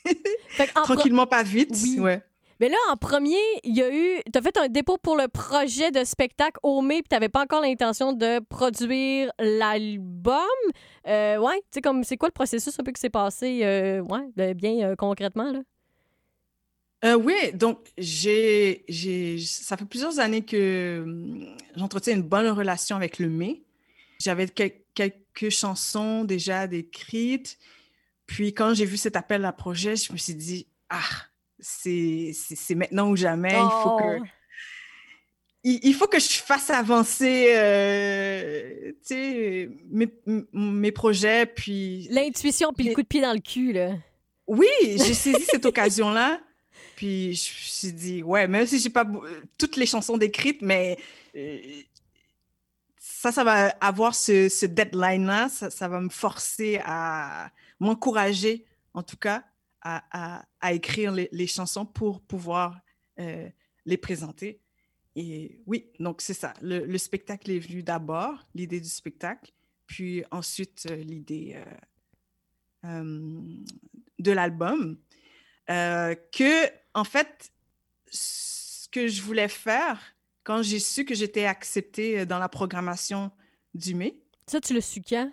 Tranquillement, 0.85 1.27
pas 1.27 1.43
vite. 1.43 1.77
Oui. 1.83 1.99
Ouais. 1.99 2.23
Mais 2.61 2.69
là, 2.69 2.77
en 2.91 2.97
premier, 2.97 3.37
il 3.63 3.77
y 3.77 3.83
a 3.83 3.93
eu. 3.93 4.21
Tu 4.33 4.39
as 4.39 4.43
fait 4.43 4.57
un 4.57 4.69
dépôt 4.69 4.99
pour 4.99 5.17
le 5.17 5.29
projet 5.29 5.91
de 5.91 6.03
spectacle 6.05 6.59
au 6.63 6.81
mai, 6.83 6.97
puis 6.97 7.09
tu 7.11 7.15
n'avais 7.15 7.29
pas 7.29 7.43
encore 7.43 7.63
l'intention 7.63 8.13
de 8.13 8.41
produire 8.41 9.31
l'album. 9.39 10.35
Euh, 11.07 11.39
ouais, 11.39 11.57
tu 11.57 11.67
sais, 11.75 11.81
comme 11.81 12.03
c'est 12.03 12.17
quoi 12.17 12.29
le 12.29 12.33
processus 12.33 12.79
un 12.79 12.83
peu 12.83 12.93
qui 12.93 13.01
s'est 13.01 13.11
passé, 13.11 13.61
euh, 13.63 14.01
ouais, 14.01 14.55
bien 14.55 14.89
euh, 14.89 14.97
concrètement, 14.97 15.53
là? 15.53 15.61
Euh, 17.05 17.15
oui, 17.15 17.37
donc 17.55 17.79
j'ai, 17.97 18.85
j'ai, 18.89 19.39
ça 19.39 19.77
fait 19.77 19.85
plusieurs 19.85 20.19
années 20.19 20.45
que 20.45 21.03
hum, 21.05 21.57
j'entretiens 21.77 22.15
une 22.15 22.23
bonne 22.23 22.49
relation 22.49 22.97
avec 22.97 23.21
le 23.21 23.29
mai. 23.29 23.63
J'avais 24.21 24.49
quelques 24.49 25.51
chansons 25.51 26.25
déjà 26.25 26.67
décrites. 26.67 27.57
Puis 28.27 28.53
quand 28.53 28.75
j'ai 28.75 28.85
vu 28.85 28.97
cet 28.97 29.15
appel 29.15 29.45
à 29.45 29.53
projet, 29.53 29.95
je 29.95 30.13
me 30.13 30.19
suis 30.19 30.35
dit, 30.35 30.67
ah, 30.91 31.28
c'est 31.59 32.75
maintenant 32.75 33.11
ou 33.11 33.17
jamais. 33.17 33.53
Il 33.53 33.83
faut 33.83 33.97
que 33.97 34.21
oh! 34.21 34.25
il, 35.65 35.95
faut 35.95 36.07
que 36.07 36.19
je 36.19 36.39
fasse 36.39 36.71
avancer 36.71 37.53
euh, 37.55 38.93
mes, 39.91 40.09
mes, 40.53 40.93
projets. 40.93 41.47
Puis... 41.47 42.09
L'intuition, 42.11 42.73
puis 42.73 42.89
le 42.89 42.95
coup 42.95 43.03
de 43.03 43.07
pied 43.07 43.21
dans 43.21 43.33
le 43.33 43.41
cul. 43.41 43.73
Là. 43.73 43.95
Oui, 44.47 44.69
j'ai 44.83 45.15
saisi 45.15 45.45
cette 45.45 45.67
occasion-là. 45.67 46.41
Puis 46.97 47.35
je 47.35 47.51
me 47.51 47.55
suis 47.55 47.93
dit, 47.93 48.23
ouais, 48.23 48.49
même 48.49 48.67
si 48.67 48.79
j'ai 48.79 48.91
pas 48.91 49.07
toutes 49.57 49.77
les 49.77 49.87
chansons 49.87 50.17
décrites, 50.17 50.63
mais 50.63 50.99
euh, 51.37 51.59
ça, 52.99 53.31
ça 53.31 53.45
va 53.45 53.69
avoir 53.81 54.15
ce, 54.15 54.49
ce 54.49 54.67
deadline-là. 54.67 55.49
Ça, 55.49 55.71
ça, 55.71 55.87
va 55.87 56.01
me 56.01 56.09
forcer 56.09 56.81
à 56.85 57.51
m'encourager, 57.79 58.65
en 58.95 59.03
tout 59.03 59.17
cas, 59.17 59.45
à, 59.83 60.45
écrire 60.73 61.13
les, 61.13 61.47
chansons 61.47 61.87
pour 61.87 62.21
pouvoir 62.21 62.81
euh, 63.19 63.49
les 63.85 63.97
présenter. 63.97 64.61
Et 65.17 65.61
oui, 65.67 65.91
donc 65.99 66.21
c'est 66.21 66.35
ça. 66.35 66.55
Le, 66.61 66.99
spectacle 66.99 67.51
est 67.51 67.59
venu 67.59 67.83
d'abord, 67.83 68.47
l'idée 68.55 68.81
du 68.81 68.89
spectacle, 68.89 69.53
puis 69.87 70.25
ensuite 70.31 70.87
euh, 70.91 70.97
l'idée 70.97 71.61
euh, 72.85 73.43
de 74.19 74.33
l'album. 74.33 74.99
que, 75.67 76.67
en 76.95 77.05
fait, 77.05 77.53
ce 78.11 78.89
que 78.89 79.09
je 79.09 79.23
voulais 79.23 79.49
faire 79.49 80.01
quand 80.45 80.63
j'ai 80.63 80.79
su 80.79 81.05
que 81.05 81.15
j'étais 81.15 81.45
acceptée 81.45 82.25
dans 82.25 82.39
la 82.39 82.49
programmation 82.49 83.31
du 83.75 83.95
mai. 83.95 84.19
Ça, 84.47 84.63
tu 84.63 84.73
le 84.73 84.81
su 84.81 85.03
quand? 85.03 85.31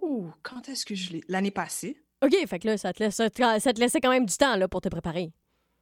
Oh, 0.00 0.28
quand 0.42 0.68
est-ce 0.68 0.84
que 0.84 0.96
je 0.96 1.12
l'ai? 1.12 1.20
L'année 1.28 1.52
passée. 1.52 2.01
OK, 2.22 2.46
fait 2.46 2.58
que 2.60 2.68
là, 2.68 2.78
ça 2.78 2.92
te, 2.92 3.02
laisse, 3.02 3.16
ça 3.16 3.28
te 3.30 3.80
laissait 3.80 4.00
quand 4.00 4.10
même 4.10 4.26
du 4.26 4.36
temps 4.36 4.56
là, 4.56 4.68
pour 4.68 4.80
te 4.80 4.88
préparer. 4.88 5.32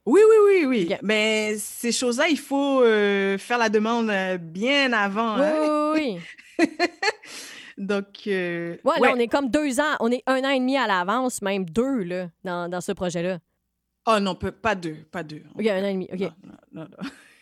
Oui, 0.07 0.21
oui, 0.29 0.65
oui, 0.65 0.67
oui. 0.67 0.97
Mais 1.03 1.57
ces 1.59 1.93
choses-là, 1.93 2.29
il 2.29 2.39
faut 2.39 2.83
euh, 2.83 3.37
faire 3.37 3.59
la 3.59 3.69
demande 3.69 4.09
euh, 4.09 4.39
bien 4.39 4.93
avant. 4.93 5.37
Oui, 5.37 5.45
hein? 5.45 5.93
oui, 5.95 6.19
oui. 6.59 6.67
Donc. 7.79 8.27
Euh, 8.27 8.77
ouais, 8.85 9.01
là, 9.01 9.13
on 9.15 9.19
est 9.19 9.29
comme 9.29 9.51
deux 9.51 9.79
ans, 9.79 9.97
on 10.01 10.11
est 10.11 10.23
un 10.27 10.43
an 10.45 10.51
et 10.51 10.59
demi 10.59 10.77
à 10.77 10.87
l'avance, 10.87 11.43
même 11.43 11.69
deux, 11.69 12.03
là, 12.03 12.31
dans, 12.45 12.69
dans 12.71 12.81
ce 12.81 12.93
projet-là. 12.93 13.39
Oh 14.07 14.19
non, 14.19 14.35
pas 14.35 14.75
deux, 14.75 14.97
pas 15.11 15.23
deux. 15.23 15.43
OK, 15.55 15.67
un 15.67 15.85
an 15.85 15.89
et 15.89 15.93
demi, 15.93 16.09
OK. 16.11 16.21
Non, 16.21 16.55
non, 16.73 16.89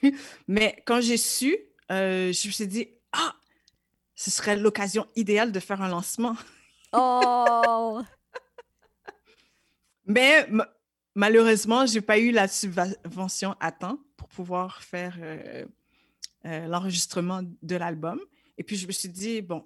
non. 0.02 0.10
Mais 0.48 0.82
quand 0.84 1.00
j'ai 1.00 1.16
su, 1.16 1.56
je 1.88 2.26
me 2.26 2.52
suis 2.52 2.66
dit, 2.66 2.88
ah, 3.12 3.32
ce 4.16 4.32
serait 4.32 4.56
l'occasion 4.56 5.06
idéale 5.14 5.52
de 5.52 5.60
faire 5.60 5.80
un 5.80 5.88
lancement. 5.88 6.34
Oh! 6.92 8.00
Mais 10.08 10.48
malheureusement, 11.14 11.86
je 11.86 11.94
n'ai 11.94 12.00
pas 12.00 12.18
eu 12.18 12.32
la 12.32 12.48
subvention 12.48 13.54
à 13.60 13.70
temps 13.70 13.98
pour 14.16 14.28
pouvoir 14.28 14.82
faire 14.82 15.16
euh, 15.20 15.66
euh, 16.46 16.66
l'enregistrement 16.66 17.42
de 17.62 17.76
l'album. 17.76 18.18
Et 18.56 18.64
puis, 18.64 18.76
je 18.76 18.86
me 18.86 18.92
suis 18.92 19.10
dit, 19.10 19.42
bon, 19.42 19.64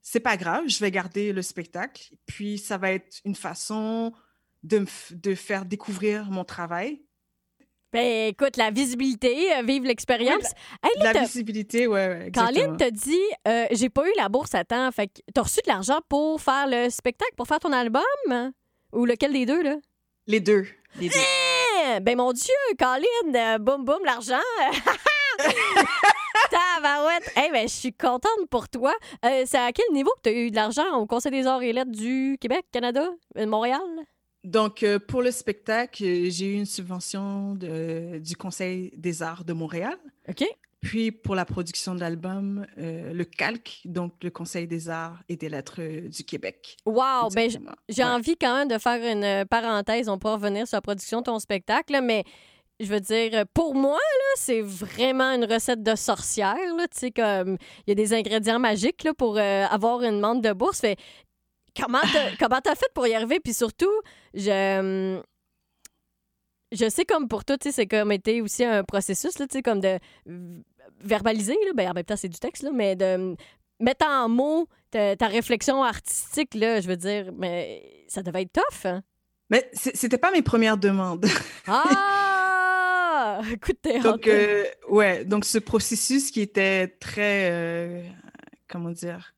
c'est 0.00 0.20
pas 0.20 0.36
grave, 0.36 0.64
je 0.66 0.80
vais 0.80 0.90
garder 0.90 1.32
le 1.32 1.42
spectacle. 1.42 2.14
Puis, 2.26 2.58
ça 2.58 2.78
va 2.78 2.92
être 2.92 3.20
une 3.24 3.34
façon 3.34 4.12
de, 4.62 4.84
de 5.10 5.34
faire 5.34 5.66
découvrir 5.66 6.30
mon 6.30 6.44
travail. 6.44 7.02
Ben, 7.92 8.28
écoute, 8.28 8.56
la 8.56 8.70
visibilité, 8.70 9.56
euh, 9.56 9.62
vive 9.62 9.84
l'expérience. 9.84 10.52
la, 11.00 11.12
visibilité, 11.12 11.86
oui, 11.86 11.94
ouais, 11.94 12.30
Caroline 12.32 12.76
t'a 12.76 12.90
dit, 12.90 13.20
j'ai 13.72 13.88
pas 13.88 14.08
eu 14.08 14.12
la 14.16 14.28
bourse 14.28 14.54
à 14.54 14.64
temps. 14.64 14.90
Fait 14.92 15.08
que 15.08 15.20
t'as 15.34 15.42
reçu 15.42 15.60
de 15.64 15.68
l'argent 15.68 16.00
pour 16.08 16.40
faire 16.40 16.66
le 16.66 16.90
spectacle, 16.90 17.32
pour 17.36 17.46
faire 17.46 17.60
ton 17.60 17.72
album? 17.72 18.02
Ou 18.92 19.04
lequel 19.04 19.32
des 19.32 19.46
deux, 19.46 19.62
là? 19.62 19.76
Les 20.26 20.40
deux. 20.40 20.66
Les 20.98 21.08
deux. 21.08 21.16
Eh! 21.16 22.00
Ben 22.00 22.16
mon 22.16 22.32
Dieu, 22.32 22.54
Colin, 22.78 23.34
euh, 23.34 23.58
boum 23.58 23.84
boum, 23.84 24.04
l'argent. 24.04 24.40
Tabarouette. 26.50 27.30
Hey, 27.36 27.50
ben, 27.50 27.68
je 27.68 27.72
suis 27.72 27.92
contente 27.92 28.48
pour 28.50 28.68
toi. 28.68 28.94
Euh, 29.24 29.42
c'est 29.46 29.58
à 29.58 29.72
quel 29.72 29.92
niveau 29.92 30.10
que 30.16 30.28
tu 30.28 30.28
as 30.30 30.32
eu 30.38 30.50
de 30.50 30.56
l'argent 30.56 30.96
au 30.96 31.06
Conseil 31.06 31.32
des 31.32 31.46
arts 31.46 31.62
et 31.62 31.72
lettres 31.72 31.90
du 31.90 32.36
Québec, 32.40 32.66
Canada, 32.72 33.08
euh, 33.36 33.46
Montréal? 33.46 33.80
Donc, 34.44 34.84
pour 35.08 35.20
le 35.20 35.30
spectacle, 35.30 36.02
j'ai 36.02 36.46
eu 36.46 36.54
une 36.54 36.64
subvention 36.64 37.54
du 37.54 38.36
Conseil 38.36 38.92
des 38.96 39.22
arts 39.22 39.44
de 39.44 39.52
Montréal. 39.52 39.96
OK. 40.28 40.44
Puis 40.80 41.10
pour 41.10 41.34
la 41.34 41.44
production 41.44 41.94
de 41.94 42.00
l'album, 42.00 42.64
euh, 42.78 43.12
le 43.12 43.24
calque, 43.24 43.80
donc 43.84 44.12
le 44.22 44.30
Conseil 44.30 44.68
des 44.68 44.88
arts 44.88 45.18
et 45.28 45.36
des 45.36 45.48
lettres 45.48 45.80
euh, 45.80 46.08
du 46.08 46.22
Québec. 46.22 46.76
Wow! 46.86 47.30
Ben, 47.34 47.50
j'ai 47.88 48.04
envie 48.04 48.36
quand 48.36 48.56
même 48.56 48.68
de 48.68 48.78
faire 48.78 49.04
une 49.04 49.24
euh, 49.24 49.44
parenthèse. 49.44 50.08
On 50.08 50.18
pourra 50.18 50.34
revenir 50.34 50.68
sur 50.68 50.76
la 50.76 50.82
production 50.82 51.18
de 51.18 51.24
ton 51.24 51.38
spectacle, 51.40 51.98
mais 52.02 52.22
je 52.78 52.86
veux 52.86 53.00
dire, 53.00 53.44
pour 53.54 53.74
moi, 53.74 53.98
c'est 54.36 54.60
vraiment 54.60 55.32
une 55.32 55.44
recette 55.44 55.82
de 55.82 55.96
sorcière. 55.96 56.56
Tu 56.56 56.86
sais, 56.92 57.10
comme 57.10 57.58
il 57.86 57.90
y 57.90 57.92
a 57.92 57.94
des 57.96 58.14
ingrédients 58.14 58.60
magiques 58.60 59.02
là, 59.02 59.12
pour 59.14 59.36
avoir 59.36 60.02
une 60.02 60.16
demande 60.16 60.42
de 60.42 60.52
bourse. 60.52 60.80
Fait, 60.80 60.96
comment 61.80 62.60
t'as 62.62 62.74
fait 62.76 62.90
pour 62.94 63.08
y 63.08 63.14
arriver? 63.14 63.40
Puis 63.40 63.54
surtout, 63.54 63.90
je 64.32 65.16
hum, 65.16 65.22
je 66.72 66.88
sais 66.88 67.04
comme 67.04 67.28
pour 67.28 67.44
toi, 67.44 67.56
c'est 67.60 67.86
comme 67.86 68.12
été 68.12 68.42
aussi 68.42 68.64
un 68.64 68.84
processus, 68.84 69.38
là, 69.38 69.46
comme 69.64 69.80
de 69.80 69.98
verbaliser, 71.00 71.56
là, 71.66 71.72
ben, 71.74 71.90
en 71.90 71.94
même 71.94 72.04
temps, 72.04 72.16
c'est 72.16 72.28
du 72.28 72.38
texte, 72.38 72.62
là, 72.62 72.70
mais 72.72 72.96
de 72.96 73.36
mettre 73.80 74.06
en 74.06 74.28
mots 74.28 74.68
ta, 74.90 75.14
réflexion 75.26 75.82
artistique, 75.82 76.54
là, 76.54 76.80
je 76.80 76.88
veux 76.88 76.96
dire, 76.96 77.32
mais 77.36 78.04
ça 78.08 78.22
devait 78.22 78.42
être 78.42 78.52
tough. 78.52 78.86
Hein? 78.86 79.02
Mais 79.50 79.70
c'était 79.72 80.18
pas 80.18 80.30
mes 80.30 80.42
premières 80.42 80.76
demandes. 80.76 81.26
ah! 81.66 83.40
Écoute, 83.52 83.78
Donc, 84.02 84.26
euh, 84.26 84.64
ouais, 84.88 85.24
donc 85.24 85.44
ce 85.44 85.58
processus 85.58 86.30
qui 86.30 86.40
était 86.40 86.88
très, 87.00 87.50
euh, 87.50 88.02
comment 88.68 88.90
dire? 88.90 89.34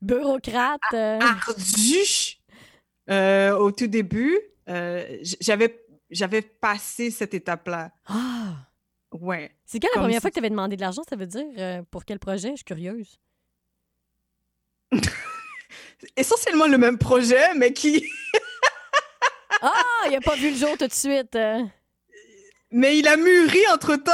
Bureaucrate. 0.00 0.80
Euh. 0.94 1.18
Ardu 1.20 2.38
au 3.58 3.70
tout 3.72 3.86
début. 3.86 4.38
J'avais 5.40 5.85
j'avais 6.10 6.42
passé 6.42 7.10
cette 7.10 7.34
étape-là. 7.34 7.90
Ah! 8.06 8.56
Ouais. 9.12 9.56
C'est 9.64 9.80
quand 9.80 9.88
la 9.94 10.00
première 10.00 10.20
fois 10.20 10.30
que 10.30 10.34
tu 10.34 10.40
avais 10.40 10.50
demandé 10.50 10.76
de 10.76 10.80
l'argent, 10.80 11.02
ça 11.08 11.16
veut 11.16 11.26
dire 11.26 11.44
euh, 11.58 11.82
pour 11.90 12.04
quel 12.04 12.18
projet? 12.18 12.50
Je 12.50 12.56
suis 12.56 12.64
curieuse. 12.64 13.18
Essentiellement 16.16 16.66
le 16.66 16.78
même 16.78 16.98
projet, 16.98 17.54
mais 17.54 17.72
qui. 17.72 18.04
ah, 19.62 19.72
il 20.06 20.12
n'a 20.12 20.20
pas 20.20 20.36
vu 20.36 20.50
le 20.50 20.56
jour 20.56 20.76
tout 20.78 20.86
de 20.86 20.92
suite. 20.92 21.34
Euh. 21.34 21.62
Mais 22.72 22.98
il 22.98 23.06
a 23.06 23.16
mûri 23.16 23.60
entre-temps. 23.72 24.10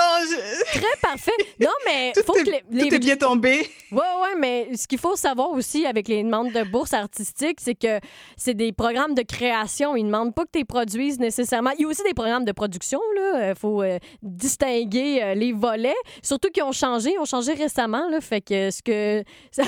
Très 0.72 0.96
parfait. 1.00 1.32
Non, 1.58 1.70
mais 1.86 2.12
tout, 2.14 2.22
faut 2.26 2.36
est, 2.36 2.44
que 2.44 2.50
les, 2.70 2.88
tout 2.88 2.94
est 2.94 2.98
bien 2.98 3.16
tombé. 3.16 3.66
Oui, 3.90 4.00
oui, 4.22 4.28
mais 4.38 4.76
ce 4.76 4.86
qu'il 4.86 4.98
faut 4.98 5.16
savoir 5.16 5.52
aussi 5.52 5.86
avec 5.86 6.06
les 6.06 6.22
demandes 6.22 6.52
de 6.52 6.62
bourse 6.62 6.92
artistique, 6.92 7.58
c'est 7.60 7.74
que 7.74 7.98
c'est 8.36 8.52
des 8.52 8.72
programmes 8.72 9.14
de 9.14 9.22
création. 9.22 9.96
Ils 9.96 10.02
ne 10.02 10.08
demandent 10.08 10.34
pas 10.34 10.44
que 10.44 10.58
tu 10.58 10.66
produises 10.66 11.18
nécessairement. 11.18 11.70
Il 11.78 11.82
y 11.82 11.84
a 11.86 11.88
aussi 11.88 12.02
des 12.02 12.12
programmes 12.12 12.44
de 12.44 12.52
production. 12.52 13.00
Il 13.16 13.20
euh, 13.20 13.54
faut 13.54 13.82
euh, 13.82 13.98
distinguer 14.22 15.22
euh, 15.22 15.34
les 15.34 15.52
volets. 15.52 15.94
Surtout 16.22 16.50
qu'ils 16.50 16.62
ont 16.62 16.72
changé. 16.72 17.14
Ils 17.14 17.18
ont 17.18 17.24
changé 17.24 17.54
récemment. 17.54 18.08
Là, 18.10 18.20
fait 18.20 18.42
que 18.42 18.70
ce 18.70 18.82
que... 18.82 19.24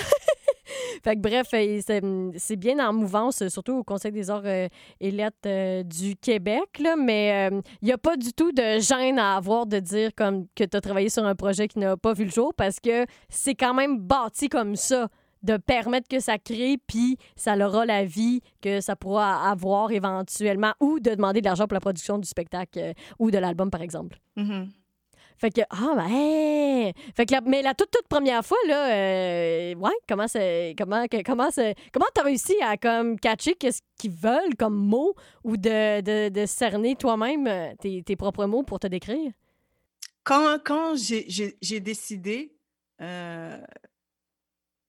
fait 1.02 1.16
que 1.16 1.20
bref, 1.20 1.48
c'est 1.50 2.56
bien 2.56 2.86
en 2.86 2.92
mouvance, 2.92 3.46
surtout 3.48 3.78
au 3.78 3.84
Conseil 3.84 4.12
des 4.12 4.30
arts 4.30 4.46
et 4.46 4.70
lettres 5.00 5.82
du 5.82 6.16
Québec. 6.16 6.82
Mais 6.98 7.50
il 7.82 7.86
n'y 7.86 7.92
a 7.92 7.98
pas 7.98 8.16
du 8.16 8.32
tout 8.32 8.52
de 8.52 8.78
gêne 8.78 9.18
à 9.18 9.36
avoir 9.36 9.66
de 9.66 9.78
dire 9.78 10.10
comme 10.14 10.46
que 10.54 10.64
tu 10.64 10.76
as 10.76 10.80
travaillé 10.80 11.08
sur 11.08 11.24
un 11.24 11.34
projet 11.34 11.68
qui 11.68 11.78
n'a 11.78 11.96
pas 11.96 12.12
vu 12.12 12.24
le 12.24 12.30
jour 12.30 12.52
parce 12.54 12.80
que 12.80 13.06
c'est 13.28 13.54
quand 13.54 13.74
même 13.74 13.98
bâti 13.98 14.48
comme 14.48 14.76
ça 14.76 15.08
de 15.44 15.58
permettre 15.58 16.08
que 16.08 16.20
ça 16.20 16.38
crée, 16.38 16.78
puis 16.86 17.18
ça 17.36 17.54
aura 17.56 17.84
la 17.84 18.04
vie 18.04 18.40
que 18.62 18.80
ça 18.80 18.96
pourra 18.96 19.50
avoir 19.50 19.92
éventuellement, 19.92 20.72
ou 20.80 20.98
de 21.00 21.10
demander 21.10 21.40
de 21.40 21.46
l'argent 21.46 21.66
pour 21.66 21.74
la 21.74 21.80
production 21.80 22.18
du 22.18 22.26
spectacle 22.26 22.78
euh, 22.78 22.92
ou 23.18 23.30
de 23.30 23.38
l'album, 23.38 23.70
par 23.70 23.82
exemple. 23.82 24.18
Mm-hmm. 24.38 24.68
Fait 25.37 25.51
que, 25.51 25.62
ah, 25.70 25.95
ben, 25.97 26.93
Fait 27.14 27.26
que 27.26 27.49
mais 27.49 27.62
la 27.62 27.74
toute, 27.74 27.91
toute 27.91 28.07
première 28.09 28.45
fois, 28.45 28.57
là, 28.68 28.95
euh, 28.95 29.74
ouais, 29.74 29.93
comment 30.09 30.28
c'est. 30.28 30.74
Comment, 30.78 31.07
comment 31.24 31.49
Comment 31.93 32.07
t'as 32.14 32.22
réussi 32.22 32.55
à, 32.62 32.76
comme, 32.76 33.18
catcher 33.18 33.55
qu'est-ce 33.55 33.82
qu'ils 33.99 34.12
veulent 34.12 34.55
comme 34.59 34.76
mots 34.76 35.14
ou 35.43 35.57
de, 35.57 36.28
de, 36.28 36.47
cerner 36.47 36.95
toi-même 36.95 37.47
euh, 37.47 37.74
tes, 37.80 38.03
tes, 38.03 38.16
propres 38.16 38.47
mots 38.47 38.62
pour 38.62 38.78
te 38.78 38.87
décrire? 38.87 39.32
Quand, 40.22 40.59
quand 40.64 40.95
j'ai 40.97 41.80
décidé, 41.80 42.57
euh, 43.01 43.61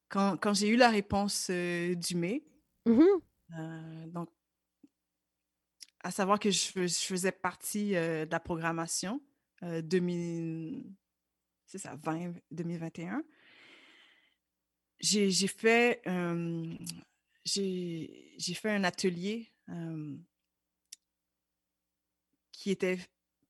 quand, 0.09 0.37
quand 0.37 0.53
j'ai 0.53 0.67
eu 0.67 0.77
la 0.77 0.89
réponse 0.89 1.49
du 1.49 2.15
mai, 2.15 2.43
mm-hmm. 2.85 4.11
donc, 4.11 4.29
à 6.03 6.11
savoir 6.11 6.39
que 6.39 6.51
je, 6.51 6.71
je 6.75 6.99
faisais 6.99 7.31
partie 7.31 7.93
de 7.93 8.27
la 8.29 8.39
programmation, 8.39 9.19
2000, 9.83 10.83
c'est 11.65 11.79
ça, 11.79 11.95
20, 11.95 12.33
2021. 12.51 13.23
J'ai 14.99 15.47
fait, 15.47 16.01
j'ai 17.45 18.53
fait 18.53 18.69
un 18.69 18.83
atelier 18.83 19.51
qui 22.51 22.71
était 22.71 22.99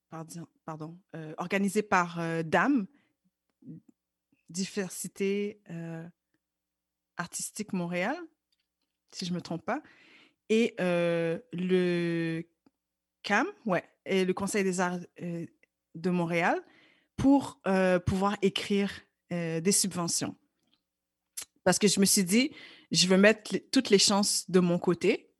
pardon, 0.09 0.47
pardon 0.65 0.99
organisé 1.37 1.83
par 1.83 2.43
DAM, 2.43 2.87
Diversité 4.49 5.61
Artistique 7.17 7.73
Montréal, 7.73 8.15
si 9.11 9.25
je 9.25 9.31
ne 9.31 9.35
me 9.35 9.41
trompe 9.41 9.65
pas, 9.65 9.81
et 10.49 10.75
le 10.79 12.43
CAM, 13.23 13.47
ouais, 13.65 13.83
et 14.05 14.25
le 14.25 14.33
Conseil 14.33 14.63
des 14.63 14.79
arts 14.79 14.99
de 15.95 16.09
Montréal 16.09 16.61
pour 17.17 17.59
euh, 17.67 17.99
pouvoir 17.99 18.37
écrire 18.41 18.91
euh, 19.31 19.59
des 19.61 19.71
subventions. 19.71 20.35
Parce 21.63 21.79
que 21.79 21.87
je 21.87 21.99
me 21.99 22.05
suis 22.05 22.23
dit, 22.23 22.51
je 22.91 23.07
veux 23.07 23.17
mettre 23.17 23.57
toutes 23.71 23.89
les 23.89 23.97
chances 23.97 24.49
de 24.49 24.59
mon 24.59 24.77
côté. 24.77 25.31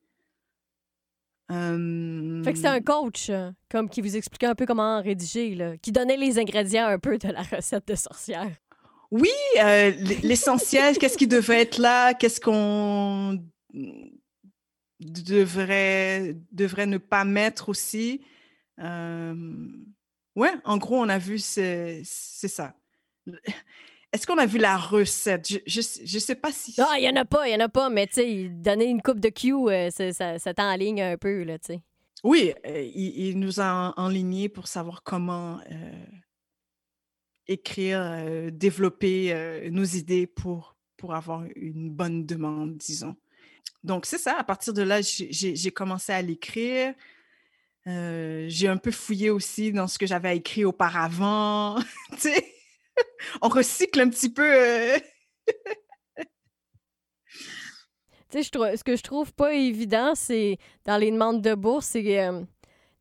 Fait 1.48 2.52
que 2.52 2.58
c'est 2.58 2.66
un 2.66 2.80
coach, 2.80 3.30
euh, 3.30 3.52
comme 3.70 3.88
qui 3.88 4.00
vous 4.00 4.16
expliquait 4.16 4.46
un 4.46 4.56
peu 4.56 4.66
comment 4.66 5.00
rédiger, 5.00 5.54
là, 5.54 5.76
qui 5.76 5.92
donnait 5.92 6.16
les 6.16 6.40
ingrédients 6.40 6.86
un 6.86 6.98
peu 6.98 7.18
de 7.18 7.28
la 7.28 7.42
recette 7.56 7.86
de 7.86 7.94
sorcière. 7.94 8.50
Oui, 9.12 9.30
l'essentiel, 10.24 10.98
qu'est-ce 10.98 11.16
qui 11.16 11.28
devrait 11.28 11.62
être 11.62 11.78
là, 11.78 12.14
qu'est-ce 12.14 12.40
qu'on 12.40 13.40
devrait, 14.98 16.36
devrait 16.50 16.86
ne 16.86 16.98
pas 16.98 17.24
mettre 17.24 17.68
aussi. 17.68 18.22
Ouais, 20.36 20.52
en 20.64 20.76
gros, 20.76 20.96
on 20.96 21.08
a 21.08 21.18
vu, 21.18 21.38
c'est 21.38 22.04
ça. 22.04 22.74
Est-ce 24.12 24.26
qu'on 24.26 24.38
a 24.38 24.46
vu 24.46 24.58
la 24.58 24.76
recette? 24.76 25.48
Je, 25.48 25.58
je, 25.66 26.18
sais 26.18 26.34
pas 26.34 26.52
si. 26.52 26.74
Ah, 26.78 26.94
il 26.98 27.04
y 27.04 27.08
en 27.08 27.16
a 27.16 27.24
pas, 27.24 27.48
il 27.48 27.52
y 27.52 27.56
en 27.56 27.60
a 27.60 27.68
pas, 27.68 27.90
mais 27.90 28.06
tu 28.06 28.14
sais, 28.14 28.48
donner 28.48 28.84
une 28.86 29.02
coupe 29.02 29.18
de 29.18 29.30
Q, 29.30 29.54
euh, 29.54 29.90
ça, 29.90 30.38
ça 30.38 30.54
t'enligne 30.54 31.02
un 31.02 31.16
peu, 31.16 31.42
là, 31.42 31.58
tu 31.58 31.74
sais. 31.74 31.82
Oui, 32.22 32.52
euh, 32.66 32.90
il, 32.94 33.38
nous 33.38 33.60
a 33.60 33.92
enlignés 33.96 34.48
pour 34.48 34.68
savoir 34.68 35.02
comment 35.02 35.58
euh, 35.70 36.06
écrire, 37.46 38.50
développer 38.52 39.68
nos 39.70 39.84
idées 39.84 40.26
pour, 40.26 40.76
pour 40.96 41.14
avoir 41.14 41.44
une 41.54 41.90
bonne 41.90 42.26
demande, 42.26 42.76
disons. 42.76 43.16
Donc, 43.84 44.06
c'est 44.06 44.18
ça. 44.18 44.38
À 44.38 44.44
partir 44.44 44.72
de 44.72 44.82
là, 44.82 45.00
j'ai 45.02 45.70
commencé 45.70 46.12
à 46.12 46.22
l'écrire. 46.22 46.94
Euh, 47.86 48.46
j'ai 48.48 48.68
un 48.68 48.76
peu 48.76 48.90
fouillé 48.90 49.30
aussi 49.30 49.72
dans 49.72 49.86
ce 49.86 49.98
que 49.98 50.06
j'avais 50.06 50.36
écrit 50.36 50.64
auparavant. 50.64 51.76
on 53.42 53.48
recycle 53.48 54.00
un 54.00 54.08
petit 54.08 54.32
peu. 54.32 54.42
Euh. 54.42 54.98
tu 58.30 58.42
sais, 58.42 58.42
ce 58.42 58.82
que 58.82 58.96
je 58.96 59.02
trouve 59.02 59.32
pas 59.32 59.54
évident, 59.54 60.14
c'est 60.16 60.58
dans 60.84 60.96
les 60.96 61.10
demandes 61.10 61.42
de 61.42 61.54
bourse, 61.54 61.86
c'est. 61.86 62.20
Euh, 62.20 62.42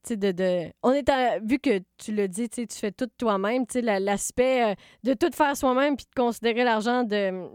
de, 0.08 0.32
de, 0.32 0.72
on 0.84 0.92
est 0.92 1.10
vu 1.44 1.58
que 1.58 1.80
tu 1.98 2.12
le 2.14 2.28
dis, 2.28 2.48
tu 2.48 2.68
fais 2.70 2.92
tout 2.92 3.08
toi-même, 3.18 3.66
l'aspect 3.74 4.76
de 5.04 5.16
tout 5.16 5.32
faire 5.34 5.58
soi-même 5.58 5.96
puis 5.96 6.06
de 6.06 6.22
considérer 6.22 6.64
l'argent 6.64 7.04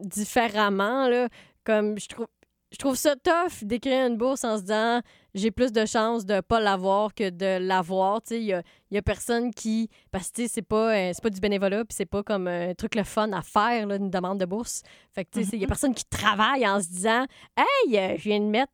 différemment, 0.02 1.08
là, 1.08 1.28
comme 1.62 1.96
je 1.96 2.08
trouve 2.08 2.26
je 2.72 2.78
trouve 2.78 2.94
ça 2.94 3.16
tough 3.16 3.62
d'écrire 3.64 4.06
une 4.06 4.16
bourse 4.16 4.44
en 4.44 4.56
se 4.56 4.62
disant 4.62 5.00
j'ai 5.34 5.50
plus 5.50 5.72
de 5.72 5.84
chances 5.86 6.24
de 6.24 6.40
pas 6.40 6.60
l'avoir 6.60 7.14
que 7.14 7.30
de 7.30 7.58
l'avoir. 7.58 8.20
Il 8.30 8.42
y 8.42 8.52
a, 8.52 8.62
y 8.90 8.96
a, 8.96 9.02
personne 9.02 9.52
qui. 9.52 9.88
Parce 10.10 10.30
que 10.30 10.46
c'est 10.48 10.62
pas, 10.62 10.94
euh, 10.94 11.10
c'est 11.12 11.22
pas 11.22 11.30
du 11.30 11.40
bénévolat, 11.40 11.84
puis 11.84 11.94
c'est 11.96 12.06
pas 12.06 12.22
comme 12.22 12.48
un 12.48 12.74
truc 12.74 12.94
le 12.94 13.04
fun 13.04 13.32
à 13.32 13.42
faire, 13.42 13.86
là, 13.86 13.96
une 13.96 14.10
demande 14.10 14.38
de 14.38 14.44
bourse. 14.44 14.82
Fait 15.12 15.24
que, 15.24 15.38
il 15.38 15.42
y 15.42 15.46
a 15.46 15.58
mm-hmm. 15.58 15.68
personne 15.68 15.94
qui 15.94 16.04
travaille 16.04 16.66
en 16.66 16.80
se 16.80 16.88
disant 16.88 17.26
Hey, 17.56 17.98
euh, 17.98 18.16
je 18.16 18.22
viens 18.22 18.40
de 18.40 18.46
mettre 18.46 18.72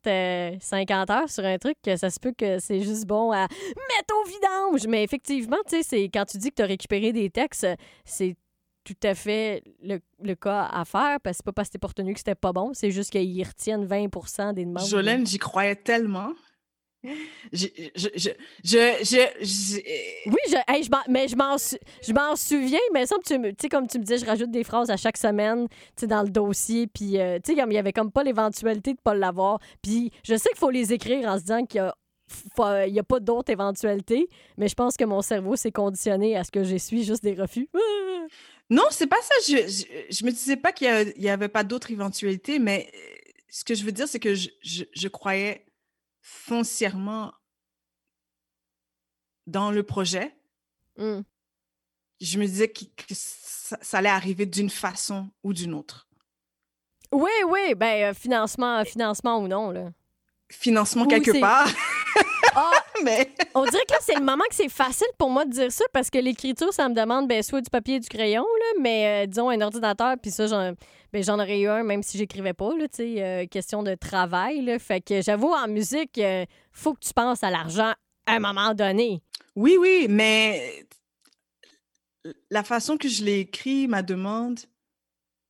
50 0.63 1.09
euh, 1.09 1.13
heures 1.13 1.29
sur 1.29 1.45
un 1.45 1.57
truc, 1.57 1.77
que 1.83 1.95
ça 1.95 2.09
se 2.09 2.19
peut 2.19 2.33
que 2.37 2.59
c'est 2.59 2.81
juste 2.81 3.05
bon 3.05 3.31
à 3.31 3.41
mettre 3.41 4.13
au 4.19 4.27
vidange. 4.27 4.87
Mais 4.87 5.03
effectivement, 5.03 5.57
tu 5.67 5.81
sais, 5.83 6.03
quand 6.05 6.25
tu 6.25 6.37
dis 6.37 6.49
que 6.49 6.55
tu 6.55 6.63
as 6.63 6.67
récupéré 6.67 7.13
des 7.13 7.29
textes, 7.29 7.67
c'est 8.05 8.35
tout 8.87 9.07
à 9.07 9.15
fait 9.15 9.63
le, 9.83 10.35
cas 10.35 10.69
à 10.71 10.85
faire, 10.85 11.19
parce 11.21 11.37
que 11.37 11.37
c'est 11.37 11.45
pas 11.45 11.51
parce 11.51 11.67
que 11.67 11.73
t'es 11.73 11.79
pas 11.79 11.87
retenu 11.87 12.13
que 12.13 12.19
c'était 12.19 12.35
pas 12.35 12.53
bon, 12.53 12.71
c'est 12.73 12.91
juste 12.91 13.11
qu'ils 13.11 13.45
retiennent 13.45 13.85
20 13.85 14.53
des 14.53 14.63
demandes. 14.63 14.87
Jolène, 14.87 15.27
j'y 15.27 15.37
croyais 15.37 15.75
tellement. 15.75 16.31
Je, 17.03 17.67
je, 17.95 18.07
je, 18.15 18.29
je, 18.63 20.29
Oui, 20.29 20.37
je, 20.49 21.11
mais 21.11 21.27
je 21.27 22.13
m'en 22.13 22.35
souviens, 22.35 22.79
mais 22.93 23.05
ça, 23.05 23.15
tu 23.25 23.35
sais, 23.59 23.69
comme 23.69 23.87
tu 23.87 23.99
me 23.99 24.03
disais, 24.03 24.17
je 24.17 24.25
rajoute 24.25 24.51
des 24.51 24.63
phrases 24.63 24.89
à 24.89 24.97
chaque 24.97 25.17
semaine 25.17 25.67
dans 26.03 26.23
le 26.23 26.29
dossier, 26.29 26.87
puis 26.87 27.19
euh, 27.19 27.39
tu 27.43 27.53
sais, 27.53 27.61
il 27.61 27.73
y 27.73 27.77
avait 27.77 27.93
comme 27.93 28.11
pas 28.11 28.23
l'éventualité 28.23 28.93
de 28.93 28.99
pas 28.99 29.13
l'avoir. 29.13 29.59
Puis 29.81 30.11
je 30.23 30.35
sais 30.35 30.49
qu'il 30.49 30.57
faut 30.57 30.71
les 30.71 30.93
écrire 30.93 31.27
en 31.27 31.37
se 31.37 31.41
disant 31.41 31.65
qu'il 31.65 31.79
y 31.79 31.81
a 31.81 31.93
il 32.85 32.91
n'y 32.91 32.99
a 32.99 33.03
pas 33.03 33.21
d'autres 33.21 33.51
éventualités, 33.51 34.27
mais 34.57 34.67
je 34.67 34.75
pense 34.75 34.97
que 34.97 35.05
mon 35.05 35.21
cerveau 35.21 35.55
s'est 35.55 35.71
conditionné 35.71 36.35
à 36.35 36.43
ce 36.43 36.51
que 36.51 36.63
je 36.63 36.75
suis 36.75 37.03
juste 37.03 37.23
des 37.23 37.33
refus. 37.33 37.69
Non, 38.69 38.83
c'est 38.91 39.07
pas 39.07 39.21
ça. 39.21 39.33
Je, 39.47 39.85
je, 40.09 40.25
me 40.25 40.31
disais 40.31 40.57
pas 40.57 40.71
qu'il 40.71 41.13
n'y 41.17 41.29
avait 41.29 41.47
pas 41.47 41.63
d'autres 41.63 41.91
éventualités, 41.91 42.59
mais 42.59 42.91
euh, 42.93 43.31
ce 43.49 43.63
que 43.63 43.73
je 43.73 43.83
veux 43.83 43.91
dire, 43.91 44.07
c'est 44.07 44.19
que 44.19 44.35
je, 44.35 44.49
je, 44.61 45.07
croyais 45.07 45.65
foncièrement 46.21 47.33
dans 49.45 49.71
le 49.71 49.83
projet. 49.83 50.35
Mmh. 50.97 51.21
Je 52.19 52.39
me 52.39 52.45
disais 52.45 52.67
que, 52.67 52.83
ça, 53.09 53.77
allait 53.93 54.09
arriver 54.09 54.45
d'une 54.45 54.69
façon 54.69 55.29
ou 55.43 55.53
d'une 55.53 55.73
autre. 55.73 56.07
Oui, 57.13 57.31
oui, 57.47 57.73
ben 57.73 58.11
euh, 58.11 58.13
financement, 58.13 58.83
financement 58.83 59.39
ou 59.39 59.47
non, 59.47 59.71
là. 59.71 59.91
Financement 60.49 61.07
quelque 61.07 61.39
part. 61.39 61.69
Mais... 63.03 63.29
On 63.55 63.63
dirait 63.65 63.85
que 63.87 63.95
c'est 64.01 64.15
le 64.15 64.23
moment 64.23 64.43
que 64.49 64.55
c'est 64.55 64.69
facile 64.69 65.07
pour 65.17 65.29
moi 65.29 65.45
de 65.45 65.51
dire 65.51 65.71
ça 65.71 65.85
parce 65.93 66.09
que 66.09 66.17
l'écriture, 66.17 66.73
ça 66.73 66.89
me 66.89 66.93
demande 66.93 67.27
ben, 67.27 67.41
soit 67.43 67.61
du 67.61 67.69
papier 67.69 67.95
et 67.95 67.99
du 67.99 68.09
crayon, 68.09 68.43
là, 68.43 68.81
mais 68.81 69.23
euh, 69.23 69.27
disons 69.27 69.49
un 69.49 69.61
ordinateur, 69.61 70.15
puis 70.21 70.31
ça, 70.31 70.47
j'en, 70.47 70.73
ben, 71.13 71.23
j'en 71.23 71.39
aurais 71.39 71.59
eu 71.59 71.67
un 71.67 71.83
même 71.83 72.03
si 72.03 72.17
j'écrivais 72.17 72.53
pas, 72.53 72.71
là, 72.75 72.85
euh, 72.99 73.45
question 73.47 73.83
de 73.83 73.95
travail. 73.95 74.63
Là, 74.63 74.79
fait 74.79 75.01
que 75.01 75.21
j'avoue, 75.21 75.51
en 75.53 75.67
musique, 75.67 76.17
il 76.17 76.23
euh, 76.23 76.45
faut 76.71 76.93
que 76.93 77.05
tu 77.05 77.13
penses 77.13 77.43
à 77.43 77.49
l'argent 77.49 77.93
à 78.25 78.33
un 78.33 78.39
moment 78.39 78.73
donné. 78.73 79.21
Oui, 79.55 79.77
oui, 79.79 80.07
mais 80.09 80.85
la 82.49 82.63
façon 82.63 82.97
que 82.97 83.07
je 83.07 83.23
l'ai 83.23 83.39
écrit, 83.39 83.87
ma 83.87 84.03
demande, 84.03 84.59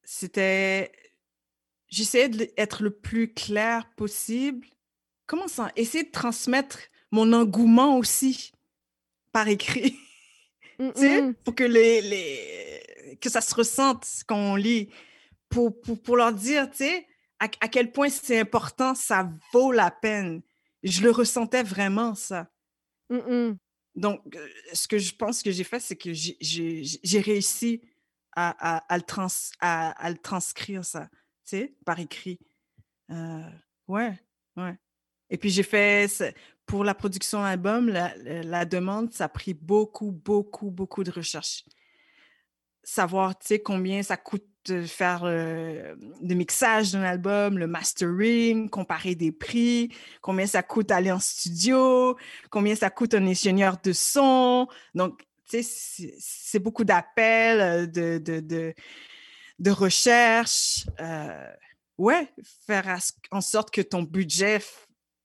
c'était. 0.04 0.92
J'essayais 1.90 2.30
d'être 2.30 2.84
le 2.84 2.92
plus 2.92 3.34
clair 3.34 3.90
possible. 3.96 4.68
Comment 5.26 5.48
ça? 5.48 5.72
Essayer 5.76 6.04
de 6.04 6.12
transmettre 6.12 6.80
mon 7.12 7.34
engouement 7.34 7.98
aussi 7.98 8.52
par 9.32 9.48
écrit. 9.48 9.98
tu 10.80 10.92
sais, 10.96 11.34
pour 11.44 11.56
que, 11.56 11.64
les, 11.64 12.02
les, 12.02 13.18
que 13.22 13.30
ça 13.30 13.42
se 13.42 13.54
ressente 13.54 14.06
quand 14.28 14.38
on 14.38 14.56
lit. 14.56 14.90
Pour, 15.50 15.80
pour, 15.80 16.02
pour 16.02 16.18
leur 16.18 16.34
dire, 16.34 16.70
tu 16.70 16.78
sais, 16.78 17.08
à, 17.40 17.46
à, 17.62 17.68
quel 17.70 17.92
point 17.92 18.10
c'est 18.10 18.40
important, 18.40 18.96
ça 18.96 19.30
vaut 19.54 19.72
la 19.72 19.92
peine. 19.92 20.42
Je 20.84 21.02
le 21.02 21.12
ressentais 21.12 21.64
vraiment, 21.64 22.16
ça. 22.16 22.50
Donc, 23.96 24.36
euh, 24.36 24.48
ce 24.74 24.88
que 24.88 24.98
je 24.98 25.16
pense 25.16 25.42
que 25.42 25.52
j'ai 25.52 25.64
fait, 25.64 25.80
c'est 25.80 25.96
que 25.96 26.12
j'ai 26.14 27.20
réussi 27.20 27.82
à, 28.36 28.76
à, 28.76 28.94
à, 28.94 28.98
le 28.98 29.04
trans, 29.04 29.28
à, 29.60 30.10
le 30.10 30.18
transcrire, 30.18 30.86
ça, 30.86 31.10
tu 31.12 31.18
sais, 31.46 31.76
par 31.86 32.00
écrit. 32.00 32.40
Euh, 33.10 33.50
ouais, 33.88 34.20
ouais. 34.58 34.78
Et 35.30 35.38
puis 35.38 35.50
j'ai 35.50 35.64
fait, 35.64 36.08
pour 36.68 36.84
la 36.84 36.94
production 36.94 37.44
album, 37.44 37.90
la, 37.90 38.66
demande, 38.66 39.12
ça 39.14 39.26
a 39.26 39.30
pris 39.30 39.54
beaucoup, 39.54 40.12
beaucoup, 40.12 40.70
beaucoup 40.70 41.04
de 41.04 41.12
recherche. 41.12 41.64
Savoir, 42.84 43.40
tu 43.40 43.48
sais, 43.48 43.60
combien 43.60 44.04
ça 44.04 44.18
coûte 44.18 44.46
de 44.66 44.84
faire 44.84 45.22
euh, 45.24 45.96
le 46.22 46.36
mixage 46.36 46.92
d'un 46.92 47.04
album, 47.04 47.58
le 47.58 47.68
mastering, 47.68 48.70
comparer 48.70 49.16
des 49.16 49.32
prix, 49.32 49.94
combien 50.22 50.46
ça 50.46 50.62
coûte 50.62 50.92
aller 50.92 51.12
en 51.12 51.20
studio, 51.20 52.18
combien 52.50 52.76
ça 52.76 52.90
coûte 52.90 53.14
un 53.14 53.26
ingénieur 53.26 53.78
de 53.82 53.94
son. 53.94 54.68
Donc, 54.94 55.24
c'est 55.46 56.60
beaucoup 56.60 56.84
d'appels, 56.84 57.90
de, 57.90 58.18
de, 58.18 58.42
de, 58.42 58.74
de 59.60 59.72
recherche. 59.72 60.86
ouais, 61.98 62.28
faire 62.66 63.00
en 63.32 63.40
sorte 63.40 63.72
que 63.72 63.82
ton 63.82 64.04
budget 64.04 64.60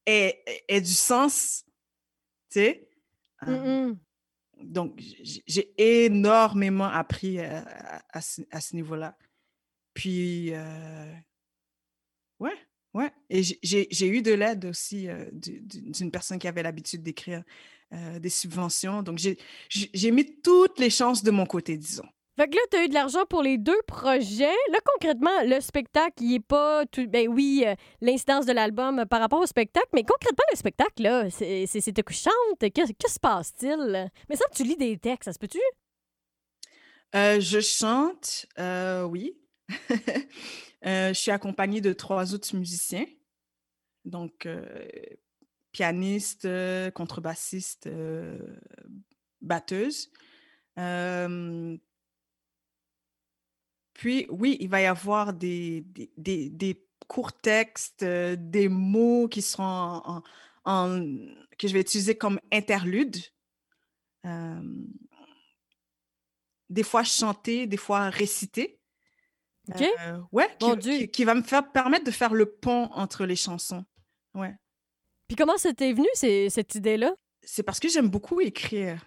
ait, 0.07 0.43
ait 0.69 0.81
du 0.81 0.93
sens, 0.93 1.65
tu 2.51 2.61
sais? 2.61 2.89
Mmh 3.47 3.95
donc, 4.65 5.01
j'ai 5.47 5.73
énormément 5.77 6.87
appris 6.87 7.41
à, 7.41 8.21
ce, 8.21 8.77
niveau-là. 8.77 9.17
Puis, 9.95 10.53
ouais, 12.41 12.55
ouais. 12.95 13.13
Et 13.29 13.43
j'ai 13.43 14.09
eu 14.09 14.23
de 14.23 14.33
l'aide 14.33 14.65
aussi 14.67 15.09
d'une 15.33 16.11
personne 16.11 16.39
qui 16.39 16.49
avait 16.49 16.63
l'habitude 16.63 17.03
d'écrire 17.03 17.43
des 17.91 18.31
subventions. 18.31 19.03
Donc, 19.03 19.19
j'ai 19.69 20.11
mis 20.11 20.41
toutes 20.41 20.79
les 20.79 20.91
chances 20.91 21.23
de 21.23 21.31
mon 21.31 21.47
côté, 21.47 21.77
disons. 21.77 22.09
Fait 22.37 22.49
que 22.49 22.55
là, 22.55 22.63
tu 22.71 22.77
as 22.79 22.85
eu 22.85 22.89
de 22.89 22.95
l'argent 22.95 23.27
pour 23.27 23.43
les 23.43 23.59
deux 23.59 23.81
projets. 23.87 24.57
Là, 24.71 24.79
concrètement, 24.85 25.43
le 25.45 25.61
spectacle, 25.61 26.23
il 26.23 26.37
est 26.37 26.41
pas 26.41 26.87
tout. 26.87 27.07
Ben 27.07 27.29
oui, 27.29 27.65
euh, 27.67 27.75
l'incidence 28.01 28.47
de 28.47 28.53
l'album 28.53 29.05
par 29.05 29.21
rapport 29.21 29.41
au 29.41 29.47
spectacle, 29.47 29.89
mais 29.93 30.03
concrètement, 30.03 30.45
le 30.51 30.57
spectacle, 30.57 31.03
là, 31.03 31.31
c'est 31.31 31.67
que 32.03 32.15
chante. 32.15 32.33
Que, 32.61 32.93
que 32.93 33.11
se 33.11 33.21
passe-t-il? 33.21 34.11
Mais 34.31 34.37
ça, 34.37 34.47
tu 34.55 34.63
lis 34.65 34.79
des 34.79 34.97
textes, 34.97 35.25
ça 35.25 35.33
se 35.35 35.39
peut-tu? 35.39 35.61
Euh, 37.15 37.39
je 37.39 37.61
chante, 37.61 38.47
euh, 38.59 39.03
oui. 39.03 39.37
je 40.83 41.13
suis 41.13 41.31
accompagnée 41.31 41.83
de 41.83 41.93
trois 41.93 42.33
autres 42.33 42.57
musiciens. 42.57 43.07
Donc, 44.07 44.49
pianiste, 45.71 46.49
contrebassiste, 46.95 47.91
batteuse. 49.43 50.11
Puis, 53.95 54.27
oui, 54.31 54.57
il 54.61 54.69
va 54.69 54.81
y 54.81 54.87
avoir 54.87 55.33
des, 55.33 55.85
des, 56.17 56.87
courts 57.09 57.33
textes, 57.33 58.03
euh, 58.03 58.37
des 58.39 58.69
mots 58.69 59.29
qui 59.29 59.43
seront 59.43 60.23
en, 60.65 61.01
que 61.59 61.69
je 61.69 61.73
vais 61.73 61.81
utiliser 61.81 62.17
comme 62.17 62.41
interlude. 62.51 63.17
des 66.71 66.83
fois 66.83 67.05
chanter, 67.05 67.67
des 67.67 67.77
fois 67.77 68.09
réciter. 68.09 68.81
OK. 69.69 69.83
Euh, 69.83 70.19
ouais, 70.33 70.49
qui, 71.13 71.25
va 71.25 71.35
me 71.35 71.43
faire 71.43 71.71
permettre 71.71 72.05
de 72.05 72.11
faire 72.11 72.35
le 72.35 72.47
pont 72.47 72.91
entre 72.93 73.25
les 73.27 73.37
chansons. 73.37 73.85
Ouais. 74.35 74.55
Puis 75.29 75.37
comment 75.37 75.57
c'était 75.57 75.93
venu, 75.93 76.09
cette 76.15 76.75
idée-là? 76.75 77.15
C'est 77.43 77.63
parce 77.63 77.81
que 77.81 77.89
j'aime 77.89 78.09
beaucoup 78.09 78.41
écrire. 78.41 79.05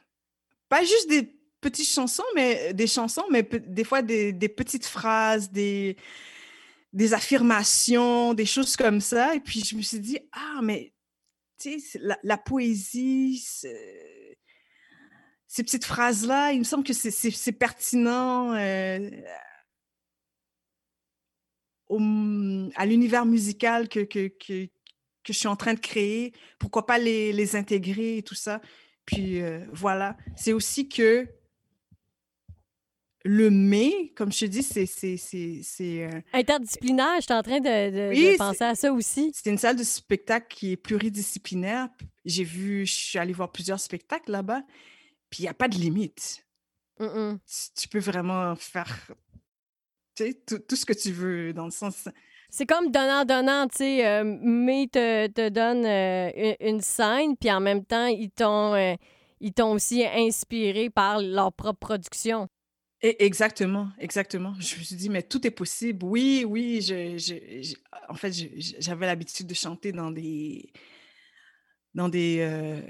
Pas 0.70 0.82
juste 0.82 1.10
des 1.10 1.36
petites 1.66 1.90
chansons, 1.90 2.24
mais 2.36 2.76
des 2.76 2.86
chansons, 2.86 3.26
mais 3.32 3.42
des 3.42 3.84
fois 3.84 4.04
des, 4.04 4.34
petites 4.50 4.86
phrases, 4.86 5.50
des, 5.50 5.98
affirmations, 7.12 8.36
des 8.36 8.46
choses 8.46 8.76
comme 8.76 9.02
ça. 9.02 9.34
Et 9.34 9.40
puis 9.40 9.64
je 9.64 9.76
me 9.76 9.82
suis 9.82 10.00
dit, 10.00 10.20
ah, 10.32 10.60
mais 10.62 10.94
tu 11.58 11.80
sais, 11.80 12.00
la, 12.22 12.38
poésie, 12.38 13.44
ces 15.48 15.64
petites 15.64 15.86
phrases-là, 15.86 16.52
il 16.52 16.60
me 16.60 16.64
semble 16.64 16.84
que 16.84 16.94
c'est 16.94 17.52
pertinent 17.52 18.54
euh, 18.54 19.10
à 22.76 22.86
l'univers 22.86 23.26
musical 23.26 23.90
que, 23.90 24.02
que, 24.02 24.28
que, 24.28 24.70
je 25.28 25.34
suis 25.34 25.48
en 25.48 25.56
train 25.56 25.74
de 25.74 25.80
créer. 25.80 26.32
Pourquoi 26.60 26.86
pas 26.86 27.00
les, 27.00 27.34
les 27.34 27.56
intégrer 27.56 28.18
et 28.18 28.24
tout 28.24 28.36
ça. 28.36 28.62
Puis 29.08 29.42
euh, 29.42 29.66
voilà, 29.72 30.16
c'est 30.36 30.54
aussi 30.54 30.88
que 30.88 31.28
le 33.28 33.50
mais, 33.50 34.14
comme 34.16 34.32
je 34.32 34.42
te 34.42 34.46
dis, 34.46 34.62
c'est. 34.62 35.82
Euh, 35.82 36.22
Interdisciplinaire, 36.32 37.16
je 37.18 37.24
suis 37.24 37.34
en 37.34 37.42
train 37.42 37.60
de, 37.60 38.38
penser 38.38 38.64
à 38.64 38.76
ça 38.76 38.94
aussi. 38.94 39.32
C'est 39.34 39.50
une 39.50 39.58
salle 39.58 39.76
de 39.76 39.84
spectacle 39.84 40.46
qui 40.48 40.74
est 40.74 40.78
pluridisciplinaire. 40.78 41.90
J'ai 42.24 42.44
vu, 42.44 42.86
je 42.86 42.94
suis 42.94 43.20
allée 43.20 43.34
voir 43.34 43.52
plusieurs 43.52 43.80
spectacles 43.80 44.32
là-bas, 44.32 44.62
puis 45.32 45.40
il 45.40 45.42
n'y 45.44 45.50
a 45.50 45.56
pas 45.56 45.68
de 45.68 45.76
limite. 45.76 46.46
Tu, 47.00 47.88
peux 47.90 48.00
vraiment 48.00 48.56
faire 48.56 48.96
tout, 50.16 50.60
tout, 50.60 50.76
ce 50.76 50.86
que 50.86 50.94
tu 50.94 51.12
veux, 51.12 51.52
dans 51.52 51.66
le 51.66 51.72
sens. 51.72 52.08
C'est 52.52 52.68
comme 52.68 52.92
donnant-donnant, 52.92 53.68
tu 53.68 53.78
sais, 53.78 54.08
euh, 54.08 54.24
mais 54.24 54.86
te, 54.86 55.26
te 55.28 55.50
donne 55.50 55.84
euh, 55.84 56.56
une, 56.60 56.80
scène, 56.80 57.36
puis 57.38 57.52
en 57.52 57.60
même 57.60 57.84
temps, 57.86 58.06
ils 58.06 58.30
t'ont. 58.30 58.76
ils 59.40 59.52
t'ont 59.52 59.74
aussi 59.74 60.06
inspiré 60.06 60.92
par 60.92 61.20
leur 61.22 61.52
propre 61.52 61.80
production 61.80 62.50
exactement, 63.20 63.90
exactement. 64.00 64.54
Je 64.60 64.78
me 64.78 64.84
suis 64.84 64.96
dit, 64.96 65.10
mais 65.10 65.22
tout 65.22 65.46
est 65.46 65.52
possible. 65.52 66.06
Oui, 66.06 66.46
oui, 66.48 66.80
en 68.10 68.16
fait, 68.16 68.32
j'avais 68.80 69.06
l'habitude 69.06 69.48
de 69.48 69.54
chanter 69.54 69.92
dans 69.92 70.12
des, 70.12 70.72
dans 71.94 72.10
des, 72.10 72.38
euh, 72.40 72.82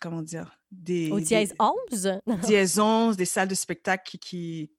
comment 0.00 0.22
dire, 0.22 0.58
des... 0.70 1.10
Au 1.10 1.20
dièse 1.20 1.54
11? 1.58 2.20
dièse 2.42 2.78
11, 2.78 3.16
des 3.16 3.24
salles 3.24 3.48
de 3.48 3.54
spectacle 3.54 4.18
qui, 4.18 4.70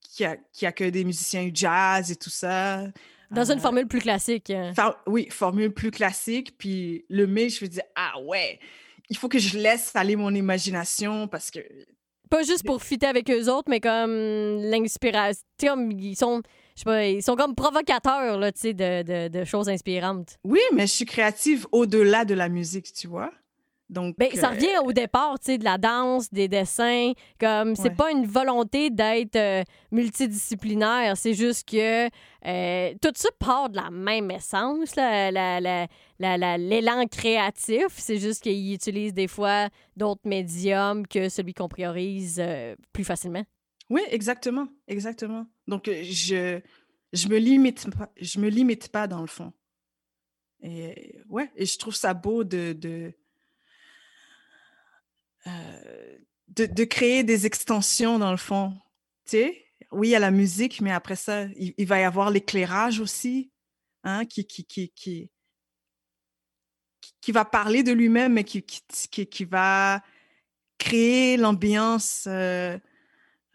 qui, 0.00 0.24
qui, 0.52 0.66
accueillent 0.66 0.92
des 0.92 1.04
musiciens 1.04 1.50
jazz 1.52 2.10
et 2.10 2.16
tout 2.16 2.30
ça. 2.30 2.84
Dans 3.30 3.50
une 3.50 3.58
euh, 3.58 3.62
formule 3.62 3.86
plus 3.86 4.00
classique. 4.00 4.52
oui, 5.06 5.28
formule 5.30 5.72
plus 5.72 5.90
classique. 5.90 6.56
Puis 6.58 7.04
le 7.08 7.26
mai, 7.26 7.48
je 7.48 7.64
me 7.64 7.68
dis, 7.68 7.80
ah 7.94 8.20
ouais, 8.22 8.60
il 9.08 9.16
faut 9.16 9.28
que 9.28 9.38
je 9.38 9.58
laisse 9.58 9.94
aller 9.94 10.16
mon 10.16 10.34
imagination 10.34 11.28
parce 11.28 11.50
que 11.50 11.60
pas 12.30 12.42
juste 12.42 12.64
pour 12.64 12.82
fitter 12.82 13.06
avec 13.06 13.30
eux 13.30 13.48
autres, 13.50 13.68
mais 13.68 13.80
comme 13.80 14.10
l'inspiration. 14.62 15.90
ils 15.90 16.16
sont. 16.16 16.42
Je 16.74 16.80
sais 16.80 16.84
pas, 16.84 17.06
ils 17.06 17.22
sont 17.22 17.36
comme 17.36 17.54
provocateurs 17.54 18.38
là, 18.38 18.50
de, 18.50 19.02
de, 19.02 19.28
de 19.28 19.44
choses 19.44 19.68
inspirantes. 19.68 20.36
Oui, 20.44 20.60
mais 20.74 20.86
je 20.86 20.92
suis 20.92 21.06
créative 21.06 21.66
au-delà 21.72 22.24
de 22.26 22.34
la 22.34 22.48
musique, 22.50 22.92
tu 22.92 23.06
vois. 23.06 23.30
Donc, 23.88 24.16
ben, 24.18 24.28
ça 24.34 24.48
revient 24.48 24.78
au 24.84 24.92
départ, 24.92 25.38
tu 25.38 25.52
sais, 25.52 25.58
de 25.58 25.64
la 25.64 25.78
danse, 25.78 26.28
des 26.32 26.48
dessins. 26.48 27.12
Comme, 27.38 27.76
c'est 27.76 27.94
pas 27.94 28.10
une 28.10 28.26
volonté 28.26 28.90
d'être 28.90 29.36
euh, 29.36 29.62
multidisciplinaire, 29.92 31.16
c'est 31.16 31.34
juste 31.34 31.68
que 31.68 32.06
euh, 32.06 32.94
tout 33.00 33.12
ça 33.14 33.28
part 33.38 33.70
de 33.70 33.76
la 33.76 33.90
même 33.90 34.30
essence, 34.32 34.96
l'élan 36.18 37.06
créatif. 37.06 37.86
C'est 37.90 38.18
juste 38.18 38.42
qu'ils 38.42 38.74
utilisent 38.74 39.14
des 39.14 39.28
fois 39.28 39.68
d'autres 39.96 40.26
médiums 40.28 41.06
que 41.06 41.28
celui 41.28 41.54
qu'on 41.54 41.68
priorise 41.68 42.40
euh, 42.40 42.74
plus 42.92 43.04
facilement. 43.04 43.44
Oui, 43.88 44.02
exactement, 44.10 44.66
exactement. 44.88 45.46
Donc, 45.68 45.88
je 45.88 46.60
je 47.12 47.28
me 47.28 47.38
limite 47.38 47.88
pas, 47.96 48.10
je 48.20 48.40
me 48.40 48.48
limite 48.48 48.88
pas 48.88 49.06
dans 49.06 49.20
le 49.20 49.28
fond. 49.28 49.52
Et 50.60 51.20
ouais, 51.28 51.48
et 51.54 51.66
je 51.66 51.78
trouve 51.78 51.94
ça 51.94 52.14
beau 52.14 52.42
de 52.42 53.12
euh, 55.46 56.18
de, 56.48 56.84
créer 56.84 57.22
des 57.22 57.46
extensions 57.46 58.18
dans 58.18 58.30
le 58.30 58.36
fond. 58.36 58.72
Tu 59.26 59.32
sais, 59.32 59.66
oui, 59.92 60.08
il 60.08 60.10
y 60.12 60.16
a 60.16 60.20
la 60.20 60.30
musique, 60.30 60.80
mais 60.80 60.92
après 60.92 61.16
ça, 61.16 61.44
il, 61.56 61.86
va 61.86 62.00
y 62.00 62.04
avoir 62.04 62.30
l'éclairage 62.30 63.00
aussi, 63.00 63.50
hein, 64.04 64.24
qui, 64.24 64.46
qui, 64.46 64.64
qui, 64.64 64.90
qui, 64.90 65.30
qui 67.20 67.32
va 67.32 67.44
parler 67.44 67.82
de 67.82 67.92
lui-même, 67.92 68.32
mais 68.32 68.44
qui, 68.44 68.62
qui, 68.62 69.26
qui, 69.26 69.44
va 69.44 70.02
créer 70.78 71.36
l'ambiance 71.36 72.24
euh, 72.26 72.78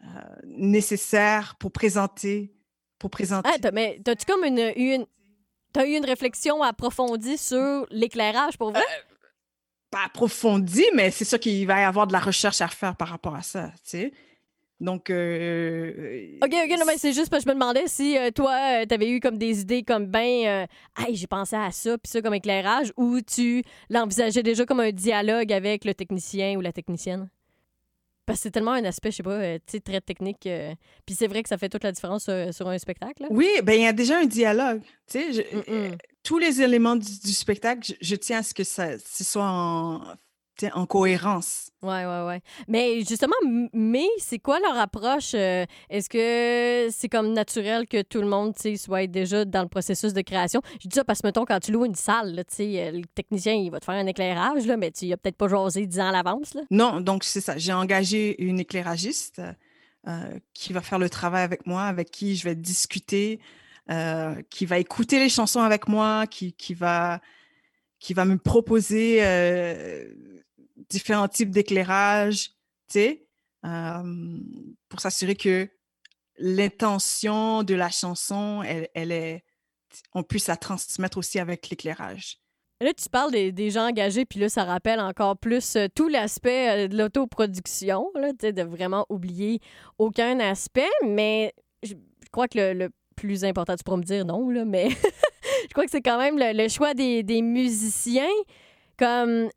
euh, 0.02 0.06
nécessaire 0.44 1.56
pour 1.58 1.72
présenter. 1.72 2.54
Pour 2.98 3.10
présenter. 3.10 3.50
Ah, 3.52 3.70
mais 3.72 4.00
as-tu 4.06 4.26
comme 4.26 4.44
une, 4.44 4.72
une, 4.76 5.06
as 5.74 5.86
eu 5.86 5.96
une 5.96 6.04
réflexion 6.04 6.62
approfondie 6.62 7.36
sur 7.36 7.86
l'éclairage 7.90 8.56
pour 8.56 8.70
vrai? 8.70 8.84
Pas 9.92 10.06
approfondi, 10.06 10.84
mais 10.94 11.10
c'est 11.10 11.26
sûr 11.26 11.38
qu'il 11.38 11.66
va 11.66 11.80
y 11.80 11.84
avoir 11.84 12.08
de 12.08 12.12
la 12.12 12.18
recherche 12.18 12.60
à 12.62 12.68
faire 12.68 12.96
par 12.96 13.08
rapport 13.08 13.36
à 13.36 13.42
ça, 13.42 13.70
tu 13.84 13.90
sais. 13.90 14.12
Donc. 14.80 15.10
Euh, 15.10 16.38
OK, 16.42 16.52
OK, 16.52 16.78
non, 16.78 16.84
mais 16.86 16.98
c'est 16.98 17.12
juste 17.12 17.30
parce 17.30 17.44
que 17.44 17.50
je 17.50 17.54
me 17.54 17.60
demandais 17.60 17.86
si 17.86 18.18
euh, 18.18 18.30
toi, 18.30 18.80
euh, 18.80 18.86
tu 18.86 18.94
avais 18.94 19.08
eu 19.08 19.20
comme 19.20 19.38
des 19.38 19.60
idées 19.60 19.84
comme 19.84 20.06
ben, 20.06 20.66
hey, 20.98 21.14
j'ai 21.14 21.28
pensé 21.28 21.54
à 21.54 21.70
ça, 21.70 21.96
puis 21.98 22.10
ça 22.10 22.20
comme 22.20 22.34
éclairage, 22.34 22.92
ou 22.96 23.20
tu 23.20 23.62
l'envisageais 23.90 24.42
déjà 24.42 24.66
comme 24.66 24.80
un 24.80 24.90
dialogue 24.90 25.52
avec 25.52 25.84
le 25.84 25.94
technicien 25.94 26.56
ou 26.56 26.62
la 26.62 26.72
technicienne? 26.72 27.28
Parce 28.26 28.38
que 28.38 28.44
c'est 28.44 28.50
tellement 28.50 28.72
un 28.72 28.84
aspect, 28.84 29.10
je 29.10 29.16
sais 29.16 29.22
pas, 29.22 29.58
tu 29.58 29.62
sais, 29.66 29.80
très 29.80 30.00
technique. 30.00 30.48
puis 31.06 31.14
c'est 31.14 31.26
vrai 31.26 31.42
que 31.42 31.48
ça 31.48 31.58
fait 31.58 31.68
toute 31.68 31.84
la 31.84 31.92
différence 31.92 32.30
sur 32.50 32.68
un 32.68 32.78
spectacle. 32.78 33.26
Oui, 33.30 33.50
ben 33.62 33.74
il 33.74 33.82
y 33.82 33.86
a 33.86 33.92
déjà 33.92 34.18
un 34.18 34.26
dialogue. 34.26 34.80
Tu 35.06 35.32
sais, 35.32 35.46
tous 36.22 36.38
les 36.38 36.62
éléments 36.62 36.96
du, 36.96 37.32
spectacle, 37.32 37.94
je, 38.00 38.16
tiens 38.16 38.38
à 38.38 38.42
ce 38.42 38.54
que 38.54 38.64
ça 38.64 38.98
ce 38.98 39.24
soit 39.24 39.44
en 40.72 40.86
cohérence. 40.86 41.70
Ouais, 41.82 42.06
ouais, 42.06 42.24
ouais. 42.26 42.40
Mais 42.68 43.00
justement, 43.00 43.34
mais 43.72 44.06
c'est 44.18 44.38
quoi 44.38 44.60
leur 44.60 44.78
approche? 44.78 45.32
Euh, 45.34 45.66
est-ce 45.90 46.08
que 46.08 46.92
c'est 46.92 47.08
comme 47.08 47.32
naturel 47.32 47.88
que 47.88 48.02
tout 48.02 48.20
le 48.20 48.28
monde 48.28 48.54
soit 48.76 49.06
déjà 49.06 49.44
dans 49.44 49.62
le 49.62 49.68
processus 49.68 50.12
de 50.12 50.20
création? 50.20 50.60
Je 50.80 50.88
dis 50.88 50.94
ça 50.94 51.04
parce 51.04 51.20
que, 51.20 51.26
mettons, 51.26 51.44
quand 51.44 51.58
tu 51.58 51.72
loues 51.72 51.84
une 51.84 51.94
salle, 51.94 52.34
là, 52.34 52.42
euh, 52.60 52.90
le 52.92 53.04
technicien, 53.14 53.54
il 53.54 53.70
va 53.70 53.80
te 53.80 53.84
faire 53.84 53.94
un 53.96 54.06
éclairage, 54.06 54.66
là, 54.66 54.76
mais 54.76 54.92
tu 54.92 55.06
n'as 55.06 55.16
peut-être 55.16 55.36
pas 55.36 55.48
jasé 55.48 55.86
10 55.86 56.00
ans 56.00 56.08
à 56.08 56.12
l'avance. 56.12 56.56
Non, 56.70 57.00
donc 57.00 57.24
c'est 57.24 57.40
ça. 57.40 57.58
J'ai 57.58 57.72
engagé 57.72 58.40
une 58.42 58.60
éclairagiste 58.60 59.42
euh, 60.06 60.38
qui 60.54 60.72
va 60.72 60.80
faire 60.80 60.98
le 60.98 61.10
travail 61.10 61.42
avec 61.42 61.66
moi, 61.66 61.82
avec 61.82 62.10
qui 62.10 62.36
je 62.36 62.44
vais 62.44 62.54
discuter, 62.54 63.40
qui 63.88 64.66
va 64.66 64.78
écouter 64.78 65.18
les 65.18 65.28
chansons 65.28 65.60
avec 65.60 65.88
moi, 65.88 66.26
qui, 66.26 66.52
qui 66.52 66.74
va 66.74 67.20
qui 67.98 68.14
va 68.14 68.24
me 68.24 68.36
proposer 68.36 69.20
différents 70.88 71.28
types 71.28 71.50
d'éclairage, 71.50 72.50
tu 72.88 72.98
sais, 72.98 73.26
pour 73.62 75.00
s'assurer 75.00 75.36
que 75.36 75.68
l'intention 76.38 77.62
de 77.62 77.74
la 77.74 77.90
chanson, 77.90 78.62
elle, 78.62 79.12
est, 79.12 79.44
on 80.14 80.22
puisse 80.22 80.48
la 80.48 80.56
transmettre 80.56 81.18
aussi 81.18 81.38
avec 81.38 81.68
l'éclairage. 81.68 82.38
Là, 82.80 82.92
tu 82.92 83.08
parles 83.08 83.30
des, 83.30 83.70
gens 83.70 83.88
engagés, 83.88 84.24
puis 84.24 84.40
là, 84.40 84.48
ça 84.48 84.64
rappelle 84.64 84.98
encore 84.98 85.38
plus 85.38 85.76
euh, 85.76 85.86
tout 85.94 86.08
l'aspect 86.08 86.86
euh, 86.86 86.88
de 86.88 86.98
l'autoproduction, 86.98 88.10
de 88.16 88.62
vraiment 88.62 89.06
oublier 89.08 89.60
aucun 89.98 90.40
aspect, 90.40 90.90
mais 91.06 91.54
je, 91.84 91.94
crois 92.32 92.48
que 92.48 92.72
le, 92.72 92.90
plus 93.12 93.44
important, 93.44 93.76
tu 93.76 93.84
pourras 93.84 93.98
me 93.98 94.02
dire 94.02 94.24
non, 94.24 94.48
là, 94.50 94.64
mais 94.64 94.88
je 95.62 95.68
crois 95.72 95.84
que 95.84 95.90
c'est 95.90 96.02
quand 96.02 96.18
même 96.18 96.36
le, 96.38 96.68
choix 96.68 96.94
des, 96.94 97.42
musiciens. 97.42 98.28
Comme 98.98 99.48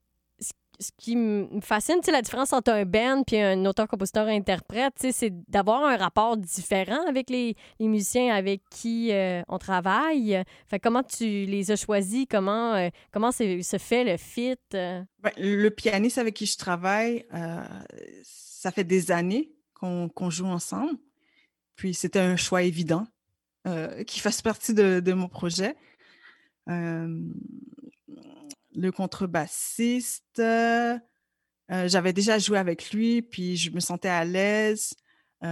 ce 0.80 0.90
qui 0.98 1.16
me 1.16 1.62
fascine, 1.62 2.00
la 2.08 2.22
différence 2.22 2.52
entre 2.52 2.72
un 2.72 2.84
band 2.84 3.24
puis 3.24 3.38
un 3.38 3.66
auteur-compositeur-interprète, 3.66 4.94
c'est 5.12 5.32
d'avoir 5.50 5.86
un 5.86 5.96
rapport 5.98 6.36
différent 6.36 7.08
avec 7.08 7.30
les, 7.30 7.56
musiciens 7.80 8.34
avec 8.34 8.62
qui 8.70 9.12
euh, 9.12 9.42
on 9.48 9.58
travaille. 9.58 10.44
Fait, 10.68 10.80
comment 10.80 11.04
tu 11.04 11.26
les 11.46 11.72
as 11.72 11.76
choisis? 11.76 12.26
Comment, 12.30 12.74
euh, 12.74 12.90
comment 13.12 13.32
se 13.32 13.78
fait 13.80 14.04
le 14.04 14.18
fit? 14.18 14.58
Euh? 14.74 15.02
Ben, 15.20 15.32
le 15.38 15.70
pianiste 15.70 16.18
avec 16.18 16.34
qui 16.34 16.46
je 16.46 16.58
travaille, 16.58 17.26
ça 18.24 18.72
fait 18.72 18.84
des 18.84 19.12
années 19.12 19.52
qu'on 19.74 20.30
joue 20.30 20.48
ensemble. 20.48 20.98
Puis 21.76 21.94
c'était 21.94 22.20
un 22.20 22.36
choix 22.36 22.64
évident 22.64 23.06
qui 24.06 24.20
fasse 24.20 24.42
partie 24.42 24.74
de, 24.74 25.00
de 25.00 25.14
mon 25.14 25.28
projet 25.28 25.76
le 28.76 28.92
contrebassiste, 28.92 30.40
euh, 30.40 31.00
j'avais 31.70 32.14
déjà 32.14 32.38
joué 32.38 32.58
avec 32.58 32.92
lui, 32.92 33.22
puis 33.22 33.58
je 33.58 33.72
me 33.72 33.80
sentais 33.80 34.10
à 34.10 34.26
l'aise. 34.26 34.94
pour 35.40 35.50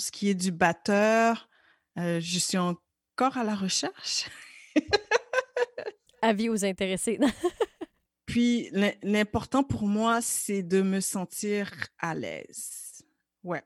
ce 0.00 0.10
qui 0.10 0.28
est 0.28 0.34
du 0.34 0.52
batteur, 0.52 1.48
je 1.96 2.38
suis 2.38 2.58
encore 2.58 3.36
à 3.36 3.44
la 3.44 3.54
recherche. 3.54 4.28
Avis 6.22 6.48
aux 6.48 6.64
intéressés. 6.64 7.18
puis 8.26 8.70
l'important 9.02 9.62
pour 9.62 9.86
moi, 9.86 10.20
c'est 10.20 10.62
de 10.62 10.82
me 10.82 11.00
sentir 11.00 11.70
à 11.98 12.14
l'aise. 12.14 13.04
Ouais. 13.42 13.62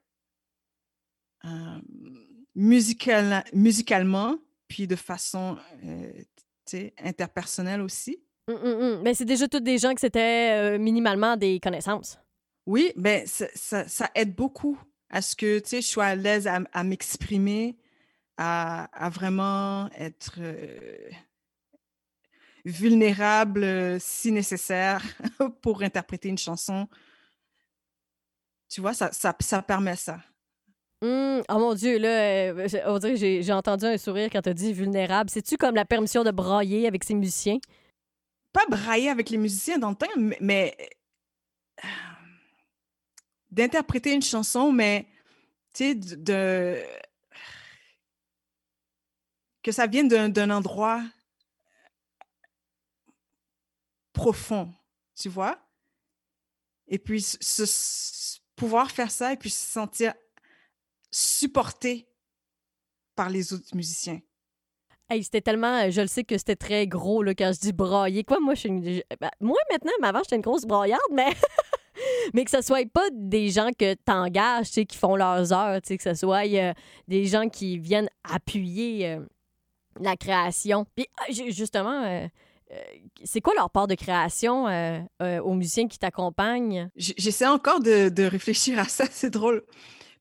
Musicalement, 2.59 4.37
puis 4.67 4.87
de 4.87 4.97
façon 4.97 5.57
interpersonnel 7.03 7.81
aussi. 7.81 8.19
Mais 8.49 8.55
hum, 8.55 8.65
hum, 8.65 8.81
hum. 8.81 9.03
ben, 9.03 9.15
c'est 9.15 9.25
déjà 9.25 9.47
toutes 9.47 9.65
des 9.65 9.79
gens 9.79 9.95
que 9.95 10.01
c'était 10.01 10.53
euh, 10.53 10.79
minimalement 10.79 11.37
des 11.37 11.61
connaissances. 11.61 12.19
Oui, 12.67 12.93
ben 12.97 13.27
ça, 13.27 14.11
aide 14.15 14.35
beaucoup 14.35 14.79
à 15.11 15.23
ce 15.23 15.37
que 15.37 15.63
je 15.71 15.81
sois 15.81 16.07
à 16.07 16.15
l'aise 16.15 16.47
à, 16.47 16.85
m'exprimer, 16.85 17.79
à, 18.37 19.11
vraiment 19.11 19.89
être 19.99 20.37
euh, 20.39 21.11
vulnérable 22.65 23.65
euh, 23.65 23.99
si 23.99 24.33
nécessaire 24.33 25.03
pour 25.63 25.83
interpréter 25.83 26.29
une 26.29 26.39
chanson. 26.39 26.89
Tu 28.69 28.83
vois, 28.83 28.93
ça, 28.93 29.13
ça, 29.13 29.35
ça 29.41 29.63
permet 29.63 29.97
ça. 29.97 30.21
Mmh. 31.01 31.43
Oh 31.49 31.59
mon 31.59 31.75
Dieu, 31.75 31.99
là, 31.99 32.53
euh, 32.53 32.69
j'ai 32.69 33.53
entendu 33.53 33.85
un 33.85 33.99
sourire 33.99 34.29
quand 34.33 34.43
tu 34.43 34.49
as 34.49 34.55
dit 34.55 34.73
vulnérable. 34.73 35.31
C'est-tu 35.31 35.57
comme 35.57 35.77
la 35.77 35.85
permission 35.85 36.25
de 36.25 36.31
brailler 36.33 36.89
avec 36.89 37.05
ses 37.05 37.15
musiciens? 37.15 37.59
Pas 38.53 38.67
brailler 38.69 39.11
avec 39.11 39.31
les 39.31 39.39
musiciens 39.39 39.79
dans 39.79 39.91
le 39.91 39.95
temps, 39.95 40.07
mais, 40.41 40.77
euh, 41.85 41.89
d'interpréter 43.51 44.13
une 44.13 44.23
chanson, 44.23 44.73
mais 44.73 45.07
tu 45.73 45.85
sais, 45.85 45.95
de, 45.95 46.83
que 49.63 49.71
ça 49.71 49.87
vienne 49.87 50.09
d'un 50.09 50.51
endroit 50.51 51.03
profond, 54.13 54.75
tu 55.15 55.29
vois? 55.29 55.61
Et 56.89 56.99
puis, 56.99 57.25
pouvoir 58.57 58.91
faire 58.91 59.11
ça 59.13 59.33
et 59.33 59.37
puis 59.37 59.51
se 59.51 59.65
sentir 59.65 60.15
supporté 61.11 62.09
par 63.15 63.31
les 63.31 63.53
autres 63.53 63.75
musiciens. 63.75 64.21
Hey, 65.11 65.25
c'était 65.25 65.41
tellement, 65.41 65.87
euh, 65.87 65.91
je 65.91 66.03
le 66.03 66.07
sais 66.07 66.23
que 66.23 66.37
c'était 66.37 66.55
très 66.55 66.87
gros 66.87 67.23
là, 67.23 67.35
quand 67.35 67.51
je 67.55 67.61
dis 67.61 67.73
brailler. 67.73 68.25
Quoi, 68.25 68.41
moi, 68.41 68.55
je 68.55 68.61
suis 68.61 68.69
une... 68.69 68.83
Ben, 69.19 69.31
moi 69.41 69.57
maintenant, 69.71 69.93
mais 70.03 70.09
avant, 70.09 70.19
j'étais 70.23 70.37
une 70.37 70.43
grosse 70.43 70.67
braillarde, 70.67 71.01
mais 71.13 71.33
mais 72.35 72.45
que 72.45 72.51
ce 72.51 72.61
soit 72.61 72.87
pas 72.91 73.09
des 73.13 73.49
gens 73.49 73.71
que 73.71 73.95
tu 73.95 74.13
engages, 74.13 74.69
qui 74.69 74.99
font 74.99 75.17
leurs 75.17 75.51
heures, 75.53 75.81
que 75.81 76.03
ce 76.03 76.13
soit 76.13 76.47
euh, 76.47 76.75
des 77.09 77.25
gens 77.25 77.49
qui 77.49 77.79
viennent 77.79 78.11
appuyer 78.23 79.09
euh, 79.09 79.21
la 79.99 80.15
création. 80.17 80.85
Puis 80.95 81.07
ah, 81.17 81.25
justement, 81.31 82.29
c'est 83.25 83.41
quoi 83.41 83.55
leur 83.55 83.71
part 83.71 83.87
de 83.87 83.95
création 83.95 84.67
aux 85.21 85.55
musiciens 85.55 85.89
qui 85.89 85.99
t'accompagnent? 85.99 86.91
J'essaie 86.97 87.47
encore 87.47 87.81
de, 87.81 88.11
de, 88.11 88.25
réfléchir 88.25 88.79
à 88.79 88.85
ça, 88.85 89.07
c'est 89.11 89.31
drôle. 89.31 89.65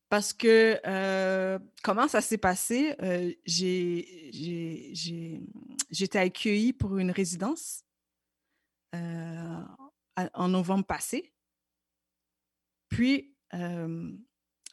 Parce 0.08 0.32
que 0.32 1.58
comment 1.82 2.08
ça 2.08 2.20
s'est 2.20 2.38
passé? 2.38 2.96
j'ai, 3.44 5.40
été 5.90 6.18
accueillie 6.18 6.72
pour 6.72 6.98
une 6.98 7.10
résidence 7.10 7.84
en 8.92 10.48
novembre 10.48 10.84
passé. 10.84 11.32
Puis, 12.88 13.34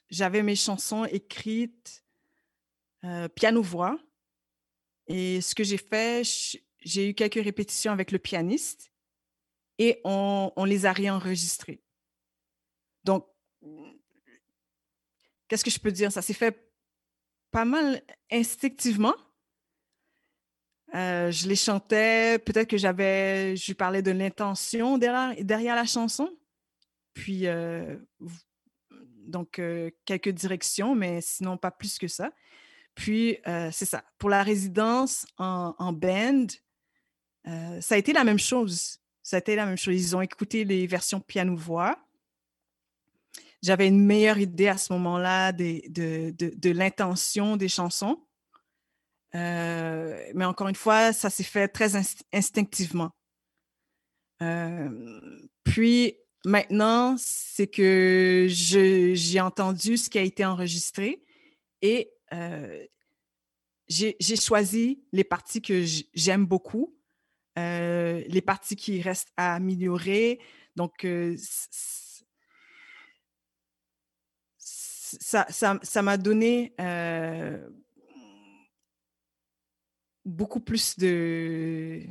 j'avais 0.10 0.44
mes 0.44 0.56
chansons 0.56 1.06
écrites 1.06 2.06
piano-voix. 3.36 3.98
Et 5.08 5.42
ce 5.42 5.54
que 5.54 5.64
j'ai 5.64 5.78
fait, 5.78 6.24
j'ai 6.80 7.10
eu 7.10 7.14
quelques 7.14 7.44
répétitions 7.44 7.92
avec 7.92 8.12
le 8.12 8.20
pianiste 8.20 8.92
et 9.78 10.00
on, 10.04 10.52
on 10.56 10.66
les 10.66 10.86
a 10.86 10.94
réenregistrées. 10.94 11.84
Donc, 13.04 13.28
qu'est-ce 15.48 15.64
que 15.64 15.72
je 15.72 15.80
peux 15.80 15.92
dire? 15.92 16.12
Ça 16.12 16.22
s'est 16.22 16.34
fait 16.34 16.58
pas 17.52 17.66
mal 17.66 18.02
instinctivement. 18.32 19.16
Euh, 20.94 21.32
je 21.32 21.48
les 21.48 21.56
chantais, 21.56 22.40
peut-être 22.40 22.70
que 22.70 22.78
j'avais, 22.78 23.56
je 23.56 23.74
parlais 23.74 24.02
de 24.02 24.12
l'intention 24.12 24.98
derrière, 24.98 25.76
la 25.76 25.86
chanson. 25.86 26.30
Puis, 27.14 27.48
euh, 27.48 27.98
donc, 29.28 29.60
euh, 29.60 29.90
quelques 30.06 30.30
directions, 30.30 30.96
mais 30.96 31.22
sinon 31.22 31.58
pas 31.58 31.72
plus 31.72 31.98
que 31.98 32.08
ça. 32.08 32.32
Puis, 32.94 33.38
c'est 33.74 33.86
ça. 33.86 34.06
Pour 34.18 34.30
la 34.30 34.42
résidence 34.42 35.26
en, 35.38 35.76
en 35.78 35.92
band, 35.92 36.48
ça 37.82 37.96
a 37.96 37.98
été 37.98 38.14
la 38.14 38.24
même 38.24 38.40
chose. 38.40 39.00
Ça 39.22 39.36
a 39.36 39.40
été 39.40 39.56
la 39.58 39.66
même 39.66 39.78
chose. 39.78 39.96
Ils 39.96 40.16
ont 40.16 40.22
écouté 40.22 40.64
les 40.64 40.88
versions 40.88 41.20
piano-voix 41.20 42.00
j'avais 43.66 43.88
une 43.88 44.06
meilleure 44.06 44.38
idée 44.38 44.68
à 44.68 44.78
ce 44.78 44.94
moment-là 44.94 45.52
de, 45.52 45.82
de, 45.90 46.32
de, 46.38 46.70
l'intention 46.70 47.58
des 47.58 47.68
chansons. 47.68 48.24
Euh, 49.34 50.24
mais 50.36 50.46
encore 50.46 50.68
une 50.68 50.76
fois, 50.76 51.14
ça 51.14 51.32
s'est 51.32 51.44
fait 51.44 51.68
très 51.68 51.96
instinctivement. 52.32 53.10
Euh, 54.44 55.40
puis 55.64 56.16
maintenant, 56.46 57.16
c'est 57.18 57.66
que 57.66 58.46
j'ai 58.50 59.42
entendu 59.42 59.98
ce 59.98 60.12
qui 60.12 60.20
a 60.20 60.22
été 60.22 60.46
enregistré 60.46 61.24
et 61.82 62.12
euh, 62.34 62.86
j'ai 63.88 64.36
choisi 64.36 65.04
les 65.12 65.24
parties 65.24 65.64
que 65.64 65.84
j'aime 66.14 66.46
beaucoup, 66.46 66.96
les 67.58 68.44
parties 68.46 68.76
qui 68.76 69.02
restent 69.02 69.34
à 69.38 69.56
améliorer. 69.56 70.40
Donc, 70.76 71.04
ça 75.20 76.02
m'a 76.02 76.18
donné 76.18 76.74
euh, 76.80 77.58
beaucoup 80.26 80.60
plus 80.60 80.98
de 80.98 82.02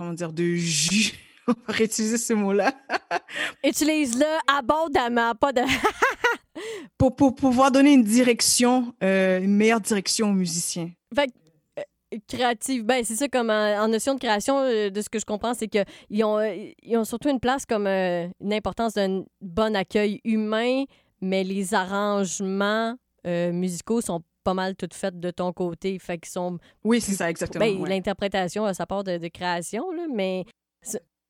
comment 0.00 0.14
dire, 0.14 0.32
de 0.32 0.44
jus. 0.54 1.12
On 1.46 1.52
va 1.52 1.74
réutiliser 1.74 2.16
ce 2.16 2.32
mot-là. 2.32 2.72
Utilise-le 3.64 4.26
abondamment, 4.46 5.34
pas 5.34 5.52
de. 5.52 5.60
pour, 6.98 7.14
pour, 7.14 7.34
pouvoir 7.34 7.70
donner 7.70 7.92
une 7.92 8.04
direction, 8.04 8.94
euh, 9.04 9.40
une 9.40 9.56
meilleure 9.56 9.80
direction 9.80 10.30
aux 10.30 10.34
musiciens. 10.34 10.90
Fait 11.14 11.30
euh, 11.78 12.18
créative, 12.26 12.84
ben 12.84 13.04
c'est 13.04 13.16
ça 13.16 13.28
comme 13.28 13.50
en, 13.50 13.88
notion 13.88 14.14
de 14.14 14.20
création, 14.20 14.60
euh, 14.60 14.88
de 14.88 15.02
ce 15.02 15.10
que 15.10 15.18
je 15.18 15.26
comprends, 15.26 15.52
c'est 15.52 15.68
qu'ils 15.68 16.24
ont, 16.24 16.40
ils 16.40 16.96
ont 16.96 17.04
surtout 17.04 17.28
une 17.28 17.40
place 17.40 17.66
comme 17.66 17.86
une 17.86 18.52
importance 18.52 18.94
d'un 18.94 19.24
bon 19.42 19.76
accueil 19.76 20.20
humain, 20.24 20.84
mais 21.20 21.44
les 21.44 21.74
arrangements 21.74 22.96
musicaux 23.24 24.00
sont 24.00 24.22
pas 24.42 24.54
mal 24.54 24.74
toutes 24.74 24.94
faites 24.94 25.20
de 25.20 25.30
ton 25.30 25.52
côté. 25.52 25.98
Fait 25.98 26.18
qu'ils 26.18 26.30
sont. 26.30 26.58
Oui, 26.84 27.00
c'est 27.00 27.12
ça, 27.12 27.28
exactement. 27.28 27.64
Ben, 27.64 27.84
L'interprétation 27.86 28.64
a 28.64 28.74
sa 28.74 28.86
part 28.86 29.04
de, 29.04 29.18
de 29.18 29.28
création, 29.28 29.90
là, 29.92 30.06
mais 30.12 30.46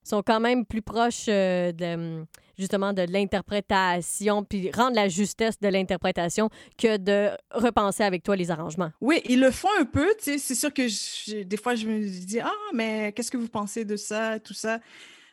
sont 0.02 0.22
quand 0.22 0.40
même 0.40 0.64
plus 0.64 0.82
proches 0.82 1.26
euh, 1.28 1.72
de, 1.72 2.24
justement 2.58 2.92
de 2.92 3.02
l'interprétation, 3.02 4.44
puis 4.44 4.70
rendre 4.72 4.96
la 4.96 5.08
justesse 5.08 5.58
de 5.60 5.68
l'interprétation 5.68 6.48
que 6.78 6.96
de 6.96 7.30
repenser 7.50 8.02
avec 8.02 8.22
toi 8.22 8.36
les 8.36 8.50
arrangements. 8.50 8.90
Oui, 9.00 9.20
ils 9.26 9.40
le 9.40 9.50
font 9.50 9.68
un 9.78 9.84
peu. 9.84 10.08
C'est 10.18 10.38
sûr 10.38 10.72
que 10.72 11.42
des 11.42 11.56
fois, 11.56 11.74
je 11.74 11.86
me 11.86 12.00
dis, 12.00 12.40
ah, 12.40 12.52
mais 12.74 13.12
qu'est-ce 13.12 13.30
que 13.30 13.36
vous 13.36 13.48
pensez 13.48 13.84
de 13.84 13.96
ça, 13.96 14.38
tout 14.40 14.54
ça? 14.54 14.80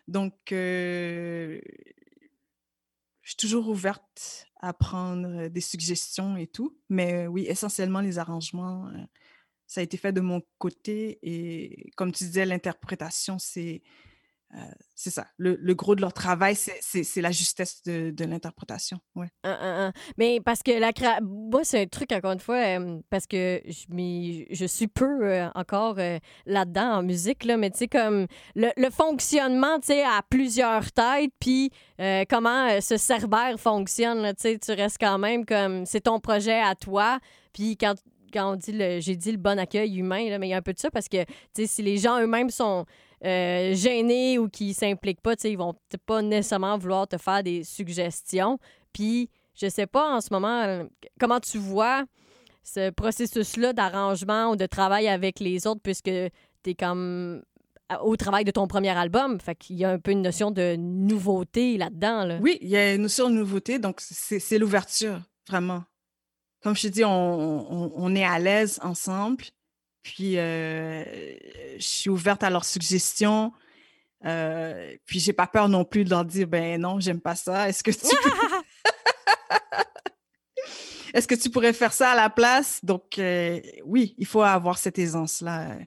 Donc, 0.07 0.33
euh, 0.51 1.59
je 3.27 3.31
suis 3.31 3.35
toujours 3.35 3.67
ouverte 3.67 4.47
à 4.61 4.71
prendre 4.71 5.49
des 5.49 5.59
suggestions 5.59 6.37
et 6.37 6.47
tout. 6.47 6.77
Mais 6.87 7.27
oui, 7.27 7.45
essentiellement, 7.45 7.99
les 7.99 8.19
arrangements, 8.19 8.89
ça 9.65 9.81
a 9.81 9.83
été 9.83 9.97
fait 9.97 10.13
de 10.13 10.21
mon 10.21 10.41
côté. 10.59 11.19
Et 11.23 11.91
comme 11.97 12.13
tu 12.13 12.23
disais, 12.23 12.45
l'interprétation, 12.45 13.37
c'est 13.37 13.83
euh, 14.55 14.59
c'est 14.95 15.09
ça. 15.09 15.27
Le, 15.37 15.73
gros 15.73 15.95
de 15.95 16.01
leur 16.01 16.13
travail, 16.13 16.55
c'est 16.55 17.21
la 17.21 17.31
justesse 17.31 17.83
de, 17.83 18.23
l'interprétation. 18.23 18.99
Ouais. 19.15 19.27
Mais 20.17 20.39
parce 20.39 20.63
que 20.63 20.71
la 20.71 20.91
moi, 21.21 21.63
c'est 21.63 21.81
un 21.81 21.85
truc, 21.85 22.11
encore 22.11 22.31
une 22.31 22.39
fois, 22.39 22.61
parce 23.09 23.27
que 23.27 23.61
je, 23.65 24.65
suis 24.65 24.87
peu 24.87 25.25
euh, 25.25 25.49
encore 25.53 25.95
euh, 25.99 26.17
là-dedans 26.45 26.99
en 26.99 27.03
musique, 27.03 27.43
là, 27.43 27.57
mais 27.57 27.69
tu 27.71 27.79
sais, 27.79 27.87
comme 27.87 28.27
le, 28.55 28.89
fonctionnement, 28.89 29.79
tu 29.79 29.87
sais, 29.87 30.03
à 30.03 30.21
plusieurs 30.29 30.91
têtes, 30.91 31.33
puis 31.39 31.71
comment 32.29 32.79
ce 32.81 32.97
cerbère 32.97 33.59
fonctionne, 33.59 34.33
tu 34.35 34.41
sais, 34.41 34.59
tu 34.59 34.71
restes 34.71 34.97
quand 34.99 35.17
même 35.17 35.45
comme, 35.45 35.85
c'est 35.85 36.01
ton 36.01 36.19
projet 36.19 36.59
à 36.59 36.75
toi, 36.75 37.19
puis 37.53 37.77
quand 37.77 37.95
quand 38.33 38.51
on 38.51 38.55
dit 38.57 38.77
j'ai 38.99 39.15
dit 39.15 39.31
le 39.31 39.37
bon 39.37 39.57
accueil 39.57 39.97
humain 39.97 40.29
là, 40.29 40.37
mais 40.37 40.47
il 40.47 40.51
y 40.51 40.53
a 40.53 40.57
un 40.57 40.61
peu 40.61 40.73
de 40.73 40.79
ça 40.79 40.91
parce 40.91 41.07
que 41.07 41.23
si 41.55 41.81
les 41.81 41.97
gens 41.97 42.19
eux-mêmes 42.19 42.49
sont 42.49 42.85
euh, 43.25 43.73
gênés 43.73 44.37
ou 44.37 44.47
qui 44.47 44.73
s'impliquent 44.73 45.21
pas, 45.21 45.33
ils 45.43 45.57
vont 45.57 45.75
pas 46.05 46.21
nécessairement 46.21 46.77
vouloir 46.77 47.07
te 47.07 47.17
faire 47.17 47.43
des 47.43 47.63
suggestions. 47.63 48.59
Puis, 48.93 49.29
je 49.55 49.67
sais 49.69 49.87
pas 49.87 50.15
en 50.15 50.21
ce 50.21 50.27
moment 50.31 50.85
comment 51.19 51.39
tu 51.39 51.57
vois 51.57 52.05
ce 52.63 52.89
processus-là 52.89 53.73
d'arrangement 53.73 54.51
ou 54.51 54.55
de 54.55 54.65
travail 54.65 55.07
avec 55.07 55.39
les 55.39 55.65
autres, 55.65 55.81
puisque 55.81 56.03
tu 56.03 56.69
es 56.69 56.75
comme 56.75 57.41
au 58.01 58.15
travail 58.17 58.43
de 58.43 58.51
ton 58.51 58.67
premier 58.67 58.89
album? 58.89 59.39
Fait 59.39 59.55
qu'il 59.55 59.77
y 59.77 59.85
a 59.85 59.91
un 59.91 59.99
peu 59.99 60.11
une 60.11 60.21
notion 60.21 60.51
de 60.51 60.75
nouveauté 60.75 61.77
là-dedans. 61.77 62.39
Oui, 62.41 62.57
il 62.61 62.67
y 62.67 62.77
a 62.77 62.93
une 62.93 63.03
notion 63.03 63.29
de 63.29 63.35
nouveauté, 63.35 63.79
donc 63.79 64.01
c'est 64.01 64.57
l'ouverture, 64.59 65.21
vraiment. 65.47 65.83
Comme 66.61 66.75
je 66.75 66.83
te 66.83 66.87
dis, 66.87 67.03
on 67.05 68.15
est 68.15 68.25
à 68.25 68.39
l'aise 68.39 68.79
ensemble. 68.83 69.45
Puis, 70.07 70.37
euh, 70.37 71.03
je 71.77 71.85
suis 71.85 72.09
ouverte 72.09 72.41
à 72.41 72.49
leurs 72.49 72.63
suggestions. 72.63 73.51
Euh, 74.23 74.95
puis, 75.05 75.19
j'ai 75.19 75.33
pas 75.33 75.47
peur 75.47 75.67
non 75.67 75.83
plus 75.83 76.05
de 76.05 76.09
leur 76.09 76.23
dire, 76.23 76.47
ben 76.47 76.79
non, 76.79 77.01
j'aime 77.01 77.19
pas 77.19 77.35
ça. 77.35 77.67
Est-ce 77.67 77.83
que 77.83 77.91
tu 77.91 77.99
Est-ce 81.13 81.27
que 81.27 81.35
tu 81.35 81.49
pourrais 81.49 81.73
faire 81.73 81.91
ça 81.91 82.11
à 82.11 82.15
la 82.15 82.29
place? 82.29 82.79
Donc, 82.83 83.19
euh, 83.19 83.59
oui, 83.83 84.15
il 84.17 84.25
faut 84.25 84.41
avoir 84.41 84.77
cette 84.77 84.97
aisance-là 84.97 85.71
euh, 85.71 85.83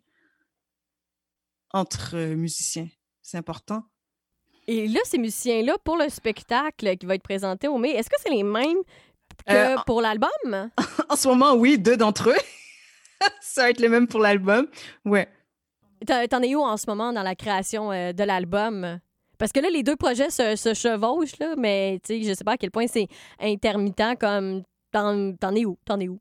entre 1.73 2.19
musiciens. 2.35 2.89
C'est 3.23 3.39
important. 3.39 3.85
Et 4.67 4.87
là, 4.87 5.01
ces 5.05 5.17
musiciens-là, 5.17 5.79
pour 5.83 5.97
le 5.97 6.11
spectacle 6.11 6.95
qui 6.99 7.07
va 7.07 7.15
être 7.15 7.23
présenté 7.23 7.69
au 7.69 7.79
mai, 7.79 7.93
est-ce 7.93 8.11
que 8.11 8.17
c'est 8.23 8.29
les 8.29 8.43
mêmes 8.43 8.83
que 9.47 9.83
pour 9.87 10.03
l'album? 10.03 10.29
en 11.09 11.17
ce 11.17 11.27
moment, 11.27 11.55
oui, 11.55 11.79
deux 11.79 11.97
d'entre 11.97 12.29
eux. 12.29 12.60
ça 13.41 13.63
va 13.63 13.71
être 13.71 13.81
le 13.81 13.89
même 13.89 14.07
pour 14.07 14.21
l'album. 14.21 14.67
Ouais. 15.05 15.29
T'en 16.07 16.43
es 16.43 16.55
où 16.55 16.61
en 16.61 16.77
ce 16.77 16.87
moment 16.89 17.13
dans 17.13 17.23
la 17.23 17.35
création 17.35 17.93
euh, 17.93 18.13
de 18.13 18.25
l'album? 18.25 19.01
Parce 19.39 19.53
que 19.53 19.61
là, 19.61 19.71
les 19.71 19.83
deux 19.83 19.97
projets 19.97 20.31
se, 20.31 20.75
chevauchent, 20.75 21.39
là, 21.39 21.55
mais 21.57 22.01
je 22.09 22.35
sais 22.35 22.45
pas 22.45 22.53
à 22.53 22.57
quel 22.59 22.71
point 22.71 22.87
c'est 22.87 23.09
intermittent 23.39 24.19
comme 24.21 24.63
t'en 24.93 25.55
es 25.55 25.65
où? 25.65 25.79
T'en 25.85 25.99
es 25.99 26.09
où? 26.09 26.19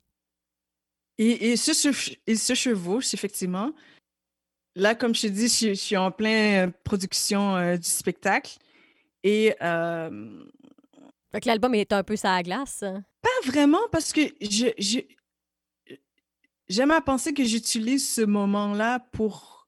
Et, 1.18 1.58
se, 1.58 1.74
se 1.74 2.54
chevauchent, 2.54 3.14
effectivement. 3.14 3.74
Là, 4.76 4.96
comme 4.96 5.14
je 5.14 5.24
te 5.24 5.28
dis, 5.28 5.50
je, 5.50 5.74
suis 5.74 5.98
en 5.98 6.12
pleine 6.12 6.72
production 6.86 7.58
euh, 7.58 7.76
du 7.76 7.88
spectacle. 7.88 8.58
Et. 9.24 9.54
Euh... 9.62 10.42
Fait 11.32 11.42
que 11.42 11.48
l'album 11.48 11.76
est 11.76 11.92
un 11.92 12.04
peu 12.04 12.16
sa 12.16 12.42
glace. 12.42 12.86
Pas 13.22 13.48
vraiment, 13.48 13.82
parce 13.92 14.14
que 14.14 14.22
je, 14.42 15.02
J'aime 16.70 16.92
à 16.92 17.02
penser 17.02 17.34
que 17.34 17.44
j'utilise 17.44 18.08
ce 18.08 18.22
moment-là 18.22 19.00
pour 19.12 19.68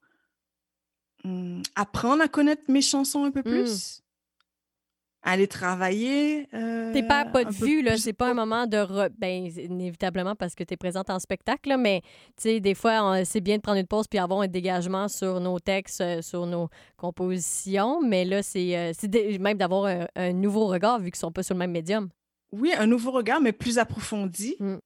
mmh, 1.24 1.64
apprendre 1.76 2.22
à 2.22 2.28
connaître 2.28 2.64
mes 2.70 2.82
chansons 2.82 3.24
un 3.24 3.32
peu 3.32 3.40
mmh. 3.40 3.44
plus. 3.44 4.04
Aller 5.24 5.48
travailler. 5.48 6.48
Euh, 6.54 6.92
t'es 6.94 7.04
pas 7.04 7.26
pas 7.26 7.44
de 7.44 7.52
vue, 7.52 7.84
là. 7.84 7.96
C'est 7.98 8.14
pas 8.14 8.30
un 8.30 8.34
moment 8.34 8.66
de. 8.66 9.10
Ben, 9.20 9.46
inévitablement 9.46 10.36
parce 10.36 10.56
que 10.56 10.64
tu 10.64 10.74
es 10.74 10.78
présente 10.78 11.12
en 11.12 11.20
spectacle, 11.20 11.76
mais 11.78 12.02
tu 12.38 12.44
sais, 12.44 12.60
des 12.60 12.74
fois, 12.74 13.24
c'est 13.24 13.42
bien 13.42 13.58
de 13.58 13.62
prendre 13.62 13.78
une 13.78 13.86
pause 13.86 14.08
puis 14.08 14.18
avoir 14.18 14.42
un 14.42 14.48
dégagement 14.48 15.08
sur 15.08 15.40
nos 15.40 15.60
textes, 15.60 16.02
euh, 16.02 16.22
sur 16.24 16.48
nos 16.48 16.70
compositions. 16.98 18.02
Mais 18.02 18.26
là, 18.26 18.42
c'est 18.42 18.76
euh, 18.76 19.38
même 19.40 19.60
d'avoir 19.60 20.08
un, 20.16 20.34
nouveau 20.34 20.66
regard 20.66 21.00
vu 21.00 21.12
qu'ils 21.12 21.20
sont 21.20 21.32
pas 21.32 21.44
sur 21.44 21.54
le 21.54 21.60
même 21.60 21.72
médium. 21.72 22.10
Oui, 22.52 22.74
un 22.76 22.88
nouveau 22.88 23.12
regard, 23.12 23.42
mais 23.42 23.52
plus 23.52 23.78
approfondi. 23.78 24.56
Mmh. 24.60 24.78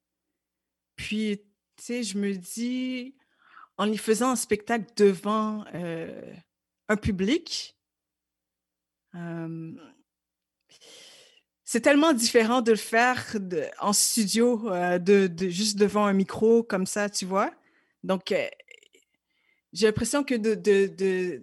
Puis, 0.98 1.40
tu 1.78 1.84
sais, 1.84 2.04
je 2.04 2.18
me 2.18 2.34
dis, 2.34 3.16
en 3.78 3.92
y 3.92 3.98
faisant 3.98 4.32
un 4.32 4.36
spectacle 4.36 4.86
devant 4.96 5.66
euh, 5.74 6.34
un 6.88 6.98
public, 6.98 7.78
c'est 11.66 11.82
tellement 11.82 12.14
différent 12.14 12.62
de 12.62 12.72
le 12.72 12.78
faire 12.78 13.36
en 13.80 13.92
studio, 13.92 14.72
euh, 14.72 15.00
de, 15.00 15.30
juste 15.50 15.78
devant 15.78 16.06
un 16.06 16.14
micro 16.14 16.64
comme 16.64 16.86
ça, 16.86 17.10
tu 17.10 17.26
vois? 17.26 17.52
Donc, 18.04 18.32
euh, 18.32 18.48
j'ai 19.74 19.88
l'impression 19.88 20.24
que 20.24 20.36
de, 20.36 21.42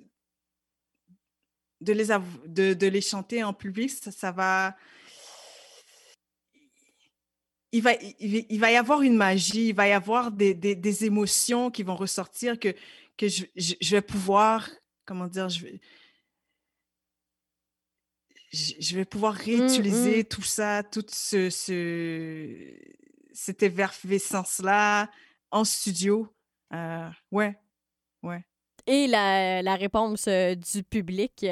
les 1.81 3.01
chanter 3.01 3.43
en 3.43 3.53
public, 3.53 3.91
ça 3.91 4.31
va 4.31 4.77
il 7.73 7.83
va, 7.83 7.93
il, 8.21 8.61
va 8.61 8.71
y 8.71 8.77
avoir 8.77 9.03
une 9.03 9.17
magie, 9.17 9.69
il 9.69 9.75
va 9.75 9.89
y 9.89 9.93
avoir 9.93 10.31
des, 10.31 10.55
des, 10.55 11.05
émotions 11.05 11.71
qui 11.71 11.83
vont 11.83 11.97
ressortir 11.97 12.61
que, 12.61 12.75
que 13.17 13.29
je, 13.29 13.45
je, 13.57 13.97
vais 13.97 14.03
pouvoir, 14.03 14.69
comment 15.07 15.27
dire, 15.27 15.49
je 15.49 15.65
vais, 15.65 15.81
je 18.53 18.95
vais 18.95 19.07
pouvoir 19.07 19.35
mmh, 19.35 19.39
réutiliser 19.39 20.21
mmh. 20.21 20.25
tout 20.25 20.43
ça, 20.43 20.83
toute 20.83 21.11
ce, 21.11 21.49
ce, 21.49 22.79
cette 23.33 23.63
effervescence-là 23.63 25.11
en 25.51 25.65
studio. 25.65 26.29
Euh, 26.75 27.09
ouais, 27.31 27.59
ouais. 28.23 28.45
Et 28.87 29.07
la, 29.07 29.63
la 29.63 29.77
réponse 29.77 30.27
euh, 30.29 30.55
du 30.55 30.83
public? 30.83 31.47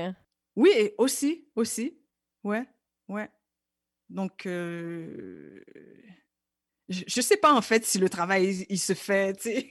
Oui, 0.57 0.93
aussi, 0.99 1.49
aussi. 1.57 1.97
Ouais, 2.45 2.67
ouais. 3.09 3.31
Donc, 4.11 4.45
euh, 4.47 5.63
je, 6.89 7.05
ne 7.17 7.23
sais 7.23 7.37
pas 7.37 7.53
en 7.53 7.63
fait 7.63 7.85
si 7.87 7.99
le 7.99 8.09
travail 8.09 8.67
il, 8.69 8.79
se 8.79 8.93
fait, 8.93 9.35
tu 9.35 9.51
sais. 9.51 9.71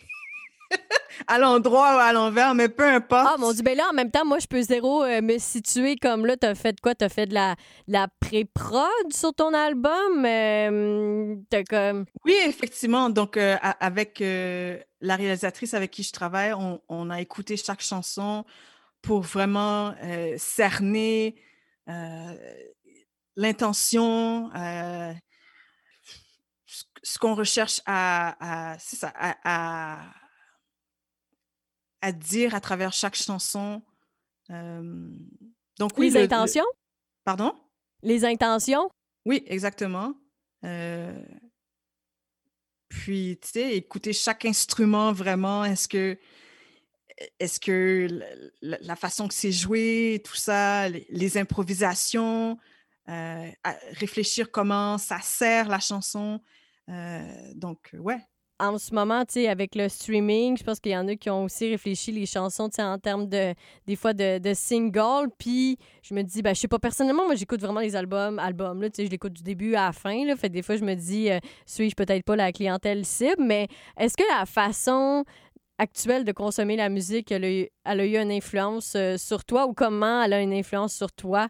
à 1.28 1.38
l'endroit 1.40 1.96
ou 1.96 2.00
à 2.00 2.14
l'envers, 2.14 2.56
mais 2.56 2.70
peu 2.70 2.86
importe. 2.86 3.28
Ah 3.30 3.36
mon 3.38 3.52
dieu, 3.52 3.64
ben 3.64 3.76
là, 3.76 3.90
en 3.90 3.94
même 3.94 4.12
temps, 4.12 4.24
moi, 4.24 4.40
je 4.40 4.48
peux 4.48 4.62
zéro 4.62 5.04
euh, 5.04 5.22
me 5.22 5.38
situer 5.40 5.98
comme 5.98 6.26
là, 6.26 6.38
t'as 6.38 6.56
fait 6.56 6.80
quoi? 6.80 6.96
T'as 6.96 7.10
fait 7.10 7.26
de 7.26 7.34
la, 7.34 7.58
la 7.88 8.08
pré-prod 8.22 9.14
sur 9.14 9.34
ton 9.34 9.54
album? 9.54 10.26
Euh, 10.26 11.36
comme... 11.70 12.06
Oui, 12.24 12.36
effectivement. 12.46 13.10
Donc, 13.10 13.36
avec 13.36 14.20
la 14.22 15.16
réalisatrice 15.18 15.74
avec 15.74 15.92
qui 15.92 16.04
je 16.04 16.14
travaille, 16.14 16.54
on, 16.54 16.80
on, 16.88 17.10
a 17.10 17.20
écouté 17.20 17.58
chaque 17.58 17.82
chanson 17.82 18.46
pour 19.02 19.22
vraiment 19.22 19.94
cerner 20.38 21.36
l'intention, 23.40 24.54
euh, 24.54 25.14
ce 27.02 27.18
qu'on 27.18 27.36
recherche 27.36 27.82
à, 27.86 28.76
ça, 28.80 29.14
à, 29.16 30.02
à, 32.02 32.12
dire 32.12 32.54
à 32.54 32.60
travers 32.60 32.94
chaque 32.94 33.16
chanson, 33.16 33.82
donc, 34.50 35.98
oui, 35.98 36.10
les 36.10 36.18
intentions? 36.18 36.66
Pardon? 37.24 37.54
Les 38.02 38.26
intentions? 38.26 38.90
Oui, 39.26 39.44
exactement. 39.46 40.14
Puis, 42.90 43.40
tu 43.42 43.48
sais, 43.48 43.76
écouter 43.76 44.12
chaque 44.14 44.46
instrument 44.46 45.14
vraiment. 45.14 45.64
Est-ce 45.64 45.88
que, 45.88 46.18
est-ce 47.40 47.60
que 47.60 48.08
la, 48.62 48.96
façon 48.96 49.28
que 49.28 49.34
c'est 49.34 49.52
joué, 49.52 50.22
tout 50.26 50.36
ça, 50.36 50.90
les, 50.90 51.38
improvisations, 51.38 52.58
réfléchir 53.94 54.52
comment 54.52 54.98
ça 54.98 55.20
sert 55.22 55.68
la 55.68 55.80
chanson. 55.80 56.40
donc, 57.56 57.90
ouais, 57.94 58.20
en 58.60 58.78
ce 58.78 58.94
moment, 58.94 59.24
tu 59.26 59.36
sais, 59.36 59.48
avec 59.48 59.74
le 59.74 59.88
streaming, 59.88 60.58
je 60.58 60.64
pense 60.64 60.80
qu'il 60.80 60.92
y 60.92 60.98
en 60.98 61.08
a 61.08 61.16
qui 61.16 61.30
ont 61.30 61.46
aussi 61.46 61.70
réfléchi 61.70 62.12
les 62.12 62.26
chansons, 62.26 62.68
tu 62.68 62.76
sais, 62.76 62.84
en 62.84 62.98
termes 63.00 63.28
de, 63.28 63.54
des 63.88 63.96
fois, 63.96 64.14
de, 64.14 64.38
de 64.38 64.54
single. 64.54 65.30
Puis 65.38 65.78
je 66.04 66.14
me 66.14 66.22
dis, 66.24 66.42
ben, 66.42 66.54
je 66.54 66.60
sais 66.60 66.68
pas, 66.68 66.80
personnellement, 66.80 67.26
moi, 67.26 67.36
j'écoute 67.36 67.62
vraiment 67.62 67.80
les 67.80 67.96
albums, 67.96 68.38
albums, 68.38 68.82
là, 68.82 68.90
tu 68.90 68.98
sais, 68.98 69.06
je 69.06 69.12
l'écoute 69.12 69.34
du 69.34 69.44
début 69.44 69.76
à 69.76 69.88
la 69.88 69.94
fin, 69.94 70.26
là. 70.26 70.36
Fait 70.36 70.50
des 70.50 70.62
fois, 70.62 70.76
je 70.76 70.84
me 70.84 70.94
dis, 70.94 71.32
euh, 71.32 71.40
suis-je 71.66 71.96
peut-être 71.96 72.26
pas 72.26 72.36
la 72.36 72.52
clientèle 72.52 73.06
cible, 73.06 73.42
mais 73.44 73.68
est-ce 73.98 74.18
que 74.18 74.24
la 74.38 74.46
façon 74.46 75.24
actuelle 75.78 76.26
de 76.26 76.34
consommer 76.34 76.76
la 76.76 76.90
musique, 76.90 77.32
elle 77.32 77.46
a 77.46 77.52
eu, 77.52 77.68
elle 77.86 78.00
a 78.02 78.06
eu 78.06 78.18
une 78.18 78.32
influence 78.32 78.94
euh, 78.98 79.16
sur 79.16 79.46
toi 79.46 79.68
ou 79.68 79.74
comment 79.74 80.22
elle 80.22 80.34
a 80.34 80.42
une 80.42 80.54
influence 80.54 80.94
sur 80.94 81.14
toi? 81.14 81.48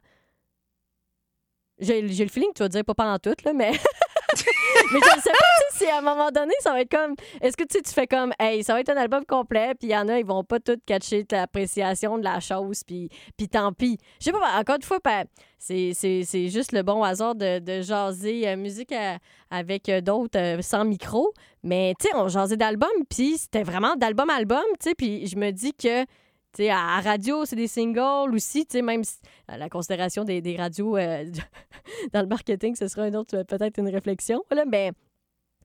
J'ai 1.80 2.02
le 2.02 2.28
feeling 2.28 2.50
que 2.50 2.58
tu 2.58 2.64
vas 2.64 2.70
dire 2.70 2.84
pas 2.84 2.94
pendant 2.94 3.20
tout, 3.20 3.36
là, 3.46 3.54
mais. 3.54 3.72
mais 4.92 5.00
je 5.02 5.16
ne 5.16 5.22
sais 5.22 5.32
pas 5.32 5.60
si 5.72 5.86
à 5.86 6.00
un 6.00 6.02
moment 6.02 6.30
donné, 6.32 6.54
ça 6.60 6.72
va 6.72 6.82
être 6.82 6.92
comme. 6.92 7.16
Est-ce 7.42 7.56
que 7.56 7.64
tu, 7.64 7.82
tu 7.82 7.92
fais 7.92 8.08
comme, 8.08 8.34
hey, 8.40 8.64
ça 8.64 8.74
va 8.74 8.82
être 8.82 8.90
un 8.90 8.98
album 8.98 9.26
complet, 9.26 9.74
puis 9.76 9.90
il 9.90 9.92
y 9.92 9.98
en 9.98 10.08
a, 10.08 10.20
ils 10.20 10.26
vont 10.26 10.44
pas 10.44 10.60
tout 10.60 10.78
catcher 10.86 11.26
l'appréciation 11.32 12.18
de 12.18 12.24
la 12.24 12.40
chose, 12.40 12.84
puis, 12.86 13.10
puis 13.38 13.48
tant 13.48 13.72
pis. 13.74 13.98
Je 14.20 14.26
sais 14.26 14.32
pas, 14.32 14.60
encore 14.60 14.76
une 14.76 14.84
fois, 14.84 15.00
ben, 15.04 15.26
c'est 15.58 16.50
juste 16.50 16.72
le 16.72 16.84
bon 16.84 17.04
hasard 17.04 17.36
de, 17.36 17.60
de 17.60 17.82
jaser 17.82 18.48
euh, 18.48 18.56
musique 18.58 18.92
euh, 18.92 19.18
avec 19.50 19.90
euh, 19.90 20.02
d'autres 20.02 20.62
sans 20.62 20.86
micro. 20.86 21.34
Mais, 21.64 21.94
tu 22.00 22.08
sais, 22.08 22.16
on 22.16 22.28
jasait 22.28 22.58
d'albums, 22.58 22.90
puis 23.10 23.38
c'était 23.38 23.64
vraiment 23.64 23.96
d'album-album, 23.96 24.64
tu 24.80 24.90
sais, 24.90 24.96
puis 24.96 25.28
je 25.28 25.38
me 25.38 25.52
dis 25.52 25.74
que 25.74 26.06
T'sais, 26.52 26.70
à 26.70 27.00
radio, 27.02 27.45
c'est 27.45 27.56
des 27.56 27.68
singles 27.68 28.34
aussi, 28.34 28.66
même 28.82 29.04
la 29.47 29.70
considération 29.70 30.24
des, 30.24 30.41
des 30.41 30.56
radios 30.56 30.97
euh, 30.97 31.26
dans 32.14 32.22
le 32.22 32.28
marketing, 32.28 32.76
ce 32.76 32.88
sera 32.88 33.08
une 33.08 33.16
autre, 33.16 33.43
peut-être 33.43 33.78
une 33.78 33.89
réflexion. 33.89 34.43
Là, 34.50 34.66
mais 34.66 34.91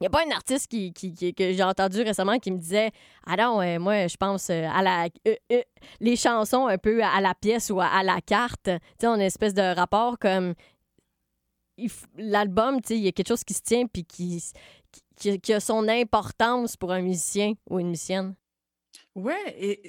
il 0.00 0.02
n'y 0.02 0.06
a 0.08 0.10
pas 0.10 0.24
un 0.26 0.30
artiste 0.32 0.68
qui, 0.68 0.92
qui, 0.92 1.14
que 1.34 1.52
j'ai 1.52 1.62
entendu 1.62 2.02
récemment 2.02 2.38
qui 2.38 2.50
me 2.50 2.58
disait 2.58 2.90
Ah 3.26 3.36
non, 3.36 3.62
euh, 3.62 3.78
moi, 3.78 4.08
je 4.08 4.16
pense 4.16 4.50
euh, 4.50 4.66
à 4.70 4.82
la, 4.82 5.08
les 6.00 6.16
chansons 6.16 6.66
un 6.66 6.78
peu 6.78 7.02
à 7.02 7.20
la 7.20 7.34
pièce 7.34 7.70
ou 7.70 7.80
à, 7.80 8.02
la 8.02 8.20
carte. 8.20 8.68
Tu 8.98 9.06
on 9.06 9.12
a 9.12 9.14
une 9.14 9.20
espèce 9.22 9.54
de 9.54 9.74
rapport 9.74 10.18
comme 10.18 10.54
l'album, 12.16 12.80
il 12.90 12.98
y 12.98 13.08
a 13.08 13.12
quelque 13.12 13.28
chose 13.28 13.44
qui 13.44 13.54
se 13.54 13.62
tient 13.62 13.86
puis 13.86 14.04
qui, 14.04 14.42
qui, 15.16 15.40
qui, 15.40 15.52
a 15.52 15.60
son 15.60 15.88
importance 15.88 16.76
pour 16.76 16.92
un 16.92 17.00
musicien 17.00 17.54
ou 17.70 17.78
une 17.78 17.88
musicienne. 17.88 18.34
Ouais, 19.14 19.54
et 19.58 19.82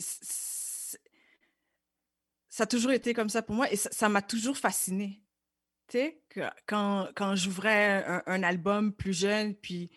ça 2.56 2.64
a 2.64 2.68
toujours 2.68 2.92
été 2.94 3.14
comme 3.14 3.28
ça 3.28 3.42
pour 3.42 3.54
moi 3.54 3.70
et 3.70 3.76
ça 3.76 4.08
m'a 4.08 4.22
toujours 4.22 4.58
fasciné. 4.58 5.22
Tu 5.90 5.98
sais, 5.98 6.22
quand, 6.66 7.10
quand 7.14 7.36
j'ouvrais 7.36 8.06
un, 8.26 8.44
album 8.44 8.94
plus 8.94 9.12
jeune, 9.12 9.54
puis 9.56 9.92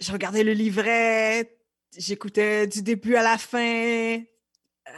je 0.00 0.12
regardais 0.12 0.44
le 0.44 0.52
livret, 0.52 1.56
j'écoutais 1.96 2.66
du 2.66 2.82
début 2.82 3.14
à 3.14 3.22
la 3.22 3.38
fin. 3.38 4.18
Euh, 4.86 4.92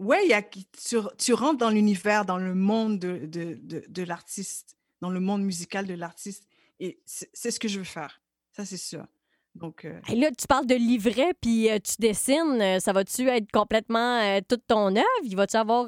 ouais, 0.00 0.26
y 0.26 0.32
a, 0.32 0.42
tu, 0.42 0.96
tu 1.16 1.32
rentres 1.32 1.58
dans 1.58 1.70
l'univers, 1.70 2.24
dans 2.24 2.38
le 2.38 2.56
monde 2.56 2.98
de, 2.98 3.24
de, 3.24 3.54
de, 3.62 3.84
de 3.86 4.02
l'artiste, 4.02 4.76
dans 5.00 5.10
le 5.10 5.20
monde 5.20 5.44
musical 5.44 5.86
de 5.86 5.94
l'artiste. 5.94 6.48
Et 6.80 7.00
c'est 7.06 7.52
ce 7.52 7.60
que 7.60 7.68
je 7.68 7.78
veux 7.78 7.84
faire. 7.84 8.20
Ça, 8.50 8.64
c'est 8.64 8.78
sûr. 8.78 9.06
Donc, 9.54 9.84
euh 9.84 10.00
là, 10.08 10.30
tu 10.32 10.46
parles 10.48 10.66
de 10.66 10.74
livret, 10.74 11.32
puis 11.40 11.70
euh, 11.70 11.78
tu 11.78 11.94
dessines. 11.98 12.60
Euh, 12.60 12.80
ça 12.80 12.92
va-tu 12.92 13.28
être 13.28 13.50
complètement 13.52 14.40
toute 14.48 14.66
ton 14.66 14.94
œuvre? 14.96 15.04
Il 15.22 15.36
va-tu 15.36 15.56
avoir 15.56 15.86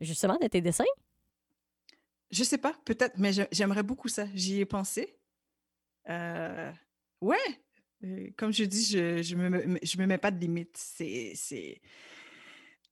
justement 0.00 0.36
de 0.40 0.48
tes 0.48 0.60
dessins? 0.60 0.84
Je 2.30 2.44
sais 2.44 2.58
pas, 2.58 2.74
peut-être, 2.84 3.16
mais 3.16 3.30
j'aimerais 3.52 3.82
beaucoup 3.82 4.08
ça. 4.08 4.26
J'y 4.34 4.60
ai 4.60 4.66
pensé. 4.66 5.16
ouais, 6.08 7.38
comme 8.36 8.52
je 8.52 8.64
dis, 8.64 8.84
je, 8.84 9.22
je, 9.22 9.34
me, 9.36 9.78
je 9.82 9.98
me 9.98 10.06
mets 10.06 10.18
pas 10.18 10.30
de 10.30 10.38
limites. 10.38 10.76
C'est, 10.76 11.32
c'est, 11.34 11.80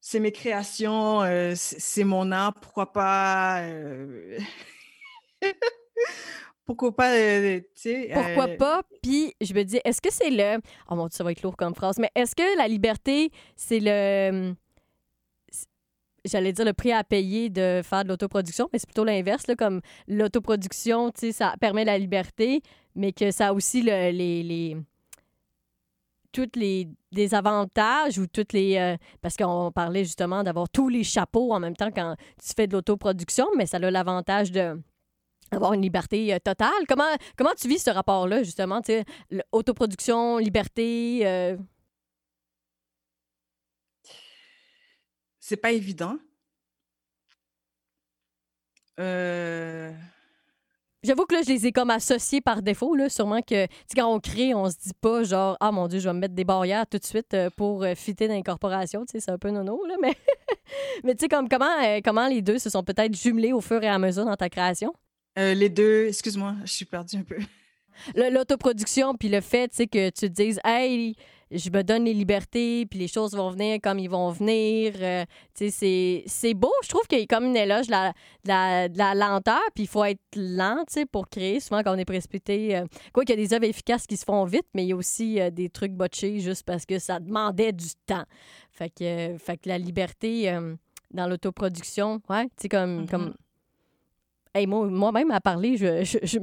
c'est 0.00 0.20
mes 0.20 0.32
créations, 0.32 1.20
c'est 1.56 2.04
mon 2.04 2.30
art. 2.30 2.54
Pourquoi 2.54 2.92
pas 2.92 3.66
pourquoi 6.66 6.94
pas, 6.94 7.12
euh, 7.12 7.60
tu 7.60 7.66
sais. 7.74 8.10
Pourquoi 8.12 8.48
euh, 8.48 8.56
pas? 8.56 8.82
Puis 9.00 9.32
je 9.40 9.54
me 9.54 9.62
dis, 9.62 9.80
est-ce 9.84 10.02
que 10.02 10.12
c'est 10.12 10.30
le. 10.30 10.60
Oh 10.90 10.96
mon 10.96 11.06
Dieu, 11.06 11.16
ça 11.16 11.24
va 11.24 11.30
être 11.30 11.42
lourd 11.42 11.56
comme 11.56 11.74
phrase, 11.74 11.98
mais 11.98 12.10
est-ce 12.14 12.34
que 12.34 12.58
la 12.58 12.66
liberté, 12.66 13.30
c'est 13.54 13.80
le. 13.80 14.54
J'allais 16.24 16.52
dire 16.52 16.64
le 16.64 16.72
prix 16.72 16.90
à 16.90 17.04
payer 17.04 17.50
de 17.50 17.82
faire 17.84 18.02
de 18.02 18.08
l'autoproduction, 18.08 18.68
mais 18.72 18.80
c'est 18.80 18.88
plutôt 18.88 19.04
l'inverse, 19.04 19.44
comme 19.56 19.80
l'autoproduction, 20.08 21.12
tu 21.12 21.20
sais, 21.20 21.32
ça 21.32 21.54
permet 21.60 21.84
la 21.84 21.98
liberté, 21.98 22.62
mais 22.96 23.12
que 23.12 23.30
ça 23.30 23.48
a 23.48 23.52
aussi 23.52 23.82
le, 23.82 24.10
les, 24.10 24.42
les 24.42 24.76
toutes 26.32 26.56
les 26.56 26.88
désavantages 27.12 28.18
ou 28.18 28.26
toutes 28.26 28.52
les 28.52 28.76
euh, 28.76 28.96
parce 29.22 29.36
qu'on 29.36 29.70
parlait 29.72 30.04
justement 30.04 30.42
d'avoir 30.42 30.68
tous 30.68 30.88
les 30.88 31.04
chapeaux 31.04 31.52
en 31.52 31.60
même 31.60 31.76
temps 31.76 31.90
quand 31.90 32.16
tu 32.42 32.52
fais 32.54 32.66
de 32.66 32.74
l'autoproduction 32.74 33.46
mais 33.56 33.64
ça 33.64 33.78
a 33.78 33.90
l'avantage 33.90 34.52
de 34.52 34.78
avoir 35.50 35.72
une 35.72 35.82
liberté 35.82 36.34
euh, 36.34 36.38
totale. 36.38 36.70
Comment, 36.88 37.04
comment 37.36 37.54
tu 37.56 37.68
vis 37.68 37.78
ce 37.78 37.90
rapport-là, 37.90 38.42
justement, 38.42 38.80
tu 38.80 38.92
sais, 38.92 39.04
autoproduction, 39.52 40.38
liberté? 40.38 41.20
Euh? 41.24 41.56
C'est 45.38 45.56
pas 45.56 45.72
évident. 45.72 46.16
Euh... 48.98 49.92
J'avoue 51.02 51.24
que 51.24 51.34
là, 51.36 51.42
je 51.42 51.50
les 51.50 51.66
ai 51.68 51.72
comme 51.72 51.90
associés 51.90 52.40
par 52.40 52.62
défaut. 52.62 52.96
Là. 52.96 53.08
Sûrement 53.08 53.40
que 53.40 53.66
quand 53.94 54.12
on 54.12 54.18
crée, 54.18 54.54
on 54.54 54.68
se 54.68 54.76
dit 54.76 54.94
pas 55.00 55.22
genre 55.22 55.56
Ah 55.60 55.70
mon 55.70 55.86
Dieu, 55.86 56.00
je 56.00 56.08
vais 56.08 56.14
me 56.14 56.18
mettre 56.18 56.34
des 56.34 56.42
barrières 56.42 56.84
tout 56.88 56.98
de 56.98 57.04
suite 57.04 57.36
pour 57.56 57.84
fitter 57.94 58.26
dans 58.26 58.34
l'incorporation. 58.34 59.04
C'est 59.06 59.30
un 59.30 59.38
peu 59.38 59.50
nono, 59.50 59.84
là, 59.86 59.94
mais, 60.02 60.16
mais 61.04 61.14
tu 61.14 61.20
sais, 61.20 61.28
comme, 61.28 61.48
comment, 61.48 62.00
comment 62.02 62.26
les 62.26 62.42
deux 62.42 62.58
se 62.58 62.70
sont 62.70 62.82
peut-être 62.82 63.14
jumelés 63.14 63.52
au 63.52 63.60
fur 63.60 63.80
et 63.84 63.88
à 63.88 64.00
mesure 64.00 64.24
dans 64.24 64.34
ta 64.34 64.48
création? 64.48 64.92
Euh, 65.38 65.54
les 65.54 65.68
deux, 65.68 66.06
excuse-moi, 66.08 66.54
je 66.64 66.72
suis 66.72 66.84
perdue 66.84 67.16
un 67.16 67.22
peu. 67.22 67.36
L'autoproduction, 68.14 69.14
puis 69.14 69.28
le 69.28 69.40
fait 69.40 69.70
que 69.70 70.10
tu 70.10 70.20
te 70.20 70.26
dises, 70.26 70.60
hey, 70.64 71.14
je 71.50 71.70
me 71.70 71.82
donne 71.82 72.04
les 72.04 72.14
libertés, 72.14 72.86
puis 72.86 72.98
les 72.98 73.08
choses 73.08 73.34
vont 73.34 73.50
venir 73.50 73.78
comme 73.82 73.98
ils 73.98 74.10
vont 74.10 74.30
venir. 74.30 74.94
Euh, 75.00 75.24
c'est 75.54 76.54
beau. 76.54 76.72
Je 76.82 76.88
trouve 76.88 77.06
qu'il 77.06 77.20
y 77.20 77.22
a 77.22 77.26
comme 77.26 77.44
une 77.44 77.56
éloge 77.56 77.86
de 77.86 77.92
la, 77.92 78.88
la, 78.88 79.14
lenteur, 79.14 79.60
puis 79.74 79.84
il 79.84 79.88
faut 79.88 80.04
être 80.04 80.20
lent 80.34 80.84
pour 81.12 81.28
créer. 81.28 81.60
Souvent, 81.60 81.82
quand 81.82 81.94
on 81.94 81.98
est 81.98 82.04
précipité, 82.04 82.76
euh, 82.76 82.86
quoi 83.12 83.24
qu'il 83.24 83.38
y 83.38 83.42
a 83.42 83.46
des 83.46 83.54
œuvres 83.54 83.64
efficaces 83.64 84.06
qui 84.06 84.16
se 84.16 84.24
font 84.24 84.44
vite, 84.44 84.66
mais 84.74 84.84
il 84.84 84.88
y 84.88 84.92
a 84.92 84.96
aussi 84.96 85.38
des 85.52 85.68
trucs 85.68 85.92
botchés 85.92 86.40
juste 86.40 86.64
parce 86.64 86.84
que 86.84 86.98
ça 86.98 87.20
demandait 87.20 87.72
du 87.72 87.90
temps. 88.06 88.24
Fait 88.72 88.90
que, 88.90 89.36
fait 89.38 89.56
que 89.58 89.68
la 89.68 89.78
liberté 89.78 90.52
dans 91.12 91.26
l'autoproduction, 91.28 92.20
ouais, 92.28 92.44
tu 92.44 92.50
sais, 92.62 92.68
comme, 92.68 93.06
mm-hmm. 94.64 94.70
comme 94.70 94.90
moi-même, 94.94 95.30
à 95.30 95.40
parler, 95.40 95.76
je, 95.76 96.04
je, 96.04 96.16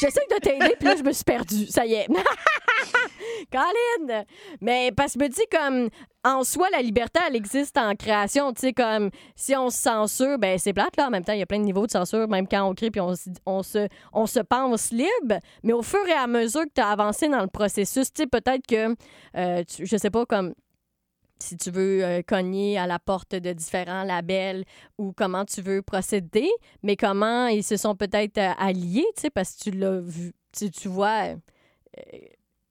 j'essaie 0.00 0.26
de 0.30 0.40
t'aider, 0.40 0.74
puis 0.78 0.88
là, 0.88 0.96
je 0.96 1.02
me 1.02 1.12
suis 1.12 1.24
perdue. 1.24 1.66
Ça 1.66 1.86
y 1.86 1.94
est. 1.94 2.06
Colin! 3.52 4.24
Mais 4.60 4.92
parce 4.96 5.14
que 5.14 5.20
je 5.20 5.24
me 5.24 5.28
dis, 5.28 5.42
comme, 5.50 5.88
en 6.24 6.44
soi, 6.44 6.68
la 6.70 6.82
liberté, 6.82 7.20
elle 7.26 7.36
existe 7.36 7.76
en 7.78 7.94
création. 7.94 8.52
Tu 8.52 8.60
sais, 8.60 8.72
comme, 8.72 9.10
si 9.34 9.54
on 9.56 9.70
se 9.70 9.78
censure, 9.78 10.38
ben 10.38 10.58
c'est 10.58 10.72
plate, 10.72 10.96
là. 10.96 11.06
En 11.06 11.10
même 11.10 11.24
temps, 11.24 11.32
il 11.32 11.38
y 11.38 11.42
a 11.42 11.46
plein 11.46 11.58
de 11.58 11.64
niveaux 11.64 11.86
de 11.86 11.92
censure, 11.92 12.28
même 12.28 12.48
quand 12.48 12.62
on 12.68 12.74
crée, 12.74 12.90
puis 12.90 13.00
on, 13.00 13.14
on, 13.46 13.62
se, 13.62 13.88
on 14.12 14.26
se 14.26 14.40
pense 14.40 14.90
libre. 14.90 15.40
Mais 15.62 15.72
au 15.72 15.82
fur 15.82 16.06
et 16.08 16.12
à 16.12 16.26
mesure 16.26 16.62
que 16.62 16.72
tu 16.74 16.80
as 16.80 16.88
avancé 16.88 17.28
dans 17.28 17.42
le 17.42 17.48
processus, 17.48 18.12
tu 18.12 18.22
sais, 18.22 18.26
peut-être 18.26 18.66
que, 18.66 18.94
euh, 19.36 19.62
je 19.78 19.96
sais 19.96 20.10
pas, 20.10 20.26
comme, 20.26 20.54
si 21.38 21.56
tu 21.56 21.70
veux 21.70 22.04
euh, 22.04 22.22
cogner 22.22 22.78
à 22.78 22.86
la 22.86 22.98
porte 22.98 23.34
de 23.34 23.52
différents 23.52 24.04
labels 24.04 24.64
ou 24.98 25.12
comment 25.12 25.44
tu 25.44 25.62
veux 25.62 25.82
procéder, 25.82 26.48
mais 26.82 26.96
comment 26.96 27.46
ils 27.46 27.64
se 27.64 27.76
sont 27.76 27.94
peut-être 27.94 28.38
euh, 28.38 28.52
alliés, 28.58 29.06
tu 29.16 29.22
sais, 29.22 29.30
parce 29.30 29.54
que 29.54 29.64
tu 29.64 29.70
l'as 29.72 30.00
vu, 30.00 30.32
tu, 30.52 30.88
vois, 30.88 31.24
euh, 31.26 32.18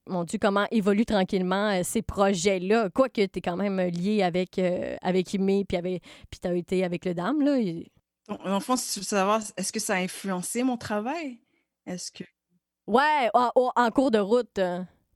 mon 0.07 0.23
Dieu, 0.23 0.39
comment 0.41 0.67
évoluent 0.71 1.05
tranquillement 1.05 1.83
ces 1.83 2.01
projets-là, 2.01 2.89
quoique 2.89 3.25
tu 3.25 3.39
es 3.39 3.41
quand 3.41 3.57
même 3.57 3.79
lié 3.79 4.23
avec, 4.23 4.59
avec 5.01 5.33
Ime, 5.33 5.63
puis 5.65 6.39
tu 6.41 6.47
as 6.47 6.53
été 6.53 6.83
avec 6.83 7.05
le 7.05 7.13
Dame, 7.13 7.41
là. 7.41 7.57
En 8.27 8.59
fond, 8.59 8.75
si 8.75 8.93
tu 8.93 8.99
veux 9.01 9.05
savoir, 9.05 9.41
est-ce 9.55 9.71
que 9.71 9.79
ça 9.79 9.95
a 9.95 9.97
influencé 9.97 10.63
mon 10.63 10.77
travail? 10.77 11.39
Est-ce 11.85 12.11
que... 12.11 12.23
Ouais, 12.87 13.29
en, 13.33 13.91
cours 13.91 14.11
de 14.11 14.19
route. 14.19 14.59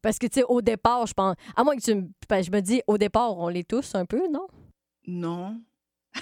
Parce 0.02 0.18
que, 0.18 0.28
tu 0.28 0.40
sais, 0.40 0.46
au 0.48 0.62
départ, 0.62 1.06
je 1.06 1.14
pense. 1.14 1.36
À 1.56 1.64
moins 1.64 1.76
que 1.76 1.82
tu 1.82 1.96
me. 1.96 2.10
Ben, 2.28 2.44
je 2.44 2.52
me 2.52 2.62
dis, 2.62 2.82
au 2.88 2.98
départ, 2.98 3.38
on 3.38 3.50
l'est 3.50 3.68
tous 3.68 3.96
un 3.96 4.06
peu, 4.06 4.28
non? 4.30 4.48
Non. 5.08 5.62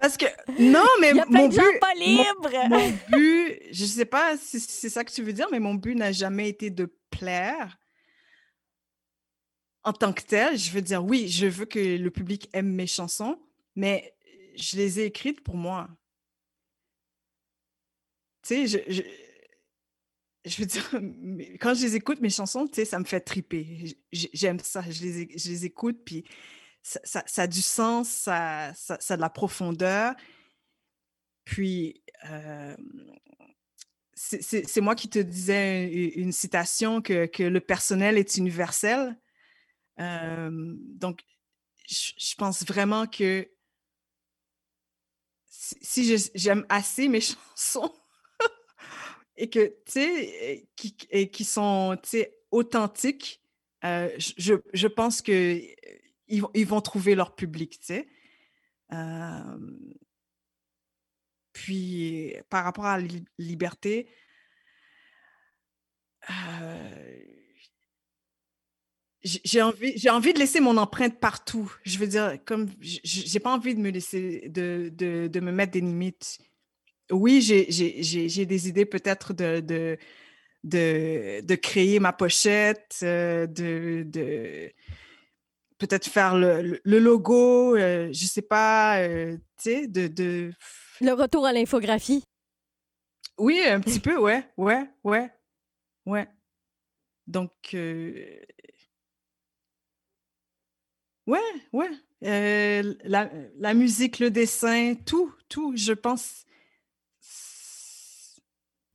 Parce 0.00 0.16
que. 0.16 0.26
Non, 0.58 0.86
mais. 1.00 1.10
Il 1.10 1.16
y 1.16 1.20
a 1.20 1.26
plein 1.26 1.48
de 1.48 1.52
gens 1.52 1.62
pas 1.80 1.94
libres! 1.94 2.68
Mon, 2.68 2.90
but, 3.10 3.58
je 3.70 3.84
sais 3.84 4.04
pas 4.04 4.36
si 4.36 4.60
c'est 4.60 4.90
ça 4.90 5.04
que 5.04 5.12
tu 5.12 5.22
veux 5.22 5.32
dire, 5.32 5.48
mais 5.50 5.60
mon 5.60 5.74
but 5.74 5.94
n'a 5.94 6.12
jamais 6.12 6.48
été 6.48 6.70
de 6.70 6.94
plaire 7.10 7.78
en 9.82 9.92
tant 9.92 10.12
que 10.12 10.22
tel. 10.22 10.58
Je 10.58 10.70
veux 10.72 10.82
dire, 10.82 11.04
oui, 11.04 11.28
je 11.28 11.46
veux 11.46 11.64
que 11.64 11.78
le 11.78 12.10
public 12.10 12.48
aime 12.52 12.72
mes 12.72 12.86
chansons, 12.86 13.38
mais 13.76 14.14
je 14.56 14.76
les 14.76 15.00
ai 15.00 15.04
écrites 15.04 15.40
pour 15.42 15.56
moi. 15.56 15.88
Tu 18.42 18.66
sais, 18.66 18.66
je 18.66 18.78
je 18.92 19.02
veux 20.44 20.66
dire, 20.66 20.90
quand 21.60 21.74
je 21.74 21.82
les 21.82 21.96
écoute, 21.96 22.20
mes 22.20 22.30
chansons, 22.30 22.66
tu 22.66 22.76
sais, 22.76 22.84
ça 22.84 22.98
me 22.98 23.04
fait 23.04 23.20
triper. 23.20 23.96
J'aime 24.12 24.58
ça. 24.60 24.82
Je 24.88 25.02
les, 25.02 25.38
je 25.38 25.64
écoute, 25.64 26.00
puis 26.04 26.24
ça, 26.82 27.22
a 27.36 27.46
du 27.46 27.62
sens, 27.62 28.08
ça, 28.08 28.72
a 28.72 29.16
de 29.16 29.20
la 29.20 29.30
profondeur. 29.30 30.14
Puis, 31.44 32.02
euh, 32.30 32.76
c'est 34.14 34.80
moi 34.80 34.94
qui 34.94 35.08
te 35.08 35.18
disais 35.18 35.86
une, 36.14 36.32
citation 36.32 37.00
que, 37.00 37.26
que, 37.26 37.42
le 37.42 37.60
personnel 37.60 38.18
est 38.18 38.36
universel. 38.36 39.18
Euh, 39.98 40.50
donc, 40.50 41.22
je, 41.86 42.34
pense 42.36 42.64
vraiment 42.64 43.06
que 43.06 43.50
si 45.46 46.16
j'aime 46.34 46.64
assez 46.68 47.08
mes 47.08 47.20
chansons, 47.56 47.92
et 49.40 49.48
que, 49.48 49.68
tu 49.86 49.92
sais, 49.92 50.68
qui, 50.76 51.44
sont, 51.44 51.98
tu 52.02 52.10
sais, 52.10 52.36
authentiques, 52.50 53.42
euh, 53.84 54.10
je, 54.18 54.54
je, 54.74 54.86
pense 54.86 55.22
que 55.22 55.58
ils, 56.28 56.42
ils, 56.54 56.66
vont 56.66 56.82
trouver 56.82 57.14
leur 57.14 57.34
public, 57.34 57.80
tu 57.80 57.86
sais. 57.86 58.08
puis, 61.54 62.34
par 62.50 62.64
rapport 62.64 62.84
à 62.84 63.00
la 63.00 63.08
liberté, 63.38 64.10
euh, 66.28 67.22
j'ai 69.22 69.62
envie, 69.62 70.10
envie 70.10 70.34
de 70.34 70.38
laisser 70.38 70.60
mon 70.60 70.76
empreinte 70.76 71.18
partout. 71.18 71.72
Je 71.84 71.98
veux 71.98 72.06
dire, 72.06 72.38
comme 72.44 72.68
j'ai 72.80 73.40
pas 73.40 73.54
envie 73.54 73.74
de 73.74 73.80
me 73.80 73.90
laisser, 73.90 74.50
de, 74.50 74.90
de, 74.92 75.28
de 75.28 75.40
me 75.40 75.50
mettre 75.50 75.72
des 75.72 75.80
limites 75.80 76.38
oui, 77.10 77.40
j'ai 77.40 78.46
des 78.46 78.68
idées 78.68 78.86
peut-être 78.86 79.32
de, 79.32 79.60
de, 79.60 79.98
de, 80.64 81.54
créer 81.54 82.00
ma 82.00 82.12
pochette, 82.12 82.98
euh, 83.02 83.46
de, 83.46 84.04
de 84.06 84.72
peut-être 85.78 86.06
faire 86.06 86.36
le, 86.36 86.80
le 86.82 86.98
logo, 86.98 87.76
euh, 87.76 88.08
je 88.12 88.26
sais 88.26 88.42
pas, 88.42 89.00
euh, 89.00 89.36
tu 89.56 89.62
sais, 89.62 89.86
de, 89.86 90.08
de... 90.08 90.52
Le 91.00 91.12
retour 91.12 91.46
à 91.46 91.52
l'infographie. 91.52 92.24
Oui, 93.38 93.60
un 93.64 93.80
petit 93.80 94.00
peu, 94.00 94.18
ouais, 94.18 94.44
ouais, 94.56 94.90
ouais, 95.04 95.30
ouais. 96.06 96.28
Donc, 97.26 97.52
ouais, 97.72 98.46
ouais. 101.72 101.90
la, 102.22 103.30
la 103.56 103.74
musique, 103.74 104.18
le 104.18 104.30
dessin, 104.30 104.94
tout, 105.06 105.32
tout, 105.48 105.74
je 105.76 105.92
pense 105.92 106.44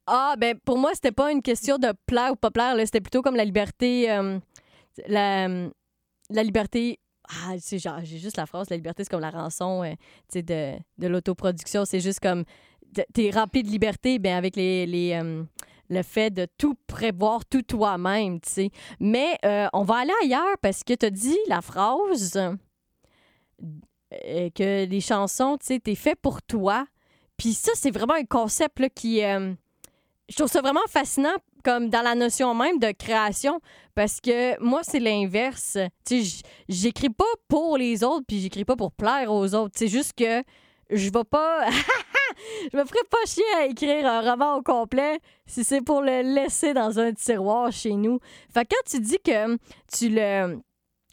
ah, 0.07 0.35
ben 0.37 0.57
pour 0.59 0.77
moi, 0.77 0.91
c'était 0.93 1.11
pas 1.11 1.31
une 1.31 1.41
question 1.41 1.77
de 1.77 1.91
plaire 2.05 2.33
ou 2.33 2.35
pas 2.35 2.51
plaire. 2.51 2.75
C'était 2.85 3.01
plutôt 3.01 3.21
comme 3.21 3.35
la 3.35 3.45
liberté. 3.45 4.11
Euh, 4.11 4.39
la, 5.07 5.47
la 6.29 6.43
liberté. 6.43 6.99
Ah, 7.27 7.55
genre, 7.57 7.99
j'ai 8.03 8.19
juste 8.19 8.37
la 8.37 8.45
phrase, 8.45 8.69
la 8.69 8.75
liberté, 8.75 9.03
c'est 9.03 9.09
comme 9.09 9.21
la 9.21 9.31
rançon 9.31 9.83
euh, 9.83 9.93
de, 10.39 10.77
de 10.97 11.07
l'autoproduction. 11.07 11.85
C'est 11.85 11.99
juste 11.99 12.19
comme. 12.19 12.43
T'es 13.13 13.31
rempli 13.31 13.63
de 13.63 13.69
liberté, 13.69 14.19
ben 14.19 14.35
avec 14.35 14.55
les. 14.55 14.85
les 14.85 15.13
euh, 15.13 15.43
le 15.87 16.01
fait 16.01 16.31
de 16.31 16.47
tout 16.57 16.73
prévoir 16.87 17.45
tout 17.45 17.61
toi-même, 17.61 18.39
tu 18.39 18.49
sais. 18.49 18.69
Mais 18.99 19.37
on 19.71 19.83
va 19.83 19.97
aller 19.97 20.13
ailleurs 20.23 20.57
parce 20.59 20.83
que 20.83 20.95
tu 20.95 21.05
as 21.05 21.11
dit 21.11 21.37
la 21.47 21.61
phrase 21.61 22.39
que 24.09 24.85
les 24.85 25.01
chansons, 25.01 25.57
tu 25.59 25.67
sais, 25.67 25.79
t'es 25.79 25.93
fait 25.93 26.15
pour 26.15 26.41
toi. 26.41 26.87
Puis 27.37 27.53
ça, 27.53 27.71
c'est 27.75 27.91
vraiment 27.91 28.15
un 28.15 28.25
concept 28.25 28.79
là, 28.79 28.89
qui, 28.89 29.21
je 30.29 30.35
trouve 30.35 30.47
ça 30.47 30.61
vraiment 30.61 30.85
fascinant 30.89 31.35
comme 31.63 31.89
dans 31.89 32.01
la 32.01 32.15
notion 32.15 32.53
même 32.53 32.79
de 32.79 32.91
création 32.91 33.59
parce 33.93 34.21
que 34.21 34.59
moi 34.61 34.81
c'est 34.83 34.99
l'inverse. 34.99 35.77
Tu 36.05 36.23
j'écris 36.67 37.09
pas 37.09 37.23
pour 37.47 37.77
les 37.77 38.03
autres 38.03 38.25
puis 38.27 38.39
j'écris 38.39 38.65
pas 38.65 38.75
pour 38.75 38.91
plaire 38.91 39.31
aux 39.31 39.53
autres, 39.53 39.73
c'est 39.77 39.87
juste 39.87 40.13
que 40.13 40.43
je 40.89 41.09
vais 41.09 41.23
pas 41.23 41.67
je 42.71 42.77
me 42.77 42.85
ferais 42.85 43.05
pas 43.09 43.25
chier 43.25 43.43
à 43.57 43.65
écrire 43.65 44.07
un 44.07 44.21
roman 44.21 44.57
au 44.57 44.61
complet 44.61 45.19
si 45.45 45.63
c'est 45.63 45.81
pour 45.81 46.01
le 46.01 46.21
laisser 46.21 46.73
dans 46.73 46.99
un 46.99 47.13
tiroir 47.13 47.71
chez 47.71 47.93
nous. 47.93 48.19
Fait 48.53 48.65
quand 48.65 48.89
tu 48.89 48.99
dis 48.99 49.19
que 49.23 49.57
tu 49.91 50.09
le 50.09 50.59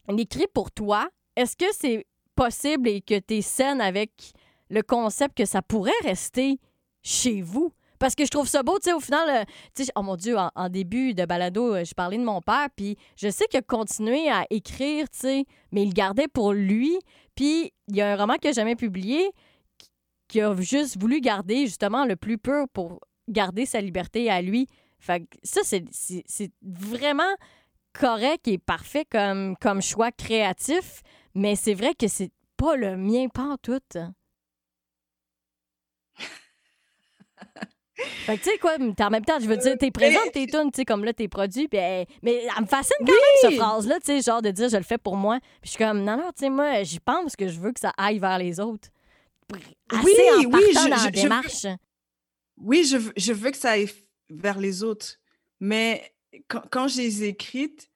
l'écris 0.09 0.49
pour 0.53 0.71
toi, 0.71 1.09
est-ce 1.37 1.57
que 1.57 1.73
c'est 1.73 2.07
possible 2.35 2.89
et 2.89 3.01
que 3.01 3.19
tu 3.19 3.37
es 3.37 3.43
saine 3.43 3.81
avec 3.81 4.33
le 4.69 4.83
concept 4.83 5.37
que 5.37 5.45
ça 5.45 5.63
pourrait 5.63 5.93
rester 6.03 6.59
chez 7.03 7.43
vous? 7.43 7.73
Parce 8.03 8.17
que 8.17 8.25
je 8.25 8.31
trouve 8.31 8.49
ça 8.49 8.65
beau, 8.65 8.81
tu 8.81 8.87
sais, 8.87 8.93
au 8.95 8.99
final, 8.99 9.29
euh, 9.31 9.45
tu 9.77 9.85
sais, 9.85 9.93
oh 9.95 10.03
mon 10.03 10.17
Dieu, 10.17 10.35
en, 10.37 10.69
début 10.69 11.15
de 11.15 11.25
balado, 11.25 11.77
euh, 11.77 11.85
je 11.85 11.95
parlais 11.95 12.19
de 12.19 12.25
mon 12.25 12.41
père, 12.41 12.67
puis 12.75 12.97
je 13.15 13.29
sais 13.29 13.47
qu'il 13.47 13.61
a 13.61 13.63
continué 13.63 14.29
à 14.29 14.45
écrire, 14.51 15.09
tu 15.09 15.19
sais, 15.21 15.45
mais 15.71 15.85
il 15.85 15.95
gardait 15.95 16.27
pour 16.27 16.53
lui. 16.53 16.99
Puis 17.37 17.73
il 17.87 17.95
y 17.95 18.01
a 18.01 18.13
un 18.13 18.17
roman 18.17 18.35
qu'il 18.39 18.51
n'a 18.51 18.55
jamais 18.55 18.75
publié 18.75 19.31
qui 20.27 20.41
a 20.41 20.53
juste 20.57 21.01
voulu 21.01 21.21
garder 21.21 21.67
justement 21.67 22.05
le 22.05 22.17
plus 22.17 22.39
pur 22.39 22.67
pour 22.73 22.99
garder 23.29 23.67
sa 23.67 23.81
liberté 23.81 24.29
à 24.29 24.43
lui. 24.43 24.67
Fait 24.99 25.21
que 25.21 25.37
ça, 25.45 25.61
c'est 25.63 26.53
vraiment 26.61 27.37
correct 27.93 28.49
et 28.49 28.59
parfait 28.59 29.05
comme, 29.05 29.57
comme 29.59 29.81
choix 29.81 30.11
créatif, 30.11 31.03
mais 31.37 31.55
c'est 31.55 31.75
vrai 31.75 31.95
que 31.95 32.09
c'est 32.09 32.33
pas 32.57 32.75
le 32.75 32.97
mien, 32.97 33.29
pas 33.29 33.45
en 33.45 33.59
tout. 33.59 33.79
Fait 38.27 38.39
que 38.39 38.43
tu 38.43 38.51
sais 38.51 38.59
quoi, 38.59 38.77
en 38.77 39.11
même 39.11 39.25
temps, 39.25 39.39
je 39.41 39.47
veux 39.47 39.57
dire, 39.57 39.77
t'es 39.79 39.91
présente 39.91 40.33
tes 40.33 40.47
tunes, 40.47 40.71
tu 40.73 40.77
sais, 40.77 40.85
comme 40.85 41.05
là, 41.05 41.13
tes 41.13 41.29
produits, 41.29 41.69
mais 41.73 42.07
elle 42.23 42.63
me 42.63 42.67
fascine 42.67 42.97
quand 43.01 43.07
même, 43.07 43.41
cette 43.41 43.57
phrase-là, 43.57 43.99
tu 44.01 44.07
sais, 44.07 44.23
genre 44.23 44.43
de 44.43 44.51
dire 44.51 44.69
je 44.69 44.77
le 44.77 44.83
fais 44.83 44.99
pour 44.99 45.17
moi. 45.17 45.39
Puis 45.61 45.65
je 45.65 45.69
suis 45.71 45.79
comme, 45.79 46.03
non, 46.03 46.17
non, 46.17 46.31
tu 46.37 46.45
sais, 46.45 46.51
moi, 46.51 46.83
j'y 46.83 47.01
pense 47.01 47.37
que 47.37 47.49
je 47.49 47.59
veux 47.59 47.73
que 47.73 47.81
ça 47.81 47.93
aille 47.97 48.19
vers 48.19 48.39
les 48.39 48.61
autres. 48.61 48.89
Assez 49.91 50.05
oui, 50.05 50.47
en 50.47 50.51
oui, 50.51 50.63
je, 50.71 50.89
dans 50.89 51.05
la 51.05 51.11
démarche. 51.11 51.67
oui, 52.57 52.85
je, 52.85 52.97
je, 53.17 53.33
veux 53.33 53.51
que 53.51 53.57
ça 53.57 53.73
aille 53.73 53.91
vers 54.31 54.59
les 54.59 54.83
autres. 54.83 55.19
Mais 55.61 56.15
quand, 56.49 56.63
quand 56.71 56.89
je 56.89 56.99
les 56.99 57.25
ai 57.25 57.29
écrites, 57.29 57.91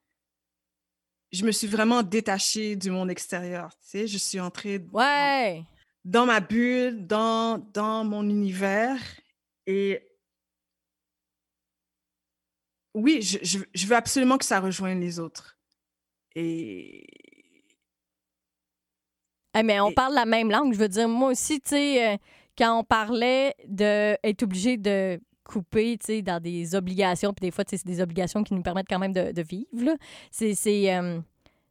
je 1.33 1.45
me 1.45 1.53
suis 1.53 1.67
vraiment 1.67 2.03
détachée 2.03 2.77
du 2.77 2.91
monde 2.91 3.11
extérieur. 3.11 3.71
Tu 3.81 3.89
sais, 3.89 4.07
je 4.07 4.19
suis 4.19 4.41
entrée 4.41 4.85
ouais. 4.93 5.65
dans, 6.05 6.21
dans 6.21 6.27
ma 6.27 6.41
bulle, 6.41 7.07
dans, 7.07 7.59
dans 7.73 8.05
mon 8.05 8.29
univers. 8.29 9.01
Et 9.67 10.01
oui, 12.95 13.21
je, 13.21 13.39
je, 13.75 13.87
veux 13.87 13.97
absolument 13.97 14.39
que 14.39 14.45
ça 14.45 14.61
rejoigne 14.61 15.01
les 15.01 15.19
autres. 15.19 15.59
Et. 16.35 17.05
Eh, 19.59 19.63
mais 19.63 19.81
on 19.81 19.93
parle 19.93 20.15
la 20.15 20.25
même 20.25 20.51
langue. 20.51 20.73
Je 20.73 20.79
veux 20.79 20.89
dire, 20.89 21.09
moi 21.09 21.31
aussi, 21.31 21.61
tu 21.61 21.71
sais, 21.71 22.15
euh, 22.15 22.17
quand 22.57 22.79
on 22.79 22.85
parlait 22.85 23.55
d'être 23.67 24.43
obligé 24.43 24.77
de 24.79 25.21
couper, 25.45 25.99
tu 25.99 26.07
sais, 26.07 26.23
dans 26.23 26.41
des 26.41 26.75
obligations, 26.75 27.35
puis 27.35 27.47
des 27.47 27.51
fois, 27.51 27.65
c'est 27.67 27.85
des 27.85 28.01
obligations 28.01 28.43
qui 28.43 28.55
nous 28.55 28.63
permettent 28.63 28.89
quand 28.89 28.99
même 28.99 29.13
de, 29.13 29.33
de 29.33 29.43
vivre, 29.43 29.97
c'est. 30.31 30.55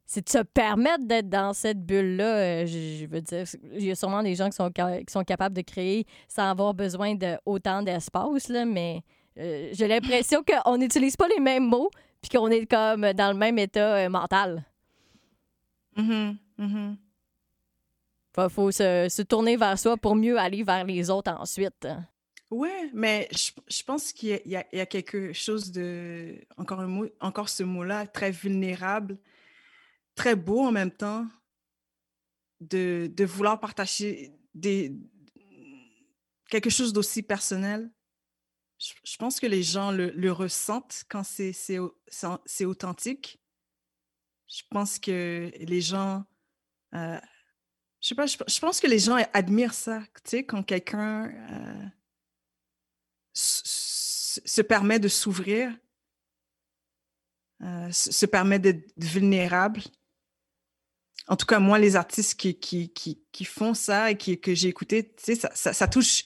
C'est 0.05 0.25
de 0.25 0.29
se 0.29 0.37
permettre 0.37 1.05
d'être 1.05 1.29
dans 1.29 1.53
cette 1.53 1.83
bulle-là. 1.83 2.37
Euh, 2.37 2.65
je, 2.67 3.07
veux 3.07 3.21
dire, 3.21 3.43
il 3.73 3.85
y 3.85 3.91
a 3.91 3.95
sûrement 3.95 4.21
des 4.21 4.35
gens 4.35 4.49
qui 4.49 4.55
sont, 4.55 4.71
qui 4.71 5.11
sont 5.11 5.23
capables 5.23 5.55
de 5.55 5.61
créer 5.61 6.05
sans 6.27 6.49
avoir 6.49 6.75
besoin 6.75 7.15
de 7.15 7.37
autant 7.45 7.81
d'espace, 7.81 8.49
là, 8.49 8.65
mais 8.65 9.01
euh, 9.39 9.69
j'ai 9.73 9.87
l'impression 9.87 10.43
qu'on 10.63 10.77
n'utilise 10.77 11.17
pas 11.17 11.27
les 11.27 11.39
mêmes 11.39 11.65
mots 11.65 11.89
puis 12.21 12.37
qu'on 12.37 12.49
est 12.49 12.65
comme 12.65 13.13
dans 13.13 13.31
le 13.31 13.37
même 13.37 13.57
état 13.57 13.95
euh, 13.95 14.09
mental. 14.09 14.63
Mm-hmm, 15.97 16.37
mm-hmm. 16.59 16.95
Faut, 18.49 18.71
se, 18.71 19.21
tourner 19.23 19.55
vers 19.55 19.79
soi 19.79 19.97
pour 19.97 20.15
mieux 20.15 20.37
aller 20.37 20.63
vers 20.63 20.83
les 20.83 21.09
autres 21.09 21.31
ensuite. 21.31 21.87
Oui, 22.51 22.69
mais 22.93 23.27
je, 23.31 23.83
pense 23.83 24.11
qu'il 24.11 24.39
y, 24.45 24.51
y, 24.51 24.79
a 24.79 24.85
quelque 24.85 25.33
chose 25.33 25.71
de, 25.71 26.35
encore, 26.57 26.81
un 26.81 26.87
mot, 26.87 27.07
encore 27.21 27.49
ce 27.49 27.63
mot-là, 27.63 28.05
très 28.05 28.31
vulnérable 28.31 29.17
très 30.15 30.35
beau 30.35 30.61
en 30.61 30.71
même 30.71 30.91
temps 30.91 31.27
de, 32.61 33.25
vouloir 33.25 33.59
partager 33.59 34.33
quelque 36.49 36.69
chose 36.69 36.93
d'aussi 36.93 37.21
personnel. 37.21 37.91
je, 38.79 39.17
pense 39.17 39.39
que 39.39 39.47
les 39.47 39.63
gens 39.63 39.91
le, 39.91 40.31
ressentent 40.31 41.03
quand 41.09 41.23
c'est 41.23 42.65
authentique. 42.65 43.39
Je 44.47 44.61
pense 44.69 44.99
que 44.99 45.51
les 45.59 45.81
gens, 45.81 46.23
euh, 46.93 47.19
je 47.99 48.07
sais 48.07 48.15
pas, 48.15 48.27
je, 48.27 48.59
pense 48.59 48.79
que 48.79 48.87
les 48.87 48.99
gens 48.99 49.17
admirent 49.33 49.73
ça, 49.73 50.01
tu 50.23 50.29
sais, 50.29 50.45
quand 50.45 50.63
quelqu'un 50.63 51.25
euh, 51.25 51.85
se 53.33 54.61
permet 54.61 54.99
de 54.99 55.07
s'ouvrir, 55.07 55.75
euh, 57.61 57.89
se 57.91 58.25
permet 58.25 58.59
d'être 58.59 58.91
vulnérable. 58.97 59.81
En 61.27 61.35
tout 61.35 61.45
cas, 61.45 61.59
moi, 61.59 61.79
les 61.79 61.95
artistes 61.95 62.39
qui, 62.39 62.59
qui, 62.59 62.91
qui, 63.31 63.45
font 63.45 63.73
ça 63.73 64.11
et 64.11 64.17
qui, 64.17 64.39
que 64.39 64.53
j'ai 64.53 64.69
écouté, 64.69 65.05
tu 65.05 65.11
sais, 65.17 65.35
ça, 65.35 65.49
ça, 65.55 65.73
ça 65.73 65.87
touche, 65.87 66.23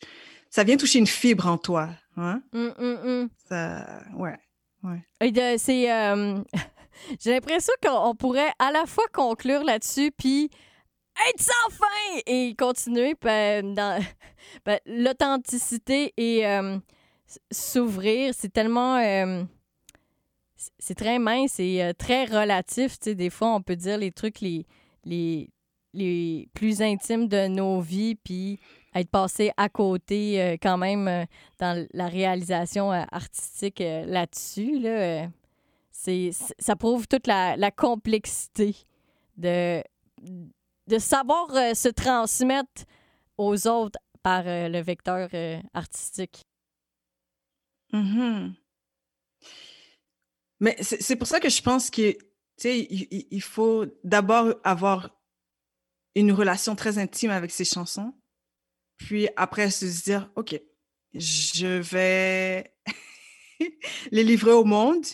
ça 0.49 0.63
vient 0.63 0.75
toucher 0.75 0.99
une 0.99 1.07
fibre 1.07 1.47
en 1.47 1.57
toi. 1.57 1.89
Hein? 2.17 2.41
Hum, 2.53 2.73
hum, 2.77 2.99
hum. 3.03 3.29
Ça, 3.47 4.03
ouais, 4.17 4.37
ouais. 4.83 5.57
C'est, 5.57 5.91
euh, 5.91 6.41
j'ai 7.21 7.31
l'impression 7.31 7.73
qu'on 7.81 8.13
pourrait 8.13 8.51
à 8.59 8.71
la 8.71 8.85
fois 8.85 9.05
conclure 9.13 9.63
là-dessus, 9.63 10.11
puis 10.11 10.49
être 11.29 11.41
sans 11.41 11.69
fin 11.71 12.21
et 12.25 12.55
continuer 12.57 13.15
ben, 13.21 13.73
dans 13.73 14.03
ben, 14.65 14.79
l'authenticité 14.85 16.13
et 16.17 16.45
euh, 16.45 16.77
s'ouvrir. 17.51 18.33
C'est 18.37 18.51
tellement. 18.51 18.97
Euh, 18.97 19.43
c'est 20.77 20.95
très 20.95 21.19
mince 21.19 21.57
et 21.57 21.93
très 21.97 22.25
relatif. 22.25 22.99
Tu 22.99 23.11
sais, 23.11 23.15
des 23.15 23.29
fois, 23.29 23.55
on 23.55 23.61
peut 23.61 23.77
dire 23.77 23.97
les 23.97 24.11
trucs 24.11 24.41
les, 24.41 24.65
les, 25.05 25.49
les 25.93 26.49
plus 26.53 26.81
intimes 26.81 27.27
de 27.27 27.47
nos 27.47 27.81
vies, 27.81 28.15
puis 28.15 28.59
être 28.95 29.09
passé 29.09 29.51
à 29.57 29.69
côté 29.69 30.41
euh, 30.41 30.57
quand 30.61 30.77
même 30.77 31.07
euh, 31.07 31.25
dans 31.59 31.87
la 31.93 32.07
réalisation 32.07 32.91
euh, 32.91 33.03
artistique 33.11 33.79
là-dessus. 33.79 34.79
Là, 34.79 35.27
c'est, 35.91 36.31
ça 36.59 36.75
prouve 36.75 37.07
toute 37.07 37.27
la, 37.27 37.71
complexité 37.71 38.75
de, 39.37 39.83
de 40.87 40.97
savoir 40.97 41.49
se 41.75 41.89
transmettre 41.89 42.83
aux 43.37 43.67
autres 43.67 43.99
par 44.21 44.43
le 44.45 44.81
vecteur 44.81 45.29
artistique. 45.73 46.45
Mm-hmm. 47.93 48.53
Mais 50.59 50.75
c'est, 50.81 51.15
pour 51.15 51.27
ça 51.27 51.39
que 51.39 51.49
je 51.49 51.61
pense 51.61 51.89
que 51.89 52.17
il, 52.65 53.27
il 53.31 53.41
faut 53.41 53.85
d'abord 54.03 54.53
avoir 54.63 55.15
une 56.15 56.31
relation 56.31 56.75
très 56.75 56.97
intime 56.97 57.31
avec 57.31 57.51
ses 57.51 57.65
chansons 57.65 58.13
puis 58.99 59.29
après, 59.37 59.71
se 59.71 60.03
dire, 60.03 60.29
OK, 60.35 60.61
je 61.13 61.79
vais 61.79 62.75
les 64.11 64.23
livrer 64.23 64.51
au 64.51 64.65
monde. 64.65 65.05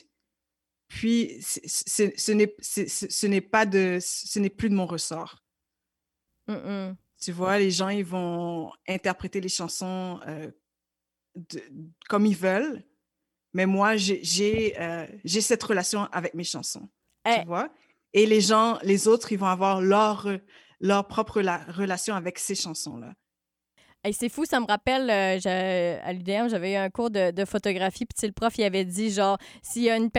Puis 0.87 1.37
ce 1.41 3.27
n'est 3.27 3.41
pas 3.41 3.65
de, 3.65 3.99
ce 4.01 4.39
n'est 4.39 4.49
plus 4.49 4.69
de 4.69 4.75
mon 4.75 4.85
ressort. 4.85 5.43
Tu 7.21 7.31
vois, 7.31 7.57
les 7.57 7.71
gens, 7.71 7.89
ils 7.89 8.05
vont 8.05 8.71
interpréter 8.87 9.39
les 9.39 9.49
chansons 9.49 10.19
euh, 10.27 10.51
comme 12.09 12.25
ils 12.25 12.35
veulent. 12.35 12.83
Mais 13.53 13.65
moi, 13.65 13.95
j'ai 13.95 14.73
euh, 14.79 15.07
j'ai 15.23 15.41
cette 15.41 15.63
relation 15.63 16.03
avec 16.11 16.33
mes 16.33 16.43
chansons. 16.43 16.89
Tu 17.25 17.31
eh. 17.41 17.45
vois? 17.45 17.69
Et 18.13 18.25
les 18.25 18.41
gens, 18.41 18.77
les 18.83 19.07
autres, 19.07 19.31
ils 19.31 19.39
vont 19.39 19.47
avoir 19.47 19.81
leur, 19.81 20.27
leur 20.79 21.07
propre 21.07 21.41
relation 21.41 22.15
avec 22.15 22.39
ces 22.39 22.55
chansons-là 22.55 23.13
c'est 24.13 24.29
fou, 24.29 24.45
ça 24.45 24.59
me 24.59 24.65
rappelle, 24.65 25.09
euh, 25.09 25.99
à 26.03 26.13
l'UDM, 26.13 26.49
j'avais 26.49 26.73
eu 26.73 26.75
un 26.75 26.89
cours 26.89 27.09
de, 27.09 27.45
photographie, 27.45 28.05
puis 28.05 28.27
le 28.27 28.33
prof, 28.33 28.53
il 28.57 28.63
avait 28.63 28.85
dit, 28.85 29.11
genre, 29.11 29.37
s'il 29.61 29.83
y 29.83 29.89
a 29.89 29.97
une 29.97 30.09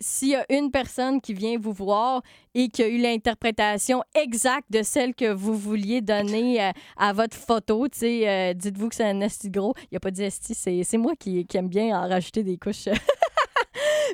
s'il 0.00 0.30
y 0.30 0.34
a 0.34 0.44
une 0.50 0.72
personne 0.72 1.20
qui 1.20 1.34
vient 1.34 1.56
vous 1.56 1.72
voir 1.72 2.20
et 2.52 2.66
qui 2.66 2.82
a 2.82 2.88
eu 2.88 2.98
l'interprétation 2.98 4.02
exacte 4.16 4.66
de 4.70 4.82
celle 4.82 5.14
que 5.14 5.32
vous 5.32 5.56
vouliez 5.56 6.00
donner 6.00 6.60
euh, 6.60 6.72
à, 6.96 7.12
votre 7.12 7.36
photo, 7.36 7.86
euh, 8.02 8.54
dites-vous 8.54 8.88
que 8.88 8.94
c'est 8.96 9.04
un 9.04 9.20
esti 9.20 9.50
gros. 9.50 9.72
Il 9.92 9.96
a 9.96 10.00
pas 10.00 10.10
dit 10.10 10.24
esti, 10.24 10.52
c'est 10.52 10.98
moi 10.98 11.14
qui, 11.14 11.46
qui 11.46 11.56
aime 11.56 11.68
bien 11.68 11.96
en 11.96 12.08
rajouter 12.08 12.42
des 12.42 12.58
couches. 12.58 12.88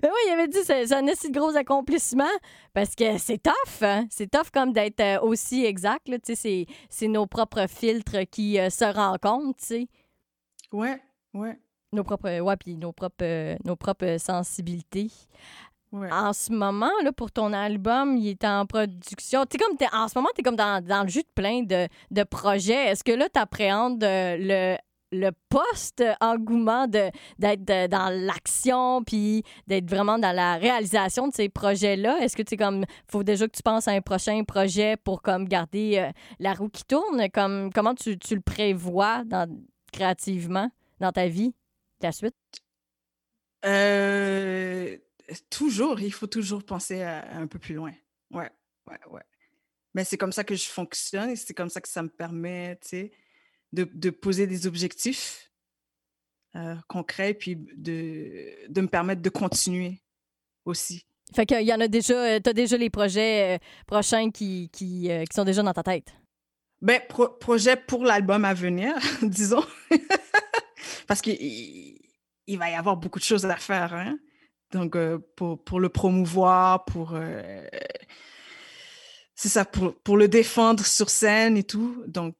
Mais 0.03 0.09
oui, 0.09 0.19
il 0.29 0.33
avait 0.33 0.49
dit 0.49 0.59
c'est 0.65 0.93
un 0.93 1.07
assez 1.09 1.31
gros 1.31 1.55
accomplissement 1.57 2.25
parce 2.73 2.95
que 2.95 3.19
c'est 3.19 3.43
tough. 3.43 3.83
Hein. 3.83 4.07
C'est 4.11 4.31
tough 4.31 4.51
comme 4.53 4.73
d'être 4.73 5.01
euh, 5.01 5.21
aussi 5.21 5.65
exact. 5.65 6.09
C'est 6.35 7.09
nos 7.09 7.27
propres 7.27 7.67
filtres 7.69 8.27
qui 8.31 8.59
euh, 8.59 8.71
se 8.71 8.85
rencontrent. 8.85 9.63
sais. 9.63 9.89
Ouais, 10.73 11.01
ouais. 11.35 11.59
Nos 11.93 12.05
propres, 12.05 12.41
ouais, 12.41 12.57
puis 12.57 12.77
nos 12.77 12.93
propres, 12.93 13.17
euh, 13.23 13.57
nos 13.65 13.77
propres 13.77 14.17
sensibilités. 14.19 15.11
En 15.93 16.33
ce 16.33 16.53
moment, 16.53 16.93
là, 17.03 17.11
pour 17.11 17.33
ton 17.33 17.53
album, 17.53 18.17
il 18.17 18.29
est 18.29 18.45
en 18.45 18.65
production. 18.65 19.43
Es 19.43 19.59
comme 19.59 19.77
en 19.93 20.07
ce 20.07 20.17
moment, 20.17 20.29
tu 20.37 20.41
es 20.41 20.45
comme 20.45 20.55
dans, 20.55 20.85
dans, 20.85 21.03
le 21.03 21.09
jus 21.09 21.23
de 21.23 21.33
plein 21.35 21.65
de, 21.65 21.89
de 22.13 22.23
projets. 22.23 22.91
Est-ce 22.91 23.03
que 23.03 23.11
là, 23.11 23.29
tu 23.29 23.41
appréhendes 23.41 24.01
le 24.01 24.77
le 25.13 25.31
post-engouement 25.49 26.87
d'être 26.87 27.89
dans 27.91 28.11
l'action 28.11 29.03
puis 29.05 29.43
d'être 29.67 29.89
vraiment 29.89 30.19
dans 30.19 30.35
la 30.35 30.57
réalisation 30.57 31.29
de 31.29 31.35
ces 31.35 31.49
projets-là? 31.49 32.19
Est-ce 32.21 32.37
que 32.37 32.43
tu 32.43 32.57
comme 32.57 32.85
faut 33.11 33.23
déjà 33.23 33.47
que 33.47 33.57
tu 33.57 33.63
penses 33.63 33.89
à 33.89 33.93
un 33.93 34.01
prochain 34.01 34.43
projet 34.45 34.97
pour 34.97 35.23
comme 35.23 35.47
garder 35.47 35.99
euh, 35.99 36.11
la 36.39 36.55
roue 36.55 36.69
qui 36.69 36.85
tourne? 36.85 37.29
Comme, 37.31 37.73
comment 37.73 37.95
tu, 37.95 38.17
le 38.31 38.41
prévois 38.41 39.25
créativement 39.93 40.71
dans 41.01 41.13
ta 41.13 41.27
vie, 41.27 41.55
la 42.01 42.13
suite? 42.13 42.35
Euh, 43.65 44.97
toujours, 45.51 46.01
il 46.01 46.13
faut 46.13 46.27
toujours 46.27 46.65
penser 46.65 47.03
un 47.03 47.47
peu 47.47 47.59
plus 47.59 47.75
loin. 47.75 47.93
Ouais, 48.31 48.51
ouais, 48.89 48.99
ouais. 49.11 49.23
Mais 49.95 50.05
c'est 50.05 50.17
comme 50.17 50.33
ça 50.33 50.45
que 50.45 50.55
je 50.55 50.69
fonctionne 50.69 51.31
et 51.31 51.37
c'est 51.37 51.55
comme 51.55 51.69
ça 51.69 51.81
que 51.81 51.89
ça 51.89 52.03
me 52.03 52.09
permet, 52.09 52.77
tu 52.77 52.89
sais, 52.89 53.13
de, 53.73 54.11
poser 54.11 54.47
des 54.47 54.67
objectifs 54.67 55.51
euh, 56.57 56.75
concrets, 56.89 57.35
puis 57.35 57.57
de, 57.57 58.69
de 58.69 58.81
me 58.81 58.89
permettre 58.89 59.23
de 59.23 59.29
continuer 59.29 60.03
aussi. 60.65 61.07
Fait 61.35 61.47
qu'il 61.47 61.63
y 61.63 61.73
en 61.73 61.81
a 61.81 61.87
déjà, 61.87 62.15
euh, 62.15 62.41
tu 62.43 62.51
as 62.51 62.53
déjà 62.53 62.77
les 62.77 62.91
projets 62.91 63.55
euh, 63.55 63.59
prochains 63.87 64.31
qui, 64.31 64.69
qui, 64.73 65.09
qui, 65.09 65.35
sont 65.35 65.45
déjà 65.45 65.63
dans 65.63 65.73
ta 65.73 65.85
tête? 65.85 66.13
Ben, 66.83 67.01
projet 67.41 67.77
pour 67.77 68.05
l'album 68.05 68.45
à 68.45 68.55
venir, 68.55 68.95
disons. 69.23 69.65
Parce 71.07 71.21
qu'il 71.21 71.37
il 72.47 72.59
va 72.59 72.71
y 72.71 72.75
avoir 72.75 72.97
beaucoup 72.97 73.21
de 73.21 73.25
choses 73.25 73.47
à 73.47 73.57
faire. 73.57 73.95
Hein? 73.95 74.19
Donc, 74.73 74.97
pour, 75.37 75.63
pour, 75.63 75.79
le 75.79 75.89
promouvoir, 75.89 76.85
pour. 76.85 77.17
c'est 79.35 79.49
ça, 79.49 79.65
pour, 79.65 79.95
pour 80.03 80.17
le 80.17 80.27
défendre 80.27 80.85
sur 80.85 81.11
scène 81.11 81.57
et 81.57 81.65
tout. 81.65 82.03
Donc. 82.09 82.35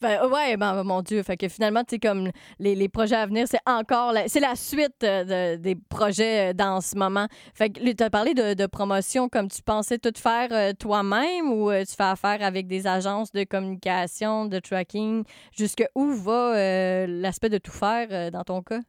Ben, 0.00 0.28
ouais, 0.28 0.56
ben, 0.56 0.84
mon 0.84 1.02
Dieu. 1.02 1.22
Fait 1.24 1.36
que 1.36 1.48
finalement, 1.48 1.82
tu 1.82 1.98
comme 1.98 2.30
les, 2.60 2.76
les, 2.76 2.88
projets 2.88 3.16
à 3.16 3.26
venir, 3.26 3.48
c'est 3.48 3.58
encore 3.66 4.12
la, 4.12 4.28
c'est 4.28 4.38
la 4.38 4.54
suite 4.54 5.02
euh, 5.02 5.56
des 5.56 5.74
projets 5.74 6.50
euh, 6.50 6.52
dans 6.52 6.80
ce 6.80 6.94
moment. 6.96 7.26
Fait 7.54 7.70
que 7.70 7.92
tu 7.92 8.02
as 8.04 8.10
parlé 8.10 8.32
de, 8.32 8.54
de, 8.54 8.66
promotion 8.66 9.28
comme 9.28 9.48
tu 9.48 9.60
pensais 9.60 9.98
tout 9.98 10.12
faire 10.16 10.48
euh, 10.52 10.72
toi-même 10.72 11.52
ou 11.52 11.72
tu 11.72 11.94
fais 11.96 12.04
affaire 12.04 12.42
avec 12.42 12.68
des 12.68 12.86
agences 12.86 13.32
de 13.32 13.42
communication, 13.42 14.46
de 14.46 14.60
tracking? 14.60 15.24
Jusque 15.56 15.84
où 15.96 16.12
va 16.12 17.06
l'aspect 17.08 17.48
de 17.48 17.58
tout 17.58 17.72
faire 17.72 18.30
dans 18.30 18.44
ton 18.44 18.62
cas? 18.62 18.80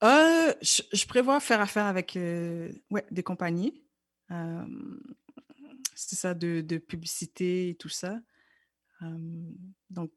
Je, 0.00 1.06
prévois 1.06 1.38
faire 1.40 1.60
affaire 1.60 1.84
avec 1.84 2.16
ouais, 2.16 3.04
des 3.10 3.22
compagnies. 3.22 3.82
c'est 5.94 6.16
ça, 6.16 6.32
de, 6.32 6.62
de 6.62 6.78
publicité 6.78 7.70
et 7.70 7.74
tout 7.74 7.90
ça 7.90 8.16
donc, 9.90 10.10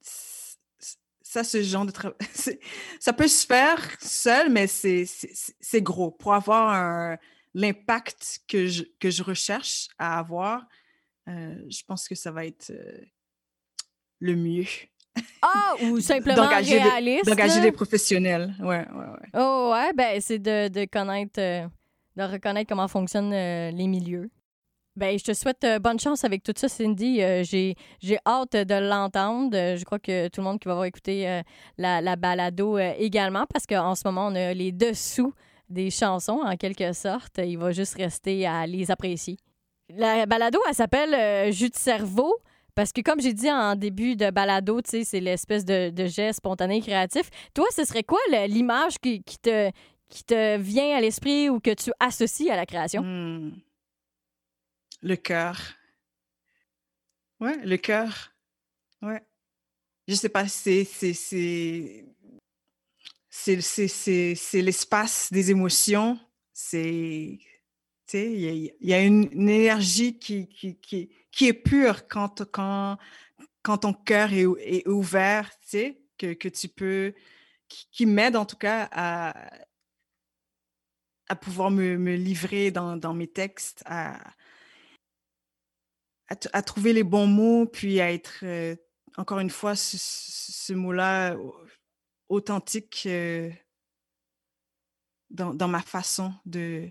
ça, 0.00 1.44
ce 1.44 1.62
genre 1.62 1.86
de 1.86 1.90
travail, 1.90 2.16
ça 3.00 3.12
peut 3.12 3.28
se 3.28 3.46
faire 3.46 3.80
seul, 4.00 4.50
mais 4.50 4.66
c'est 4.66 5.82
gros. 5.82 6.10
Pour 6.10 6.34
avoir 6.34 7.16
l'impact 7.54 8.40
que 8.48 8.66
je, 8.66 8.84
que 9.00 9.10
je 9.10 9.22
recherche 9.22 9.88
à 9.98 10.18
avoir, 10.18 10.66
je 11.26 11.82
pense 11.86 12.08
que 12.08 12.14
ça 12.14 12.30
va 12.30 12.46
être 12.46 12.72
le 14.20 14.36
mieux. 14.36 14.66
Ah, 15.42 15.74
ou 15.82 16.00
simplement 16.00 16.48
réaliste. 16.48 17.26
D'engager 17.26 17.60
des 17.60 17.72
professionnels. 17.72 18.54
Ouais, 18.60 18.86
ouais, 18.88 19.06
ouais. 19.06 19.28
Oh, 19.34 19.70
ouais, 19.72 19.92
ben, 19.94 20.20
c'est 20.20 20.38
de, 20.38 20.68
de, 20.68 20.84
connaître, 20.84 21.40
de 21.40 22.22
reconnaître 22.22 22.68
comment 22.68 22.88
fonctionnent 22.88 23.30
les 23.30 23.86
milieux. 23.86 24.30
Ben, 24.96 25.18
je 25.18 25.24
te 25.24 25.34
souhaite 25.34 25.62
euh, 25.64 25.78
bonne 25.78 26.00
chance 26.00 26.24
avec 26.24 26.42
tout 26.42 26.54
ça, 26.56 26.68
Cindy. 26.68 27.22
Euh, 27.22 27.44
j'ai, 27.44 27.76
hâte 28.26 28.56
de 28.56 28.88
l'entendre. 28.88 29.50
Je 29.52 29.84
crois 29.84 29.98
que 29.98 30.28
tout 30.28 30.40
le 30.40 30.44
monde 30.44 30.58
qui 30.58 30.68
va 30.68 30.72
avoir 30.72 30.86
écouté 30.86 31.28
euh, 31.28 31.42
la, 31.76 32.00
la, 32.00 32.16
balado 32.16 32.78
également, 32.78 33.44
parce 33.52 33.66
qu'en 33.66 33.94
ce 33.94 34.02
moment, 34.06 34.28
on 34.28 34.34
a 34.34 34.54
les 34.54 34.72
dessous 34.72 35.34
des 35.68 35.90
chansons, 35.90 36.40
en 36.42 36.56
quelque 36.56 36.94
sorte. 36.94 37.38
Il 37.44 37.58
va 37.58 37.72
juste 37.72 37.94
rester 37.96 38.46
à 38.46 38.66
les 38.66 38.90
apprécier. 38.90 39.36
La 39.94 40.24
balado, 40.24 40.58
elle 40.66 40.74
s'appelle 40.74 41.52
Jus 41.52 41.68
de 41.68 41.76
cerveau 41.76 42.34
Parce 42.74 42.92
que 42.92 43.02
comme 43.02 43.20
j'ai 43.20 43.34
dit 43.34 43.50
en 43.50 43.76
début 43.76 44.16
de 44.16 44.30
balado, 44.30 44.80
c'est 44.82 45.20
l'espèce 45.20 45.66
de, 45.66 45.92
geste 46.06 46.38
spontané 46.38 46.80
créatif. 46.80 47.28
Toi, 47.52 47.66
ce 47.70 47.84
serait 47.84 48.02
quoi 48.02 48.18
l'image 48.48 48.98
qui, 48.98 49.22
qui, 49.22 49.38
te, 49.38 49.70
qui 50.08 50.24
te 50.24 50.56
vient 50.56 50.96
à 50.96 51.00
l'esprit 51.02 51.50
ou 51.50 51.60
que 51.60 51.74
tu 51.74 51.92
associes 52.00 52.50
à 52.50 52.56
la 52.56 52.64
création? 52.64 53.02
Hmm. 53.02 53.52
Le 55.02 55.16
cœur. 55.16 55.60
Ouais, 57.40 57.56
le 57.64 57.76
cœur. 57.76 58.32
Ouais. 59.02 59.22
Je 60.08 60.14
sais 60.14 60.28
pas, 60.28 60.48
c'est 60.48 60.84
c'est 60.84 62.04
l'espace 64.62 65.32
des 65.32 65.50
émotions. 65.50 66.18
C'est 66.52 67.38
il 68.12 68.72
y, 68.80 68.94
a 68.94 69.02
une, 69.02 69.24
énergie 69.32 70.18
qui, 70.18 70.48
qui, 70.48 70.78
qui, 70.78 71.10
qui, 71.32 71.48
est 71.48 71.52
pure 71.52 72.06
quand, 72.06 72.44
quand, 72.52 72.98
quand 73.62 73.78
ton 73.78 73.92
cœur 73.92 74.32
est, 74.32 74.46
est 74.60 74.88
ouvert, 74.88 75.50
que, 75.72 76.32
que 76.32 76.48
tu 76.48 76.68
peux, 76.68 77.14
qui, 77.68 78.06
m'aide 78.06 78.36
en 78.36 78.46
tout 78.46 78.56
cas 78.56 78.88
à, 78.92 79.50
à 81.28 81.36
pouvoir 81.36 81.70
me, 81.70 81.98
me 81.98 82.14
livrer 82.14 82.70
dans, 82.70 82.96
dans, 82.96 83.14
mes 83.14 83.26
textes, 83.26 83.82
à, 83.86 84.18
à, 86.28 86.62
trouver 86.62 86.92
les 86.92 87.04
bons 87.04 87.26
mots, 87.26 87.66
puis 87.66 88.00
à 88.00 88.12
être, 88.12 88.40
euh, 88.42 88.76
encore 89.16 89.38
une 89.38 89.50
fois, 89.50 89.74
ce, 89.76 90.72
mot-là 90.72 91.36
authentique 92.28 93.04
euh, 93.06 93.50
dans, 95.30 95.68
ma 95.68 95.80
façon 95.80 96.32
de, 96.44 96.90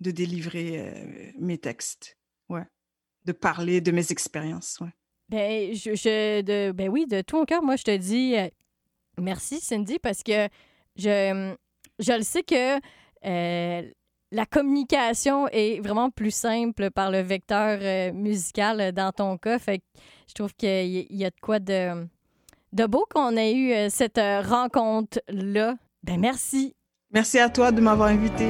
de 0.00 0.10
délivrer 0.10 0.80
euh, 0.80 1.32
mes 1.38 1.58
textes, 1.58 2.18
ouais, 2.48 2.64
de 3.24 3.32
parler 3.32 3.80
de 3.80 3.90
mes 3.90 4.10
expériences, 4.10 4.78
ouais. 4.80 4.92
Ben, 5.28 5.72
je, 5.72 6.40
de, 6.40 6.72
ben 6.72 6.88
oui, 6.88 7.06
de 7.06 7.20
tout 7.20 7.36
mon 7.36 7.44
cœur, 7.44 7.62
moi, 7.62 7.76
je 7.76 7.84
te 7.84 7.96
dis 7.96 8.34
merci, 9.16 9.60
Cindy, 9.60 10.00
parce 10.00 10.24
que 10.24 10.48
je, 10.96 11.54
je 12.00 12.12
le 12.12 12.22
sais 12.22 12.42
que 12.42 12.80
la 14.32 14.46
communication 14.46 15.48
est 15.48 15.80
vraiment 15.80 16.10
plus 16.10 16.30
simple 16.30 16.90
par 16.90 17.10
le 17.10 17.20
vecteur 17.20 18.12
musical 18.14 18.92
dans 18.92 19.12
ton 19.12 19.36
cas. 19.38 19.58
Fait 19.58 19.78
que 19.78 19.84
je 20.28 20.34
trouve 20.34 20.54
qu'il 20.54 21.06
y 21.10 21.24
a 21.24 21.30
de 21.30 21.40
quoi 21.40 21.58
de, 21.58 22.06
de 22.72 22.86
beau 22.86 23.06
qu'on 23.12 23.36
ait 23.36 23.54
eu 23.54 23.90
cette 23.90 24.20
rencontre-là. 24.20 25.76
Ben 26.02 26.20
merci. 26.20 26.74
Merci 27.12 27.38
à 27.38 27.48
toi 27.48 27.72
de 27.72 27.80
m'avoir 27.80 28.08
invité. 28.08 28.46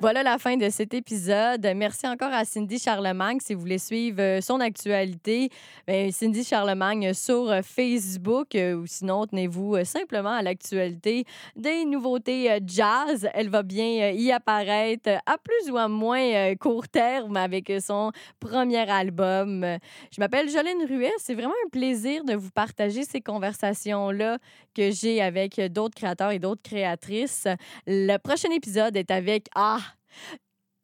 Voilà 0.00 0.22
la 0.22 0.38
fin 0.38 0.56
de 0.56 0.68
cet 0.70 0.94
épisode. 0.94 1.66
Merci 1.74 2.06
encore 2.06 2.32
à 2.32 2.44
Cindy 2.44 2.78
Charlemagne. 2.78 3.38
Si 3.40 3.52
vous 3.52 3.60
voulez 3.60 3.78
suivre 3.78 4.20
euh, 4.20 4.40
son 4.40 4.60
actualité, 4.60 5.50
ben, 5.88 6.12
Cindy 6.12 6.44
Charlemagne 6.44 7.12
sur 7.14 7.50
euh, 7.50 7.62
Facebook 7.64 8.54
euh, 8.54 8.76
ou 8.76 8.86
sinon, 8.86 9.26
tenez-vous 9.26 9.84
simplement 9.84 10.30
à 10.30 10.40
l'actualité 10.42 11.24
des 11.56 11.84
nouveautés 11.84 12.60
jazz. 12.64 13.28
Elle 13.34 13.48
va 13.48 13.64
bien 13.64 14.12
y 14.12 14.30
apparaître 14.30 15.10
à 15.26 15.36
plus 15.36 15.68
ou 15.72 15.76
à 15.76 15.88
moins 15.88 16.54
court 16.54 16.86
terme 16.86 17.36
avec 17.36 17.72
son 17.84 18.12
premier 18.38 18.88
album. 18.88 19.66
Je 20.12 20.20
m'appelle 20.20 20.48
Jolene 20.48 20.86
Ruet. 20.88 21.12
C'est 21.18 21.34
vraiment 21.34 21.54
un 21.66 21.70
plaisir 21.70 22.22
de 22.22 22.34
vous 22.34 22.50
partager 22.50 23.02
ces 23.02 23.20
conversations-là 23.20 24.38
que 24.76 24.92
j'ai 24.92 25.20
avec 25.20 25.60
d'autres 25.72 25.96
créateurs 25.96 26.30
et 26.30 26.38
d'autres 26.38 26.62
créatrices. 26.62 27.48
Le 27.88 28.16
prochain 28.18 28.50
épisode 28.52 28.96
est 28.96 29.10
avec 29.10 29.48
Ah, 29.56 29.80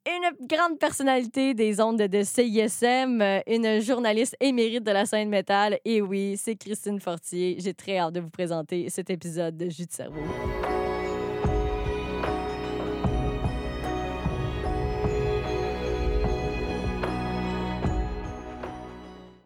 une 0.06 0.46
grande 0.46 0.78
personnalité 0.78 1.54
des 1.54 1.80
ondes 1.80 2.02
de 2.02 2.22
CISM, 2.22 3.22
une 3.46 3.80
journaliste 3.80 4.36
émérite 4.40 4.84
de 4.84 4.90
la 4.90 5.06
scène 5.06 5.30
métal. 5.30 5.78
Et 5.84 6.02
oui, 6.02 6.36
c'est 6.36 6.56
Christine 6.56 7.00
Fortier. 7.00 7.56
J'ai 7.58 7.72
très 7.72 7.98
hâte 7.98 8.12
de 8.12 8.20
vous 8.20 8.30
présenter 8.30 8.90
cet 8.90 9.08
épisode 9.10 9.56
de 9.56 9.70
Jus 9.70 9.86
de 9.86 9.92
cerveau. 9.92 10.20